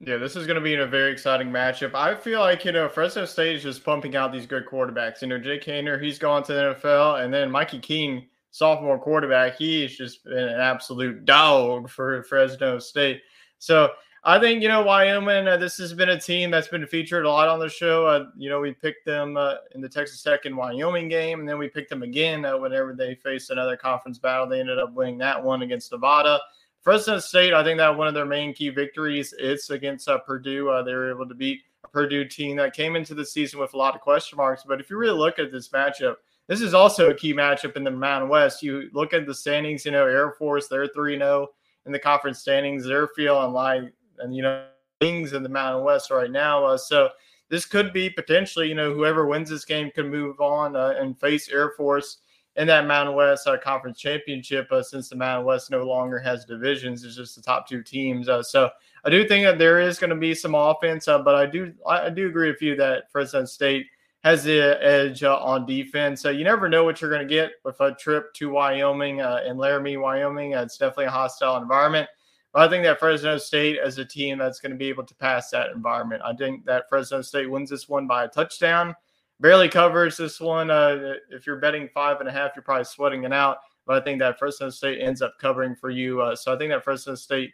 Yeah, 0.00 0.18
this 0.18 0.36
is 0.36 0.46
going 0.46 0.56
to 0.56 0.60
be 0.60 0.74
a 0.74 0.86
very 0.86 1.10
exciting 1.10 1.50
matchup. 1.50 1.94
I 1.94 2.14
feel 2.14 2.40
like, 2.40 2.66
you 2.66 2.72
know, 2.72 2.86
Fresno 2.86 3.24
State 3.24 3.56
is 3.56 3.62
just 3.62 3.82
pumping 3.82 4.14
out 4.14 4.30
these 4.30 4.44
good 4.44 4.66
quarterbacks. 4.66 5.22
You 5.22 5.28
know, 5.28 5.38
Jake 5.38 5.64
Haener, 5.64 6.02
he's 6.02 6.18
gone 6.18 6.42
to 6.44 6.52
the 6.52 6.60
NFL, 6.74 7.24
and 7.24 7.32
then 7.32 7.50
Mikey 7.50 7.78
Keene, 7.78 8.26
sophomore 8.50 8.98
quarterback, 8.98 9.56
he's 9.56 9.96
just 9.96 10.22
been 10.24 10.36
an 10.36 10.60
absolute 10.60 11.24
dog 11.24 11.88
for 11.88 12.22
Fresno 12.24 12.78
State. 12.78 13.22
So 13.58 13.88
I 14.24 14.40
think 14.40 14.62
you 14.62 14.68
know 14.68 14.82
Wyoming. 14.82 15.46
Uh, 15.46 15.56
this 15.56 15.76
has 15.76 15.92
been 15.94 16.10
a 16.10 16.20
team 16.20 16.50
that's 16.50 16.68
been 16.68 16.86
featured 16.86 17.24
a 17.24 17.30
lot 17.30 17.48
on 17.48 17.60
the 17.60 17.68
show. 17.68 18.06
Uh, 18.06 18.26
you 18.36 18.50
know, 18.50 18.60
we 18.60 18.72
picked 18.72 19.04
them 19.06 19.36
uh, 19.36 19.54
in 19.74 19.80
the 19.80 19.88
Texas 19.88 20.22
Tech 20.22 20.46
and 20.46 20.56
Wyoming 20.56 21.08
game, 21.08 21.40
and 21.40 21.48
then 21.48 21.58
we 21.58 21.68
picked 21.68 21.90
them 21.90 22.02
again 22.02 22.44
uh, 22.44 22.58
whenever 22.58 22.92
they 22.92 23.14
faced 23.14 23.50
another 23.50 23.76
conference 23.76 24.18
battle. 24.18 24.48
They 24.48 24.60
ended 24.60 24.78
up 24.78 24.92
winning 24.94 25.18
that 25.18 25.42
one 25.42 25.62
against 25.62 25.92
Nevada. 25.92 26.40
Fresno 26.86 27.18
State, 27.18 27.52
I 27.52 27.64
think 27.64 27.78
that 27.78 27.96
one 27.96 28.06
of 28.06 28.14
their 28.14 28.24
main 28.24 28.54
key 28.54 28.68
victories 28.68 29.32
is 29.32 29.70
against 29.70 30.08
uh, 30.08 30.18
Purdue. 30.18 30.68
Uh, 30.68 30.82
they 30.82 30.94
were 30.94 31.10
able 31.10 31.28
to 31.28 31.34
beat 31.34 31.62
a 31.82 31.88
Purdue 31.88 32.24
team 32.24 32.56
that 32.58 32.74
came 32.74 32.94
into 32.94 33.12
the 33.12 33.26
season 33.26 33.58
with 33.58 33.74
a 33.74 33.76
lot 33.76 33.96
of 33.96 34.00
question 34.00 34.36
marks. 34.36 34.62
But 34.66 34.80
if 34.80 34.88
you 34.88 34.96
really 34.96 35.18
look 35.18 35.40
at 35.40 35.50
this 35.50 35.70
matchup, 35.70 36.14
this 36.46 36.60
is 36.60 36.74
also 36.74 37.10
a 37.10 37.14
key 37.14 37.34
matchup 37.34 37.76
in 37.76 37.82
the 37.82 37.90
Mountain 37.90 38.28
West. 38.28 38.62
You 38.62 38.88
look 38.92 39.12
at 39.12 39.26
the 39.26 39.34
standings. 39.34 39.84
You 39.84 39.90
know, 39.90 40.06
Air 40.06 40.32
Force 40.32 40.68
they're 40.68 40.86
three 40.86 41.16
zero 41.18 41.28
oh 41.28 41.54
in 41.86 41.92
the 41.92 41.98
conference 41.98 42.38
standings. 42.38 42.84
They're 42.84 43.08
feeling 43.08 43.52
like 43.52 43.92
and 44.20 44.34
you 44.34 44.42
know 44.42 44.66
things 45.00 45.32
in 45.32 45.42
the 45.42 45.48
Mountain 45.48 45.84
West 45.84 46.10
right 46.10 46.30
now. 46.30 46.64
Uh, 46.64 46.78
so 46.78 47.10
this 47.48 47.64
could 47.64 47.92
be 47.92 48.10
potentially, 48.10 48.68
you 48.68 48.74
know, 48.74 48.92
whoever 48.92 49.26
wins 49.26 49.50
this 49.50 49.64
game 49.64 49.90
could 49.94 50.06
move 50.06 50.40
on 50.40 50.76
uh, 50.76 50.94
and 50.98 51.18
face 51.18 51.48
Air 51.48 51.72
Force 51.76 52.18
in 52.56 52.66
that 52.66 52.86
Mountain 52.86 53.14
West 53.14 53.46
uh, 53.46 53.58
Conference 53.58 54.00
Championship. 54.00 54.70
Uh, 54.72 54.82
since 54.82 55.08
the 55.08 55.16
Mountain 55.16 55.46
West 55.46 55.70
no 55.70 55.84
longer 55.84 56.18
has 56.18 56.44
divisions, 56.44 57.04
it's 57.04 57.16
just 57.16 57.36
the 57.36 57.42
top 57.42 57.68
two 57.68 57.82
teams. 57.82 58.28
Uh, 58.28 58.42
so 58.42 58.70
I 59.04 59.10
do 59.10 59.28
think 59.28 59.44
that 59.44 59.58
there 59.58 59.78
is 59.80 59.98
going 59.98 60.10
to 60.10 60.16
be 60.16 60.34
some 60.34 60.54
offense, 60.54 61.06
uh, 61.08 61.18
but 61.18 61.34
I 61.34 61.46
do 61.46 61.72
I, 61.86 62.10
do 62.10 62.26
agree 62.26 62.50
with 62.50 62.62
you 62.62 62.74
that 62.76 63.10
Fresno 63.12 63.44
State 63.44 63.86
has 64.24 64.42
the 64.42 64.82
edge 64.82 65.22
on 65.22 65.66
defense. 65.66 66.20
So 66.20 66.30
you 66.30 66.42
never 66.42 66.68
know 66.68 66.82
what 66.82 67.00
you're 67.00 67.10
going 67.10 67.26
to 67.26 67.32
get 67.32 67.52
with 67.64 67.80
a 67.80 67.94
trip 67.94 68.34
to 68.34 68.50
Wyoming 68.50 69.20
and 69.20 69.56
Laramie, 69.56 69.98
Wyoming. 69.98 70.52
it's 70.54 70.78
definitely 70.78 71.04
a 71.04 71.10
hostile 71.10 71.58
environment. 71.58 72.08
I 72.56 72.68
think 72.68 72.84
that 72.84 72.98
Fresno 72.98 73.38
State 73.38 73.78
as 73.78 73.98
a 73.98 74.04
team 74.04 74.38
that's 74.38 74.60
going 74.60 74.72
to 74.72 74.78
be 74.78 74.88
able 74.88 75.04
to 75.04 75.14
pass 75.14 75.50
that 75.50 75.70
environment. 75.70 76.22
I 76.24 76.34
think 76.34 76.64
that 76.64 76.88
Fresno 76.88 77.22
State 77.22 77.50
wins 77.50 77.70
this 77.70 77.88
one 77.88 78.06
by 78.06 78.24
a 78.24 78.28
touchdown. 78.28 78.94
Barely 79.40 79.68
covers 79.68 80.16
this 80.16 80.40
one. 80.40 80.70
Uh, 80.70 81.14
if 81.30 81.46
you're 81.46 81.60
betting 81.60 81.90
five 81.92 82.20
and 82.20 82.28
a 82.28 82.32
half, 82.32 82.52
you're 82.56 82.62
probably 82.62 82.84
sweating 82.84 83.24
it 83.24 83.32
out. 83.32 83.58
But 83.86 84.00
I 84.00 84.04
think 84.04 84.18
that 84.20 84.38
Fresno 84.38 84.70
State 84.70 85.00
ends 85.00 85.20
up 85.20 85.34
covering 85.38 85.76
for 85.76 85.90
you. 85.90 86.22
Uh, 86.22 86.34
so 86.34 86.54
I 86.54 86.58
think 86.58 86.72
that 86.72 86.82
Fresno 86.82 87.14
State 87.14 87.52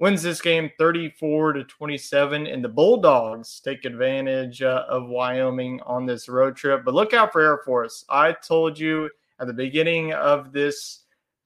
wins 0.00 0.22
this 0.22 0.40
game 0.40 0.70
34 0.78 1.52
to 1.52 1.64
27 1.64 2.46
and 2.46 2.64
the 2.64 2.68
bulldogs 2.68 3.60
take 3.60 3.84
advantage 3.84 4.62
uh, 4.62 4.84
of 4.88 5.08
wyoming 5.08 5.78
on 5.82 6.06
this 6.06 6.26
road 6.26 6.56
trip 6.56 6.86
but 6.86 6.94
look 6.94 7.12
out 7.12 7.30
for 7.30 7.42
air 7.42 7.60
force 7.66 8.04
i 8.08 8.32
told 8.32 8.78
you 8.78 9.10
at 9.40 9.46
the 9.46 9.52
beginning 9.52 10.14
of 10.14 10.52
this 10.52 10.99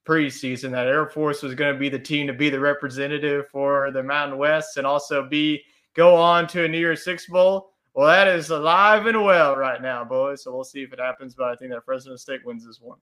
preseason 0.07 0.71
that 0.73 0.87
Air 0.87 1.07
Force 1.07 1.43
was 1.43 1.55
going 1.55 1.73
to 1.73 1.79
be 1.79 1.89
the 1.89 1.99
team 1.99 2.27
to 2.27 2.33
be 2.33 2.51
the 2.51 2.61
representative 2.61 3.49
for 3.49 3.91
the 3.91 4.03
Mountain 4.03 4.39
West 4.39 4.77
and 4.77 4.87
also 4.87 5.27
be 5.29 5.63
go 5.95 6.15
on 6.15 6.47
to 6.49 6.65
a 6.65 6.69
New 6.69 6.79
Year's 6.79 7.05
Six 7.05 7.27
Bowl. 7.27 7.71
Well, 7.95 8.09
that 8.09 8.27
is 8.27 8.51
alive 8.51 9.07
and 9.07 9.25
well 9.25 9.57
right 9.57 9.81
now, 9.81 10.05
boys. 10.05 10.43
So 10.43 10.55
we'll 10.55 10.65
see 10.65 10.83
if 10.83 10.93
it 10.93 10.99
happens. 10.99 11.35
But 11.35 11.49
I 11.49 11.57
think 11.57 11.71
that 11.71 11.85
Fresno 11.85 12.17
State 12.17 12.45
wins 12.45 12.67
this 12.67 12.81
one. 12.81 12.99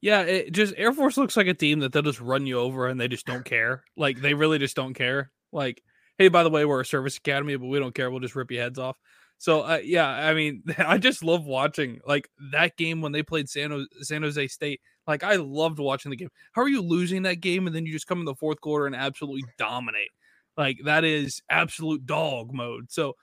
Yeah, 0.00 0.22
it 0.22 0.52
just 0.52 0.72
Air 0.76 0.92
Force 0.92 1.16
looks 1.18 1.36
like 1.36 1.48
a 1.48 1.54
team 1.54 1.80
that 1.80 1.92
they'll 1.92 2.02
just 2.02 2.20
run 2.20 2.46
you 2.46 2.58
over 2.58 2.86
and 2.86 2.98
they 2.98 3.08
just 3.08 3.26
don't 3.26 3.44
care. 3.44 3.84
Like 3.96 4.20
they 4.20 4.32
really 4.32 4.58
just 4.58 4.76
don't 4.76 4.94
care. 4.94 5.30
Like, 5.52 5.82
hey, 6.16 6.28
by 6.28 6.42
the 6.42 6.50
way, 6.50 6.64
we're 6.64 6.80
a 6.80 6.86
service 6.86 7.18
academy, 7.18 7.56
but 7.56 7.66
we 7.66 7.78
don't 7.78 7.94
care. 7.94 8.10
We'll 8.10 8.20
just 8.20 8.36
rip 8.36 8.50
your 8.50 8.62
heads 8.62 8.78
off. 8.78 8.96
So 9.36 9.62
uh, 9.62 9.80
yeah, 9.82 10.06
I 10.06 10.34
mean, 10.34 10.62
I 10.78 10.98
just 10.98 11.22
love 11.24 11.44
watching 11.44 12.00
like 12.06 12.28
that 12.52 12.76
game 12.76 13.00
when 13.02 13.12
they 13.12 13.22
played 13.22 13.48
San 13.48 13.70
Jose, 13.70 13.88
San 14.02 14.22
Jose 14.22 14.46
State. 14.48 14.80
Like 15.10 15.24
I 15.24 15.36
loved 15.36 15.78
watching 15.78 16.10
the 16.10 16.16
game. 16.16 16.30
How 16.52 16.62
are 16.62 16.68
you 16.68 16.82
losing 16.82 17.22
that 17.22 17.40
game 17.40 17.66
and 17.66 17.74
then 17.74 17.84
you 17.84 17.92
just 17.92 18.06
come 18.06 18.20
in 18.20 18.24
the 18.24 18.34
fourth 18.34 18.60
quarter 18.60 18.86
and 18.86 18.94
absolutely 18.94 19.44
dominate? 19.58 20.10
Like 20.56 20.78
that 20.84 21.04
is 21.04 21.42
absolute 21.50 22.06
dog 22.06 22.54
mode. 22.54 22.90
So 22.90 23.14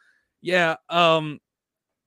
yeah, 0.41 0.75
um, 0.89 1.39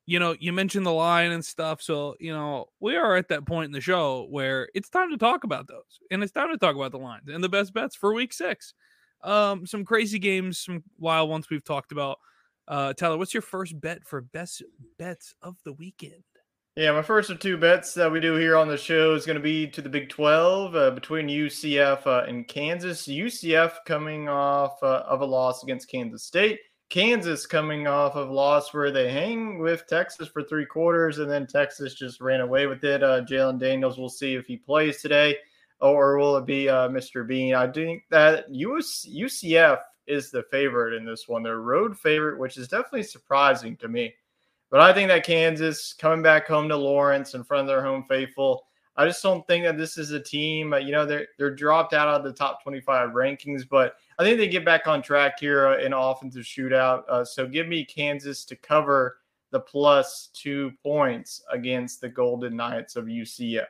you 0.06 0.18
know, 0.18 0.36
you 0.38 0.52
mentioned 0.52 0.84
the 0.84 0.92
line 0.92 1.30
and 1.30 1.44
stuff. 1.44 1.80
So, 1.80 2.14
you 2.20 2.32
know, 2.32 2.66
we 2.80 2.96
are 2.96 3.16
at 3.16 3.28
that 3.28 3.46
point 3.46 3.66
in 3.66 3.72
the 3.72 3.80
show 3.80 4.26
where 4.28 4.68
it's 4.74 4.90
time 4.90 5.10
to 5.10 5.16
talk 5.16 5.44
about 5.44 5.66
those. 5.66 5.98
And 6.10 6.22
it's 6.22 6.32
time 6.32 6.50
to 6.50 6.58
talk 6.58 6.74
about 6.74 6.90
the 6.90 6.98
lines 6.98 7.28
and 7.28 7.42
the 7.42 7.48
best 7.48 7.72
bets 7.72 7.96
for 7.96 8.12
week 8.12 8.32
six. 8.32 8.74
Um, 9.22 9.66
some 9.66 9.84
crazy 9.84 10.18
games, 10.18 10.60
some 10.60 10.82
wild 10.98 11.30
ones 11.30 11.48
we've 11.48 11.64
talked 11.64 11.92
about. 11.92 12.18
Uh, 12.66 12.92
Tyler, 12.92 13.18
what's 13.18 13.34
your 13.34 13.42
first 13.42 13.80
bet 13.80 14.04
for 14.04 14.20
best 14.20 14.62
bets 14.98 15.34
of 15.42 15.56
the 15.64 15.72
weekend? 15.72 16.24
Yeah, 16.80 16.92
my 16.92 17.02
first 17.02 17.28
of 17.28 17.38
two 17.38 17.58
bets 17.58 17.92
that 17.92 18.10
we 18.10 18.20
do 18.20 18.36
here 18.36 18.56
on 18.56 18.66
the 18.66 18.78
show 18.78 19.12
is 19.12 19.26
going 19.26 19.36
to 19.36 19.42
be 19.42 19.66
to 19.66 19.82
the 19.82 19.88
Big 19.90 20.08
12 20.08 20.74
uh, 20.74 20.90
between 20.92 21.28
UCF 21.28 22.06
uh, 22.06 22.24
and 22.26 22.48
Kansas. 22.48 23.06
UCF 23.06 23.84
coming 23.84 24.30
off 24.30 24.82
uh, 24.82 25.02
of 25.06 25.20
a 25.20 25.26
loss 25.26 25.62
against 25.62 25.90
Kansas 25.90 26.24
State. 26.24 26.58
Kansas 26.88 27.44
coming 27.44 27.86
off 27.86 28.16
of 28.16 28.30
loss 28.30 28.72
where 28.72 28.90
they 28.90 29.12
hang 29.12 29.58
with 29.58 29.86
Texas 29.88 30.28
for 30.28 30.42
three 30.42 30.64
quarters, 30.64 31.18
and 31.18 31.30
then 31.30 31.46
Texas 31.46 31.92
just 31.92 32.18
ran 32.18 32.40
away 32.40 32.66
with 32.66 32.82
it. 32.82 33.02
Uh, 33.02 33.20
Jalon 33.26 33.60
Daniels, 33.60 33.98
we'll 33.98 34.08
see 34.08 34.32
if 34.32 34.46
he 34.46 34.56
plays 34.56 35.02
today, 35.02 35.36
or 35.82 36.16
will 36.16 36.38
it 36.38 36.46
be 36.46 36.70
uh, 36.70 36.88
Mr. 36.88 37.28
Bean? 37.28 37.54
I 37.54 37.70
think 37.70 38.04
that 38.08 38.46
US, 38.48 39.06
UCF 39.06 39.80
is 40.06 40.30
the 40.30 40.44
favorite 40.44 40.94
in 40.94 41.04
this 41.04 41.28
one. 41.28 41.42
They're 41.42 41.60
road 41.60 41.98
favorite, 41.98 42.38
which 42.38 42.56
is 42.56 42.68
definitely 42.68 43.02
surprising 43.02 43.76
to 43.76 43.88
me. 43.88 44.14
But 44.70 44.80
I 44.80 44.92
think 44.92 45.08
that 45.08 45.26
Kansas 45.26 45.92
coming 45.92 46.22
back 46.22 46.46
home 46.46 46.68
to 46.68 46.76
Lawrence 46.76 47.34
in 47.34 47.42
front 47.42 47.62
of 47.62 47.66
their 47.66 47.82
home 47.82 48.04
faithful, 48.08 48.66
I 48.96 49.06
just 49.06 49.22
don't 49.22 49.46
think 49.46 49.64
that 49.64 49.76
this 49.76 49.98
is 49.98 50.12
a 50.12 50.20
team. 50.20 50.72
Uh, 50.72 50.78
you 50.78 50.92
know, 50.92 51.04
they're 51.04 51.26
they're 51.38 51.54
dropped 51.54 51.92
out 51.92 52.08
of 52.08 52.22
the 52.22 52.32
top 52.32 52.62
25 52.62 53.10
rankings, 53.10 53.68
but 53.68 53.96
I 54.18 54.24
think 54.24 54.38
they 54.38 54.48
get 54.48 54.64
back 54.64 54.86
on 54.86 55.02
track 55.02 55.40
here 55.40 55.68
uh, 55.68 55.78
in 55.78 55.92
offensive 55.92 56.44
shootout. 56.44 57.02
Uh, 57.08 57.24
so 57.24 57.46
give 57.46 57.66
me 57.66 57.84
Kansas 57.84 58.44
to 58.44 58.56
cover 58.56 59.18
the 59.50 59.60
plus 59.60 60.28
two 60.32 60.72
points 60.82 61.42
against 61.50 62.00
the 62.00 62.08
Golden 62.08 62.56
Knights 62.56 62.94
of 62.94 63.06
UCF. 63.06 63.66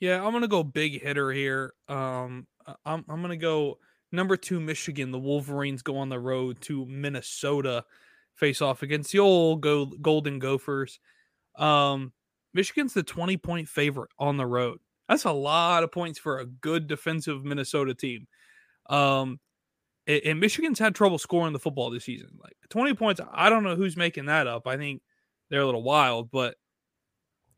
Yeah, 0.00 0.24
I'm 0.24 0.32
gonna 0.32 0.48
go 0.48 0.64
big 0.64 1.00
hitter 1.02 1.30
here. 1.30 1.74
Um, 1.88 2.46
I'm 2.84 3.04
I'm 3.08 3.22
gonna 3.22 3.36
go 3.36 3.78
Number 4.14 4.36
two, 4.36 4.60
Michigan. 4.60 5.10
The 5.10 5.18
Wolverines 5.18 5.82
go 5.82 5.96
on 5.96 6.08
the 6.08 6.20
road 6.20 6.60
to 6.62 6.86
Minnesota, 6.86 7.84
face 8.34 8.60
off 8.60 8.82
against 8.82 9.12
the 9.12 9.18
old 9.18 9.60
Golden 9.60 10.38
Gophers. 10.38 11.00
Um, 11.56 12.12
Michigan's 12.52 12.94
the 12.94 13.02
20 13.02 13.36
point 13.36 13.68
favorite 13.68 14.10
on 14.18 14.36
the 14.36 14.46
road. 14.46 14.78
That's 15.08 15.24
a 15.24 15.32
lot 15.32 15.82
of 15.82 15.92
points 15.92 16.18
for 16.18 16.38
a 16.38 16.46
good 16.46 16.86
defensive 16.86 17.44
Minnesota 17.44 17.94
team. 17.94 18.26
Um, 18.88 19.40
and 20.06 20.38
Michigan's 20.38 20.78
had 20.78 20.94
trouble 20.94 21.18
scoring 21.18 21.52
the 21.52 21.58
football 21.58 21.90
this 21.90 22.04
season. 22.04 22.38
Like 22.42 22.56
20 22.68 22.94
points, 22.94 23.20
I 23.32 23.48
don't 23.48 23.62
know 23.64 23.76
who's 23.76 23.96
making 23.96 24.26
that 24.26 24.46
up. 24.46 24.66
I 24.66 24.76
think 24.76 25.02
they're 25.48 25.62
a 25.62 25.66
little 25.66 25.82
wild, 25.82 26.30
but 26.30 26.56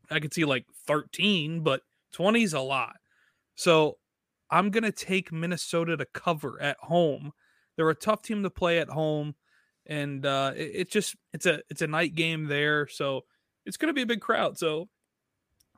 I 0.09 0.19
could 0.19 0.33
see 0.33 0.45
like 0.45 0.65
13, 0.87 1.61
but 1.61 1.81
20 2.13 2.43
is 2.43 2.53
a 2.53 2.61
lot. 2.61 2.95
So 3.55 3.97
I'm 4.49 4.69
going 4.69 4.83
to 4.83 4.91
take 4.91 5.31
Minnesota 5.31 5.97
to 5.97 6.05
cover 6.13 6.61
at 6.61 6.77
home. 6.79 7.31
They're 7.75 7.89
a 7.89 7.95
tough 7.95 8.21
team 8.21 8.43
to 8.43 8.49
play 8.49 8.79
at 8.79 8.89
home, 8.89 9.35
and 9.87 10.25
uh, 10.25 10.53
it, 10.55 10.71
it's 10.73 10.91
just 10.91 11.15
it's 11.33 11.45
a 11.45 11.61
it's 11.69 11.81
a 11.81 11.87
night 11.87 12.15
game 12.15 12.45
there, 12.45 12.87
so 12.87 13.21
it's 13.65 13.77
going 13.77 13.87
to 13.87 13.93
be 13.93 14.03
a 14.03 14.07
big 14.07 14.21
crowd. 14.21 14.57
So 14.57 14.87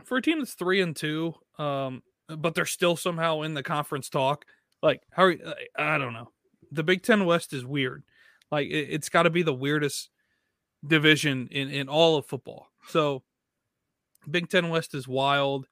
for 0.03 0.17
a 0.17 0.21
team 0.21 0.39
that's 0.39 0.53
three 0.53 0.81
and 0.81 0.95
two, 0.95 1.33
um, 1.57 2.03
but 2.27 2.55
they're 2.55 2.65
still 2.65 2.95
somehow 2.95 3.41
in 3.41 3.53
the 3.53 3.63
conference 3.63 4.09
talk, 4.09 4.45
like 4.81 5.01
how 5.11 5.23
are, 5.23 5.35
I 5.77 5.97
don't 5.97 6.13
know. 6.13 6.31
The 6.71 6.83
Big 6.83 7.03
Ten 7.03 7.25
West 7.25 7.53
is 7.53 7.65
weird. 7.65 8.03
Like 8.51 8.67
it, 8.67 8.89
it's 8.89 9.09
got 9.09 9.23
to 9.23 9.29
be 9.29 9.43
the 9.43 9.53
weirdest 9.53 10.09
division 10.85 11.47
in 11.51 11.69
in 11.69 11.89
all 11.89 12.17
of 12.17 12.25
football. 12.25 12.67
So 12.87 13.23
Big 14.29 14.49
Ten 14.49 14.69
West 14.69 14.93
is 14.93 15.07
wild. 15.07 15.67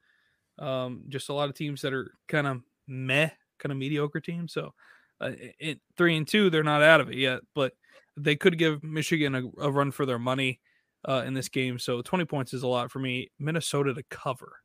Um, 0.58 1.04
just 1.08 1.28
a 1.28 1.32
lot 1.32 1.48
of 1.48 1.54
teams 1.54 1.82
that 1.82 1.92
are 1.92 2.12
kind 2.26 2.46
of 2.46 2.62
meh 2.88 3.30
kind 3.58 3.72
of 3.72 3.78
mediocre 3.78 4.20
teams. 4.20 4.52
So 4.52 4.74
uh, 5.20 5.32
it, 5.58 5.80
three 5.96 6.16
and 6.16 6.26
two, 6.26 6.50
they're 6.50 6.62
not 6.62 6.82
out 6.82 7.00
of 7.00 7.10
it 7.10 7.16
yet, 7.16 7.40
but 7.54 7.72
they 8.18 8.36
could 8.36 8.58
give 8.58 8.82
Michigan 8.82 9.34
a, 9.34 9.42
a 9.62 9.70
run 9.70 9.90
for 9.90 10.06
their 10.06 10.18
money 10.18 10.60
uh, 11.08 11.22
in 11.26 11.34
this 11.34 11.48
game. 11.48 11.78
So 11.78 12.02
20 12.02 12.24
points 12.24 12.52
is 12.52 12.62
a 12.62 12.68
lot 12.68 12.90
for 12.90 12.98
me. 12.98 13.30
Minnesota 13.38 13.94
to 13.94 14.02
cover. 14.10 14.56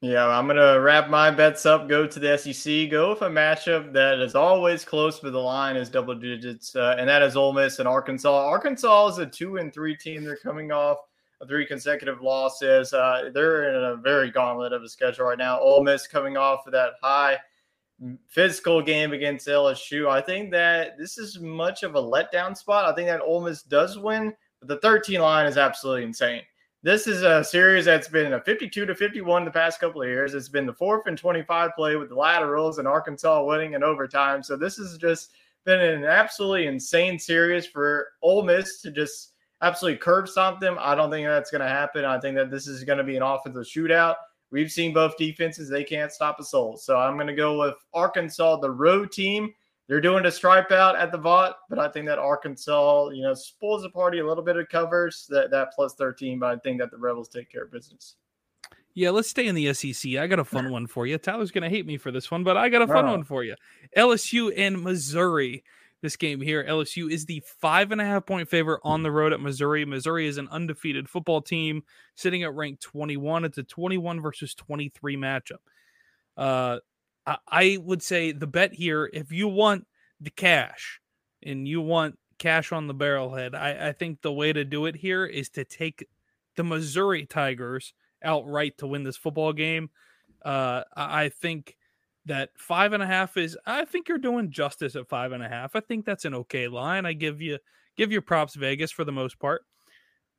Yeah, 0.00 0.26
I'm 0.26 0.46
gonna 0.46 0.78
wrap 0.80 1.08
my 1.08 1.30
bets 1.30 1.64
up. 1.64 1.88
Go 1.88 2.06
to 2.06 2.20
the 2.20 2.36
SEC. 2.36 2.90
Go 2.90 3.10
with 3.10 3.22
a 3.22 3.30
matchup 3.30 3.94
that 3.94 4.18
is 4.20 4.34
always 4.34 4.84
close, 4.84 5.18
but 5.18 5.32
the 5.32 5.38
line 5.38 5.76
is 5.76 5.88
double 5.88 6.14
digits, 6.14 6.76
uh, 6.76 6.96
and 6.98 7.08
that 7.08 7.22
is 7.22 7.36
Ole 7.36 7.54
Miss 7.54 7.78
and 7.78 7.88
Arkansas. 7.88 8.46
Arkansas 8.46 9.06
is 9.06 9.18
a 9.18 9.24
two 9.24 9.56
and 9.56 9.72
three 9.72 9.96
team. 9.96 10.22
They're 10.22 10.36
coming 10.36 10.72
off 10.72 10.98
three 11.48 11.64
consecutive 11.64 12.20
losses. 12.20 12.92
Uh, 12.92 13.30
they're 13.32 13.74
in 13.74 13.82
a 13.82 13.96
very 13.96 14.30
gauntlet 14.30 14.74
of 14.74 14.82
a 14.82 14.88
schedule 14.88 15.24
right 15.24 15.38
now. 15.38 15.58
Ole 15.58 15.82
Miss 15.82 16.06
coming 16.06 16.36
off 16.36 16.66
of 16.66 16.72
that 16.72 16.92
high 17.02 17.38
physical 18.26 18.82
game 18.82 19.12
against 19.12 19.46
LSU. 19.46 20.08
I 20.08 20.20
think 20.20 20.50
that 20.50 20.98
this 20.98 21.18
is 21.18 21.38
much 21.38 21.82
of 21.82 21.94
a 21.94 22.02
letdown 22.02 22.56
spot. 22.56 22.84
I 22.84 22.94
think 22.94 23.08
that 23.08 23.20
Ole 23.20 23.42
Miss 23.42 23.62
does 23.62 23.98
win, 23.98 24.34
but 24.60 24.68
the 24.68 24.78
13 24.78 25.20
line 25.20 25.46
is 25.46 25.56
absolutely 25.56 26.04
insane. 26.04 26.42
this 26.82 27.06
is 27.06 27.22
a 27.22 27.42
series 27.42 27.86
that's 27.86 28.08
been 28.08 28.34
a 28.34 28.40
52 28.40 28.84
to 28.84 28.94
51 28.94 29.44
the 29.44 29.50
past 29.50 29.80
couple 29.80 30.02
of 30.02 30.08
years. 30.08 30.34
It's 30.34 30.48
been 30.48 30.66
the 30.66 30.74
fourth 30.74 31.06
and 31.06 31.16
25 31.16 31.70
play 31.74 31.96
with 31.96 32.10
the 32.10 32.14
laterals 32.14 32.78
and 32.78 32.86
Arkansas 32.86 33.44
winning 33.44 33.72
in 33.72 33.82
overtime. 33.82 34.42
So 34.42 34.56
this 34.56 34.76
has 34.76 34.98
just 34.98 35.30
been 35.64 35.80
an 35.80 36.04
absolutely 36.04 36.66
insane 36.66 37.18
series 37.18 37.66
for 37.66 38.08
Ole 38.22 38.42
Miss 38.42 38.82
to 38.82 38.90
just 38.90 39.32
absolutely 39.62 39.98
curb 39.98 40.28
them. 40.60 40.76
I 40.78 40.94
don't 40.94 41.10
think 41.10 41.26
that's 41.26 41.50
going 41.50 41.62
to 41.62 41.68
happen. 41.68 42.04
I 42.04 42.20
think 42.20 42.36
that 42.36 42.50
this 42.50 42.66
is 42.66 42.84
going 42.84 42.98
to 42.98 43.04
be 43.04 43.16
an 43.16 43.22
offensive 43.22 43.64
shootout. 43.64 44.16
We've 44.54 44.70
seen 44.70 44.94
both 44.94 45.16
defenses; 45.16 45.68
they 45.68 45.82
can't 45.82 46.12
stop 46.12 46.38
a 46.38 46.44
soul. 46.44 46.76
So 46.76 46.96
I'm 46.96 47.16
going 47.16 47.26
to 47.26 47.34
go 47.34 47.58
with 47.58 47.74
Arkansas, 47.92 48.58
the 48.60 48.70
road 48.70 49.10
team. 49.10 49.52
They're 49.88 50.00
doing 50.00 50.24
a 50.26 50.30
stripe 50.30 50.70
out 50.70 50.94
at 50.94 51.10
the 51.10 51.18
Vaught, 51.18 51.54
but 51.68 51.80
I 51.80 51.88
think 51.88 52.06
that 52.06 52.20
Arkansas, 52.20 53.08
you 53.08 53.24
know, 53.24 53.34
spoils 53.34 53.82
the 53.82 53.90
party 53.90 54.20
a 54.20 54.26
little 54.26 54.44
bit 54.44 54.56
of 54.56 54.68
covers 54.68 55.26
that 55.28 55.50
that 55.50 55.72
plus 55.74 55.94
13, 55.94 56.38
but 56.38 56.52
I 56.52 56.56
think 56.60 56.78
that 56.78 56.92
the 56.92 56.96
Rebels 56.96 57.28
take 57.28 57.50
care 57.50 57.64
of 57.64 57.72
business. 57.72 58.14
Yeah, 58.94 59.10
let's 59.10 59.28
stay 59.28 59.48
in 59.48 59.56
the 59.56 59.74
SEC. 59.74 60.14
I 60.14 60.28
got 60.28 60.38
a 60.38 60.44
fun 60.44 60.70
one 60.70 60.86
for 60.86 61.04
you. 61.04 61.18
Tyler's 61.18 61.50
going 61.50 61.68
to 61.68 61.68
hate 61.68 61.84
me 61.84 61.96
for 61.96 62.12
this 62.12 62.30
one, 62.30 62.44
but 62.44 62.56
I 62.56 62.68
got 62.68 62.82
a 62.82 62.86
fun 62.86 63.08
one 63.08 63.24
for 63.24 63.42
you. 63.42 63.56
LSU 63.96 64.52
and 64.56 64.80
Missouri. 64.80 65.64
This 66.04 66.16
game 66.16 66.42
here, 66.42 66.62
LSU 66.62 67.10
is 67.10 67.24
the 67.24 67.42
five 67.62 67.90
and 67.90 67.98
a 67.98 68.04
half 68.04 68.26
point 68.26 68.46
favorite 68.46 68.82
on 68.84 69.02
the 69.02 69.10
road 69.10 69.32
at 69.32 69.40
Missouri. 69.40 69.86
Missouri 69.86 70.26
is 70.26 70.36
an 70.36 70.48
undefeated 70.50 71.08
football 71.08 71.40
team 71.40 71.82
sitting 72.14 72.42
at 72.42 72.54
rank 72.54 72.80
21. 72.80 73.46
It's 73.46 73.56
a 73.56 73.62
21 73.62 74.20
versus 74.20 74.54
23 74.54 75.16
matchup. 75.16 75.62
Uh, 76.36 76.80
I 77.48 77.78
would 77.80 78.02
say 78.02 78.32
the 78.32 78.46
bet 78.46 78.74
here, 78.74 79.08
if 79.14 79.32
you 79.32 79.48
want 79.48 79.86
the 80.20 80.28
cash 80.28 81.00
and 81.42 81.66
you 81.66 81.80
want 81.80 82.18
cash 82.38 82.70
on 82.70 82.86
the 82.86 82.94
barrelhead, 82.94 83.54
I, 83.54 83.88
I 83.88 83.92
think 83.92 84.20
the 84.20 84.30
way 84.30 84.52
to 84.52 84.62
do 84.62 84.84
it 84.84 84.96
here 84.96 85.24
is 85.24 85.48
to 85.52 85.64
take 85.64 86.06
the 86.56 86.64
Missouri 86.64 87.24
Tigers 87.24 87.94
outright 88.22 88.76
to 88.76 88.86
win 88.86 89.04
this 89.04 89.16
football 89.16 89.54
game. 89.54 89.88
Uh, 90.44 90.82
I 90.94 91.30
think 91.30 91.78
that 92.26 92.50
five 92.56 92.92
and 92.92 93.02
a 93.02 93.06
half 93.06 93.36
is. 93.36 93.56
I 93.66 93.84
think 93.84 94.08
you're 94.08 94.18
doing 94.18 94.50
justice 94.50 94.96
at 94.96 95.08
five 95.08 95.32
and 95.32 95.42
a 95.42 95.48
half. 95.48 95.76
I 95.76 95.80
think 95.80 96.04
that's 96.04 96.24
an 96.24 96.34
okay 96.34 96.68
line. 96.68 97.06
I 97.06 97.12
give 97.12 97.40
you 97.40 97.58
give 97.96 98.12
your 98.12 98.22
props 98.22 98.54
Vegas 98.54 98.90
for 98.90 99.04
the 99.04 99.12
most 99.12 99.38
part. 99.38 99.62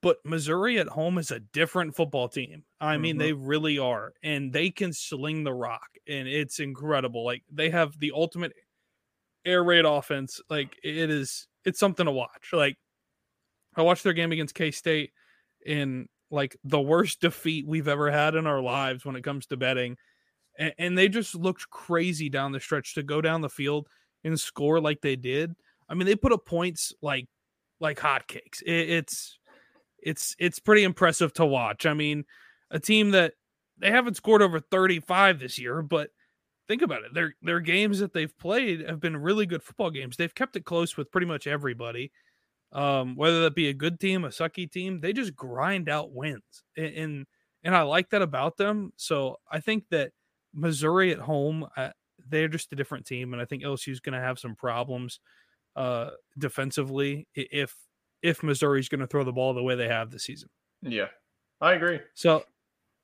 But 0.02 0.18
Missouri 0.24 0.78
at 0.78 0.88
home 0.88 1.18
is 1.18 1.32
a 1.32 1.40
different 1.40 1.96
football 1.96 2.28
team. 2.28 2.64
I 2.80 2.98
mean, 2.98 3.16
mm-hmm. 3.16 3.20
they 3.20 3.34
really 3.34 3.80
are. 3.80 4.14
And 4.22 4.54
they 4.54 4.70
can 4.70 4.94
sling 4.94 5.44
the 5.44 5.54
rock. 5.54 5.88
And 6.08 6.28
it's 6.28 6.60
incredible. 6.60 7.26
Like 7.26 7.42
they 7.52 7.72
have 7.72 7.98
the 7.98 8.12
ultimate 8.14 8.54
air 9.46 9.64
raid 9.64 9.86
offense. 9.86 10.42
Like 10.50 10.76
it 10.84 11.10
is 11.10 11.48
it's 11.64 11.80
something 11.80 12.06
to 12.06 12.12
watch. 12.12 12.50
Like 12.54 12.78
I 13.76 13.82
watched 13.82 14.04
their 14.04 14.14
game 14.14 14.32
against 14.32 14.56
K 14.56 14.72
State 14.72 15.12
in 15.66 16.08
like 16.30 16.56
the 16.64 16.82
worst 16.82 17.22
defeat 17.22 17.68
we've 17.68 17.88
ever 17.88 18.12
had 18.12 18.36
in 18.36 18.48
our 18.48 18.62
lives 18.62 19.06
when 19.06 19.16
it 19.16 19.24
comes 19.24 19.48
to 19.48 19.58
betting. 19.58 19.98
And, 20.58 20.74
and 20.78 20.98
they 20.98 21.08
just 21.08 21.36
looked 21.36 21.70
crazy 21.70 22.30
down 22.30 22.52
the 22.52 22.60
stretch 22.60 22.96
to 22.96 23.04
go 23.04 23.22
down 23.22 23.42
the 23.42 23.50
field 23.50 23.88
and 24.24 24.40
score 24.40 24.80
like 24.80 25.02
they 25.02 25.16
did. 25.16 25.54
I 25.88 25.94
mean, 25.94 26.08
they 26.08 26.16
put 26.16 26.34
up 26.34 26.46
points 26.46 26.94
like 27.02 27.28
like 27.80 28.00
hotcakes. 28.00 28.62
It, 28.66 28.90
it's 28.90 29.38
it's 30.02 30.36
it's 30.40 30.60
pretty 30.60 30.84
impressive 30.84 31.34
to 31.34 31.46
watch. 31.46 31.86
I 31.86 31.94
mean, 31.94 32.26
a 32.72 32.80
team 32.80 33.12
that 33.12 33.34
they 33.78 33.92
haven't 33.92 34.16
scored 34.16 34.42
over 34.42 34.60
35 34.60 35.40
this 35.40 35.60
year, 35.60 35.82
but 35.82 36.10
think 36.68 36.82
about 36.82 37.04
it. 37.04 37.14
Their 37.14 37.36
their 37.42 37.60
games 37.60 38.00
that 38.00 38.14
they've 38.14 38.36
played 38.38 38.88
have 38.88 39.00
been 39.00 39.18
really 39.18 39.46
good 39.46 39.64
football 39.64 39.92
games. 39.92 40.18
They've 40.18 40.34
kept 40.34 40.56
it 40.56 40.66
close 40.66 40.98
with 40.98 41.12
pretty 41.12 41.28
much 41.28 41.48
everybody. 41.48 42.12
Um, 42.72 43.16
whether 43.16 43.44
that 43.44 43.56
be 43.56 43.70
a 43.70 43.74
good 43.74 44.00
team, 44.00 44.26
a 44.26 44.30
sucky 44.30 44.70
team, 44.70 45.00
they 45.00 45.14
just 45.14 45.36
grind 45.36 45.90
out 45.90 46.14
wins. 46.14 46.64
And 46.78 46.94
and, 46.96 47.26
and 47.64 47.76
I 47.76 47.84
like 47.84 48.10
that 48.10 48.22
about 48.22 48.58
them. 48.58 48.92
So 48.98 49.38
I 49.52 49.60
think 49.60 49.86
that 49.92 50.12
Missouri 50.56 51.12
at 51.12 51.20
home, 51.20 51.68
uh, 51.78 51.90
they're 52.28 52.48
just 52.48 52.72
a 52.72 52.76
different 52.76 53.06
team, 53.06 53.34
and 53.34 53.42
I 53.42 53.46
think 53.46 53.64
LSU 53.64 53.92
is 53.92 54.00
going 54.00 54.14
to 54.14 54.20
have 54.20 54.40
some 54.40 54.56
problems 54.56 55.20
uh, 55.76 56.12
defensively 56.38 57.28
if 57.36 57.76
if 58.22 58.42
Missouri's 58.42 58.90
going 58.90 59.02
to 59.02 59.08
throw 59.08 59.24
the 59.24 59.32
ball 59.32 59.54
the 59.54 59.62
way 59.62 59.76
they 59.76 59.88
have 59.88 60.10
this 60.10 60.24
season. 60.24 60.50
Yeah, 60.82 61.08
I 61.62 61.74
agree. 61.74 62.00
So, 62.16 62.44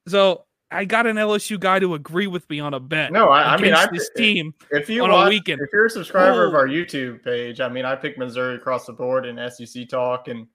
so 0.08 0.45
I 0.72 0.86
got 0.86 1.06
an 1.06 1.18
LSU 1.18 1.60
guy 1.60 1.80
to 1.80 1.93
agree 1.93 2.28
with 2.28 2.49
me 2.49 2.60
on 2.60 2.74
a 2.74 2.80
bet. 2.80 3.12
No, 3.12 3.30
I, 3.30 3.54
I 3.54 3.62
mean, 3.62 3.74
I 3.74 3.88
this 3.91 4.10
team. 4.16 4.54
If 4.72 4.89
you 4.89 5.04
on 5.04 5.12
watch, 5.12 5.28
a 5.28 5.30
weekend, 5.30 5.62
if 5.62 5.70
you're 5.72 5.86
a 5.86 5.89
subscriber 5.89 6.45
oh. 6.45 6.47
of 6.47 6.56
our 6.56 6.68
YouTube 6.68 7.24
page, 7.24 7.60
I 7.60 7.70
mean, 7.70 7.86
I 7.86 7.95
pick 7.95 8.18
Missouri 8.18 8.56
across 8.56 8.86
the 8.86 8.93
board 8.93 9.26
in 9.26 9.38
SEC 9.52 9.89
talk 9.89 10.28
and 10.28 10.47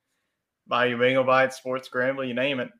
Bayou 0.66 0.98
Bengal 0.98 1.24
Bites, 1.24 1.56
Sports 1.56 1.86
Scramble, 1.86 2.24
you 2.24 2.34
name 2.34 2.58
it. 2.60 2.70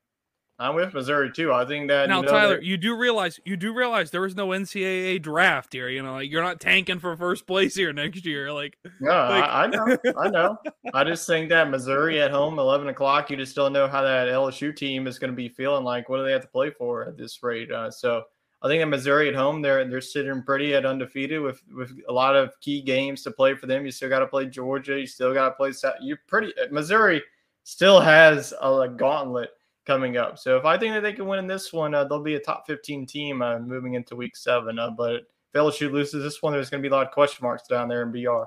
I'm 0.59 0.75
with 0.75 0.95
Missouri 0.95 1.31
too. 1.31 1.53
I 1.53 1.67
think 1.67 1.89
that 1.89 2.09
now, 2.09 2.21
you 2.21 2.27
know, 2.27 2.33
Tyler, 2.33 2.61
you 2.63 2.79
do 2.79 2.97
realize 2.97 3.39
you 3.45 3.59
do 3.59 3.75
realize 3.75 4.11
there 4.11 4.25
is 4.25 4.35
no 4.35 4.49
NCAA 4.49 5.21
draft 5.21 5.75
here. 5.75 5.91
You 5.91 6.03
know, 6.03 6.15
like 6.15 6.31
you're 6.31 6.43
not 6.43 6.61
tanking 6.61 6.99
for 6.99 7.15
first 7.15 7.47
place 7.47 7.75
here 7.75 7.93
next 7.93 8.25
year. 8.25 8.51
Like, 8.51 8.79
no, 8.99 9.11
like... 9.11 9.45
I, 9.45 9.65
I, 9.65 9.67
know, 9.67 9.99
I 10.17 10.29
know. 10.29 10.59
I 10.95 11.05
just 11.05 11.27
think 11.27 11.51
that 11.51 11.69
Missouri 11.69 12.23
at 12.23 12.31
home, 12.31 12.59
eleven 12.59 12.89
o'clock. 12.89 13.31
You 13.31 13.37
just 13.37 13.55
don't 13.55 13.75
know 13.75 13.87
how 13.87 14.01
that 14.03 14.29
LSU 14.29 14.75
team 14.75 15.07
is 15.07 15.19
going 15.19 15.31
to 15.31 15.37
be 15.37 15.51
feeling. 15.51 15.85
Like, 15.85 16.09
what 16.09 16.19
do 16.19 16.25
they 16.25 16.33
have 16.33 16.43
to 16.43 16.49
play 16.49 16.71
for 16.71 17.07
at 17.07 17.19
this 17.19 17.43
rate? 17.43 17.71
Uh, 17.71 17.91
so, 17.91 18.23
I 18.63 18.69
think 18.69 18.81
that 18.81 18.87
Missouri 18.87 19.29
at 19.29 19.35
home, 19.35 19.61
they're 19.61 19.87
they're 19.87 20.01
sitting 20.01 20.43
pretty 20.43 20.75
at 20.75 20.87
undefeated 20.87 21.43
with 21.43 21.61
with 21.71 21.93
a 22.09 22.13
lot 22.13 22.35
of 22.35 22.59
key 22.61 22.81
games 22.81 23.23
to 23.25 23.31
play 23.31 23.55
for 23.55 23.67
them. 23.67 23.85
You 23.85 23.91
still 23.91 24.09
got 24.09 24.21
to 24.21 24.27
play 24.27 24.47
Georgia. 24.47 24.99
You 24.99 25.07
still 25.07 25.35
got 25.35 25.51
to 25.51 25.55
play. 25.55 25.73
You're 26.01 26.21
pretty 26.27 26.55
Missouri 26.71 27.23
still 27.65 28.01
has 28.01 28.55
a, 28.63 28.73
a 28.73 28.89
gauntlet 28.89 29.51
coming 29.87 30.17
up. 30.17 30.39
So 30.39 30.57
if 30.57 30.65
I 30.65 30.77
think 30.77 30.95
that 30.95 31.03
they 31.03 31.13
can 31.13 31.27
win 31.27 31.39
in 31.39 31.47
this 31.47 31.73
one, 31.73 31.95
uh, 31.95 32.05
they'll 32.05 32.23
be 32.23 32.35
a 32.35 32.41
top 32.41 32.67
15 32.67 33.07
team 33.07 33.43
uh, 33.43 33.59
moving 33.59 33.95
into 33.95 34.17
week 34.17 34.37
seven. 34.37 34.79
Uh, 34.79 34.91
but 34.91 35.15
if 35.15 35.23
LSU 35.55 35.91
loses 35.91 36.23
this 36.23 36.43
one, 36.43 36.53
there's 36.53 36.71
going 36.71 36.83
to 36.83 36.89
be 36.89 36.93
a 36.93 36.97
lot 36.97 37.07
of 37.07 37.13
question 37.13 37.45
marks 37.45 37.69
down 37.69 37.89
there 37.89 38.03
in 38.03 38.11
BR. 38.11 38.45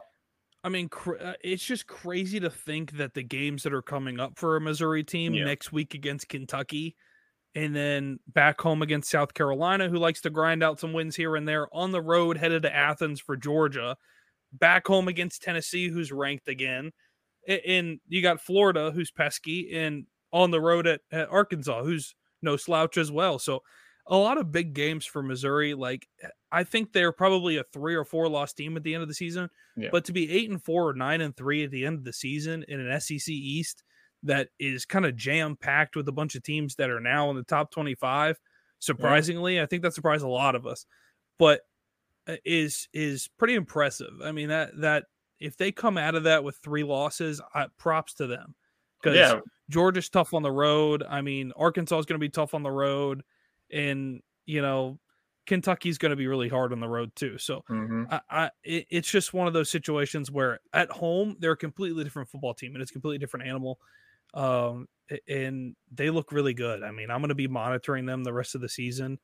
I 0.63 0.69
mean, 0.69 0.89
cr- 0.89 1.21
uh, 1.21 1.33
it's 1.41 1.63
just 1.63 1.87
crazy 1.87 2.39
to 2.41 2.49
think 2.49 2.91
that 2.97 3.13
the 3.13 3.23
games 3.23 3.63
that 3.63 3.73
are 3.73 3.81
coming 3.81 4.19
up 4.19 4.37
for 4.37 4.57
a 4.57 4.61
Missouri 4.61 5.03
team 5.03 5.33
yeah. 5.33 5.45
next 5.45 5.71
week 5.71 5.93
against 5.93 6.27
Kentucky, 6.27 6.95
and 7.55 7.73
then 7.75 8.19
back 8.27 8.59
home 8.59 8.81
against 8.81 9.09
South 9.09 9.33
Carolina, 9.33 9.87
who 9.87 9.97
likes 9.97 10.21
to 10.21 10.29
grind 10.29 10.61
out 10.61 10.79
some 10.79 10.91
wins 10.91 11.15
here 11.15 11.35
and 11.37 11.47
there, 11.47 11.73
on 11.73 11.91
the 11.91 12.01
road 12.01 12.37
headed 12.37 12.63
to 12.63 12.75
Athens 12.75 13.21
for 13.21 13.37
Georgia, 13.37 13.95
back 14.51 14.85
home 14.85 15.07
against 15.07 15.41
Tennessee, 15.41 15.87
who's 15.87 16.11
ranked 16.11 16.49
again, 16.49 16.91
and 17.47 18.01
you 18.09 18.21
got 18.21 18.41
Florida, 18.41 18.91
who's 18.91 19.11
pesky, 19.11 19.71
and 19.73 20.05
on 20.31 20.51
the 20.51 20.61
road 20.61 20.87
at, 20.87 21.01
at 21.11 21.29
Arkansas, 21.29 21.83
who's 21.83 22.15
no 22.41 22.57
slouch 22.57 22.97
as 22.97 23.11
well. 23.11 23.39
So 23.39 23.61
a 24.07 24.17
lot 24.17 24.37
of 24.37 24.51
big 24.51 24.73
games 24.73 25.05
for 25.05 25.21
Missouri. 25.21 25.73
Like 25.73 26.07
I 26.51 26.63
think 26.63 26.91
they're 26.91 27.11
probably 27.11 27.57
a 27.57 27.63
three 27.71 27.95
or 27.95 28.03
four 28.03 28.27
loss 28.27 28.53
team 28.53 28.75
at 28.75 28.83
the 28.83 28.93
end 28.93 29.03
of 29.03 29.09
the 29.09 29.15
season. 29.15 29.49
Yeah. 29.77 29.89
But 29.91 30.05
to 30.05 30.13
be 30.13 30.31
eight 30.31 30.49
and 30.49 30.61
four 30.61 30.89
or 30.89 30.93
nine 30.93 31.21
and 31.21 31.35
three 31.35 31.63
at 31.63 31.71
the 31.71 31.85
end 31.85 31.97
of 31.97 32.03
the 32.03 32.13
season 32.13 32.65
in 32.67 32.79
an 32.79 32.99
SEC 32.99 33.29
East 33.29 33.83
that 34.23 34.49
is 34.59 34.85
kind 34.85 35.05
of 35.05 35.15
jam 35.15 35.55
packed 35.55 35.95
with 35.95 36.07
a 36.07 36.11
bunch 36.11 36.35
of 36.35 36.43
teams 36.43 36.75
that 36.75 36.89
are 36.89 36.99
now 36.99 37.29
in 37.29 37.35
the 37.35 37.43
top 37.43 37.71
twenty 37.71 37.95
five. 37.95 38.39
Surprisingly, 38.79 39.55
yeah. 39.55 39.63
I 39.63 39.65
think 39.65 39.83
that 39.83 39.93
surprised 39.93 40.23
a 40.23 40.29
lot 40.29 40.55
of 40.55 40.65
us, 40.65 40.85
but 41.37 41.61
uh, 42.27 42.35
is 42.45 42.87
is 42.93 43.29
pretty 43.37 43.55
impressive. 43.55 44.13
I 44.23 44.31
mean 44.31 44.49
that 44.49 44.71
that 44.79 45.05
if 45.39 45.55
they 45.55 45.71
come 45.71 45.97
out 45.97 46.15
of 46.15 46.23
that 46.23 46.43
with 46.43 46.57
three 46.57 46.83
losses, 46.83 47.41
uh, 47.53 47.67
props 47.77 48.15
to 48.15 48.27
them 48.27 48.55
because 49.01 49.17
yeah. 49.17 49.39
Georgia's 49.69 50.09
tough 50.09 50.33
on 50.33 50.43
the 50.43 50.51
road. 50.51 51.03
I 51.07 51.21
mean, 51.21 51.51
Arkansas 51.55 51.99
is 51.99 52.05
going 52.05 52.19
to 52.19 52.23
be 52.23 52.29
tough 52.29 52.53
on 52.53 52.63
the 52.63 52.71
road, 52.71 53.23
and 53.71 54.21
you 54.45 54.61
know, 54.61 54.99
Kentucky's 55.49 55.97
going 55.97 56.11
to 56.11 56.15
be 56.15 56.27
really 56.27 56.47
hard 56.47 56.71
on 56.71 56.79
the 56.79 56.87
road 56.87 57.11
too. 57.15 57.37
So, 57.39 57.63
mm-hmm. 57.69 58.03
I, 58.11 58.21
I 58.29 58.49
it, 58.63 58.85
it's 58.89 59.09
just 59.09 59.33
one 59.33 59.47
of 59.47 59.53
those 59.53 59.71
situations 59.71 60.29
where 60.29 60.59
at 60.73 60.91
home 60.91 61.37
they're 61.39 61.53
a 61.53 61.57
completely 61.57 62.03
different 62.03 62.29
football 62.29 62.53
team 62.53 62.75
and 62.75 62.81
it's 62.81 62.91
a 62.91 62.93
completely 62.93 63.17
different 63.17 63.47
animal. 63.47 63.79
Um, 64.35 64.87
and 65.27 65.75
they 65.91 66.11
look 66.11 66.31
really 66.31 66.53
good. 66.53 66.83
I 66.83 66.91
mean, 66.91 67.09
I'm 67.09 67.19
going 67.19 67.29
to 67.29 67.35
be 67.35 67.47
monitoring 67.47 68.05
them 68.05 68.23
the 68.23 68.31
rest 68.31 68.53
of 68.53 68.61
the 68.61 68.69
season. 68.69 69.17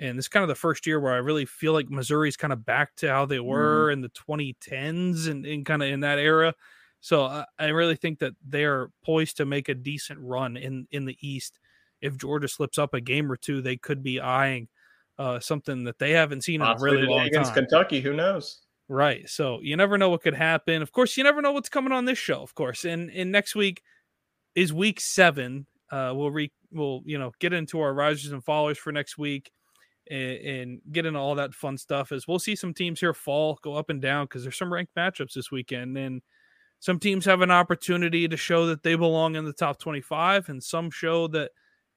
And 0.00 0.18
this 0.18 0.24
is 0.24 0.28
kind 0.28 0.42
of 0.42 0.48
the 0.48 0.56
first 0.56 0.84
year 0.84 0.98
where 0.98 1.12
I 1.12 1.18
really 1.18 1.44
feel 1.44 1.74
like 1.74 1.90
Missouri's 1.90 2.36
kind 2.36 2.52
of 2.52 2.66
back 2.66 2.96
to 2.96 3.08
how 3.08 3.26
they 3.26 3.36
mm-hmm. 3.36 3.46
were 3.46 3.86
mm-hmm. 3.86 3.92
in 3.92 4.00
the 4.00 4.08
2010s 4.08 5.28
and, 5.28 5.46
and 5.46 5.64
kind 5.64 5.82
of 5.82 5.90
in 5.90 6.00
that 6.00 6.18
era. 6.18 6.54
So 7.00 7.24
uh, 7.24 7.44
I 7.58 7.68
really 7.68 7.96
think 7.96 8.18
that 8.20 8.34
they're 8.46 8.90
poised 9.04 9.36
to 9.38 9.46
make 9.46 9.68
a 9.68 9.74
decent 9.74 10.18
run 10.20 10.56
in 10.56 10.86
in 10.90 11.04
the 11.04 11.16
East. 11.20 11.58
If 12.00 12.16
Georgia 12.16 12.48
slips 12.48 12.78
up 12.78 12.94
a 12.94 13.00
game 13.00 13.30
or 13.30 13.36
two, 13.36 13.60
they 13.60 13.76
could 13.76 14.02
be 14.02 14.20
eyeing 14.20 14.68
uh, 15.18 15.40
something 15.40 15.84
that 15.84 15.98
they 15.98 16.12
haven't 16.12 16.44
seen 16.44 16.60
Possibly 16.60 16.90
in 16.90 16.96
a 16.96 17.00
really 17.00 17.08
long 17.08 17.26
against 17.26 17.54
time. 17.54 17.66
Kentucky, 17.66 18.00
who 18.00 18.14
knows? 18.14 18.60
Right. 18.88 19.28
So 19.28 19.60
you 19.62 19.76
never 19.76 19.98
know 19.98 20.08
what 20.08 20.22
could 20.22 20.34
happen. 20.34 20.80
Of 20.80 20.92
course, 20.92 21.16
you 21.16 21.24
never 21.24 21.42
know 21.42 21.52
what's 21.52 21.68
coming 21.68 21.92
on 21.92 22.04
this 22.04 22.18
show. 22.18 22.42
Of 22.42 22.54
course, 22.54 22.84
and 22.84 23.10
and 23.10 23.30
next 23.30 23.54
week 23.54 23.82
is 24.54 24.72
week 24.72 25.00
seven. 25.00 25.66
Uh, 25.90 26.12
we'll 26.14 26.30
re 26.30 26.50
we'll 26.72 27.02
you 27.04 27.18
know 27.18 27.32
get 27.38 27.52
into 27.52 27.80
our 27.80 27.92
risers 27.92 28.32
and 28.32 28.44
fallers 28.44 28.76
for 28.76 28.92
next 28.92 29.18
week. 29.18 29.50
And, 30.10 30.38
and 30.38 30.80
get 30.90 31.04
into 31.04 31.18
all 31.18 31.34
that 31.34 31.52
fun 31.52 31.76
stuff 31.76 32.12
as 32.12 32.26
we'll 32.26 32.38
see 32.38 32.56
some 32.56 32.72
teams 32.72 32.98
here 32.98 33.12
fall 33.12 33.58
go 33.60 33.74
up 33.74 33.90
and 33.90 34.00
down 34.00 34.24
because 34.24 34.42
there's 34.42 34.56
some 34.56 34.72
ranked 34.72 34.94
matchups 34.94 35.34
this 35.34 35.50
weekend 35.50 35.98
and 35.98 36.22
some 36.80 36.98
teams 36.98 37.24
have 37.24 37.40
an 37.40 37.50
opportunity 37.50 38.28
to 38.28 38.36
show 38.36 38.66
that 38.66 38.82
they 38.82 38.94
belong 38.94 39.34
in 39.34 39.44
the 39.44 39.52
top 39.52 39.78
25 39.78 40.48
and 40.48 40.62
some 40.62 40.90
show 40.90 41.26
that 41.28 41.50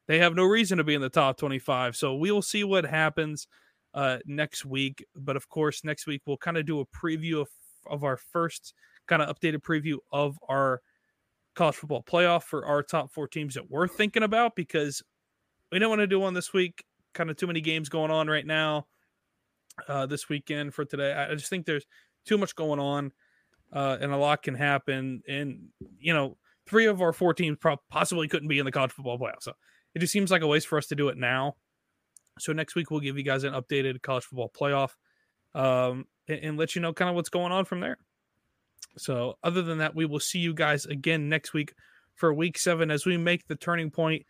they 0.07 0.19
have 0.19 0.35
no 0.35 0.43
reason 0.43 0.77
to 0.77 0.83
be 0.83 0.95
in 0.95 1.01
the 1.01 1.09
top 1.09 1.37
25. 1.37 1.95
So 1.95 2.15
we 2.15 2.31
will 2.31 2.41
see 2.41 2.63
what 2.63 2.85
happens 2.85 3.47
uh, 3.93 4.17
next 4.25 4.65
week. 4.65 5.05
But 5.15 5.35
of 5.35 5.49
course, 5.49 5.83
next 5.83 6.07
week 6.07 6.23
we'll 6.25 6.37
kind 6.37 6.57
of 6.57 6.65
do 6.65 6.79
a 6.79 6.85
preview 6.85 7.41
of, 7.41 7.49
of 7.89 8.03
our 8.03 8.17
first 8.17 8.73
kind 9.07 9.21
of 9.21 9.35
updated 9.35 9.59
preview 9.59 9.97
of 10.11 10.39
our 10.49 10.81
college 11.55 11.75
football 11.75 12.03
playoff 12.03 12.43
for 12.43 12.65
our 12.65 12.81
top 12.81 13.11
four 13.11 13.27
teams 13.27 13.53
that 13.55 13.69
we're 13.69 13.87
thinking 13.87 14.23
about 14.23 14.55
because 14.55 15.03
we 15.71 15.79
don't 15.79 15.89
want 15.89 15.99
to 15.99 16.07
do 16.07 16.19
one 16.19 16.33
this 16.33 16.53
week. 16.53 16.83
Kind 17.13 17.29
of 17.29 17.37
too 17.37 17.47
many 17.47 17.61
games 17.61 17.89
going 17.89 18.09
on 18.09 18.27
right 18.27 18.45
now 18.45 18.87
uh, 19.87 20.05
this 20.05 20.29
weekend 20.29 20.73
for 20.73 20.85
today. 20.85 21.13
I 21.13 21.35
just 21.35 21.49
think 21.49 21.65
there's 21.65 21.85
too 22.25 22.37
much 22.37 22.55
going 22.55 22.79
on 22.79 23.11
uh, 23.73 23.97
and 23.99 24.11
a 24.11 24.17
lot 24.17 24.43
can 24.43 24.55
happen. 24.55 25.21
And, 25.27 25.69
you 25.99 26.13
know, 26.13 26.37
three 26.67 26.85
of 26.85 27.01
our 27.01 27.13
four 27.13 27.33
teams 27.33 27.57
possibly 27.89 28.27
couldn't 28.27 28.47
be 28.47 28.59
in 28.59 28.65
the 28.65 28.71
college 28.71 28.91
football 28.91 29.19
playoff. 29.19 29.41
So 29.41 29.53
it 29.95 29.99
just 29.99 30.13
seems 30.13 30.31
like 30.31 30.41
a 30.41 30.47
waste 30.47 30.67
for 30.67 30.77
us 30.77 30.87
to 30.87 30.95
do 30.95 31.09
it 31.09 31.17
now. 31.17 31.55
So 32.39 32.53
next 32.53 32.75
week 32.75 32.91
we'll 32.91 33.01
give 33.01 33.17
you 33.17 33.23
guys 33.23 33.43
an 33.43 33.53
updated 33.53 34.01
college 34.01 34.23
football 34.23 34.51
playoff 34.57 34.91
um, 35.53 36.05
and, 36.27 36.39
and 36.39 36.57
let 36.57 36.75
you 36.75 36.81
know 36.81 36.93
kind 36.93 37.09
of 37.09 37.15
what's 37.15 37.29
going 37.29 37.51
on 37.51 37.65
from 37.65 37.81
there. 37.81 37.97
So 38.97 39.37
other 39.43 39.61
than 39.61 39.77
that, 39.79 39.95
we 39.95 40.05
will 40.05 40.19
see 40.19 40.39
you 40.39 40.53
guys 40.53 40.85
again 40.85 41.29
next 41.29 41.53
week 41.53 41.73
for 42.15 42.33
week 42.33 42.57
seven 42.57 42.91
as 42.91 43.05
we 43.05 43.17
make 43.17 43.47
the 43.47 43.55
turning 43.55 43.89
point 43.89 44.25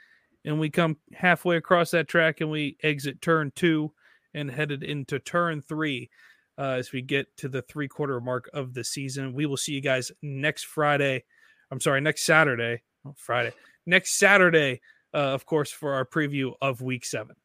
and 0.45 0.59
we 0.59 0.69
come 0.69 0.97
halfway 1.13 1.57
across 1.57 1.91
that 1.91 2.07
track 2.07 2.41
and 2.41 2.49
we 2.49 2.77
exit 2.83 3.21
turn 3.21 3.51
two 3.55 3.91
and 4.33 4.49
headed 4.49 4.83
into 4.83 5.19
turn 5.19 5.61
three 5.61 6.09
uh, 6.57 6.75
as 6.77 6.91
we 6.91 7.01
get 7.01 7.35
to 7.37 7.49
the 7.49 7.61
three 7.63 7.87
quarter 7.87 8.19
mark 8.19 8.49
of 8.53 8.73
the 8.73 8.83
season. 8.83 9.33
We 9.33 9.45
will 9.45 9.57
see 9.57 9.73
you 9.73 9.81
guys 9.81 10.11
next 10.21 10.65
Friday. 10.65 11.23
I'm 11.71 11.79
sorry, 11.79 12.01
next 12.01 12.25
Saturday. 12.25 12.81
Oh, 13.05 13.15
Friday. 13.17 13.53
Next 13.85 14.19
Saturday, 14.19 14.81
uh, 15.13 15.17
of 15.17 15.45
course, 15.45 15.71
for 15.71 15.93
our 15.93 16.05
preview 16.05 16.53
of 16.61 16.81
week 16.81 17.05
seven. 17.05 17.35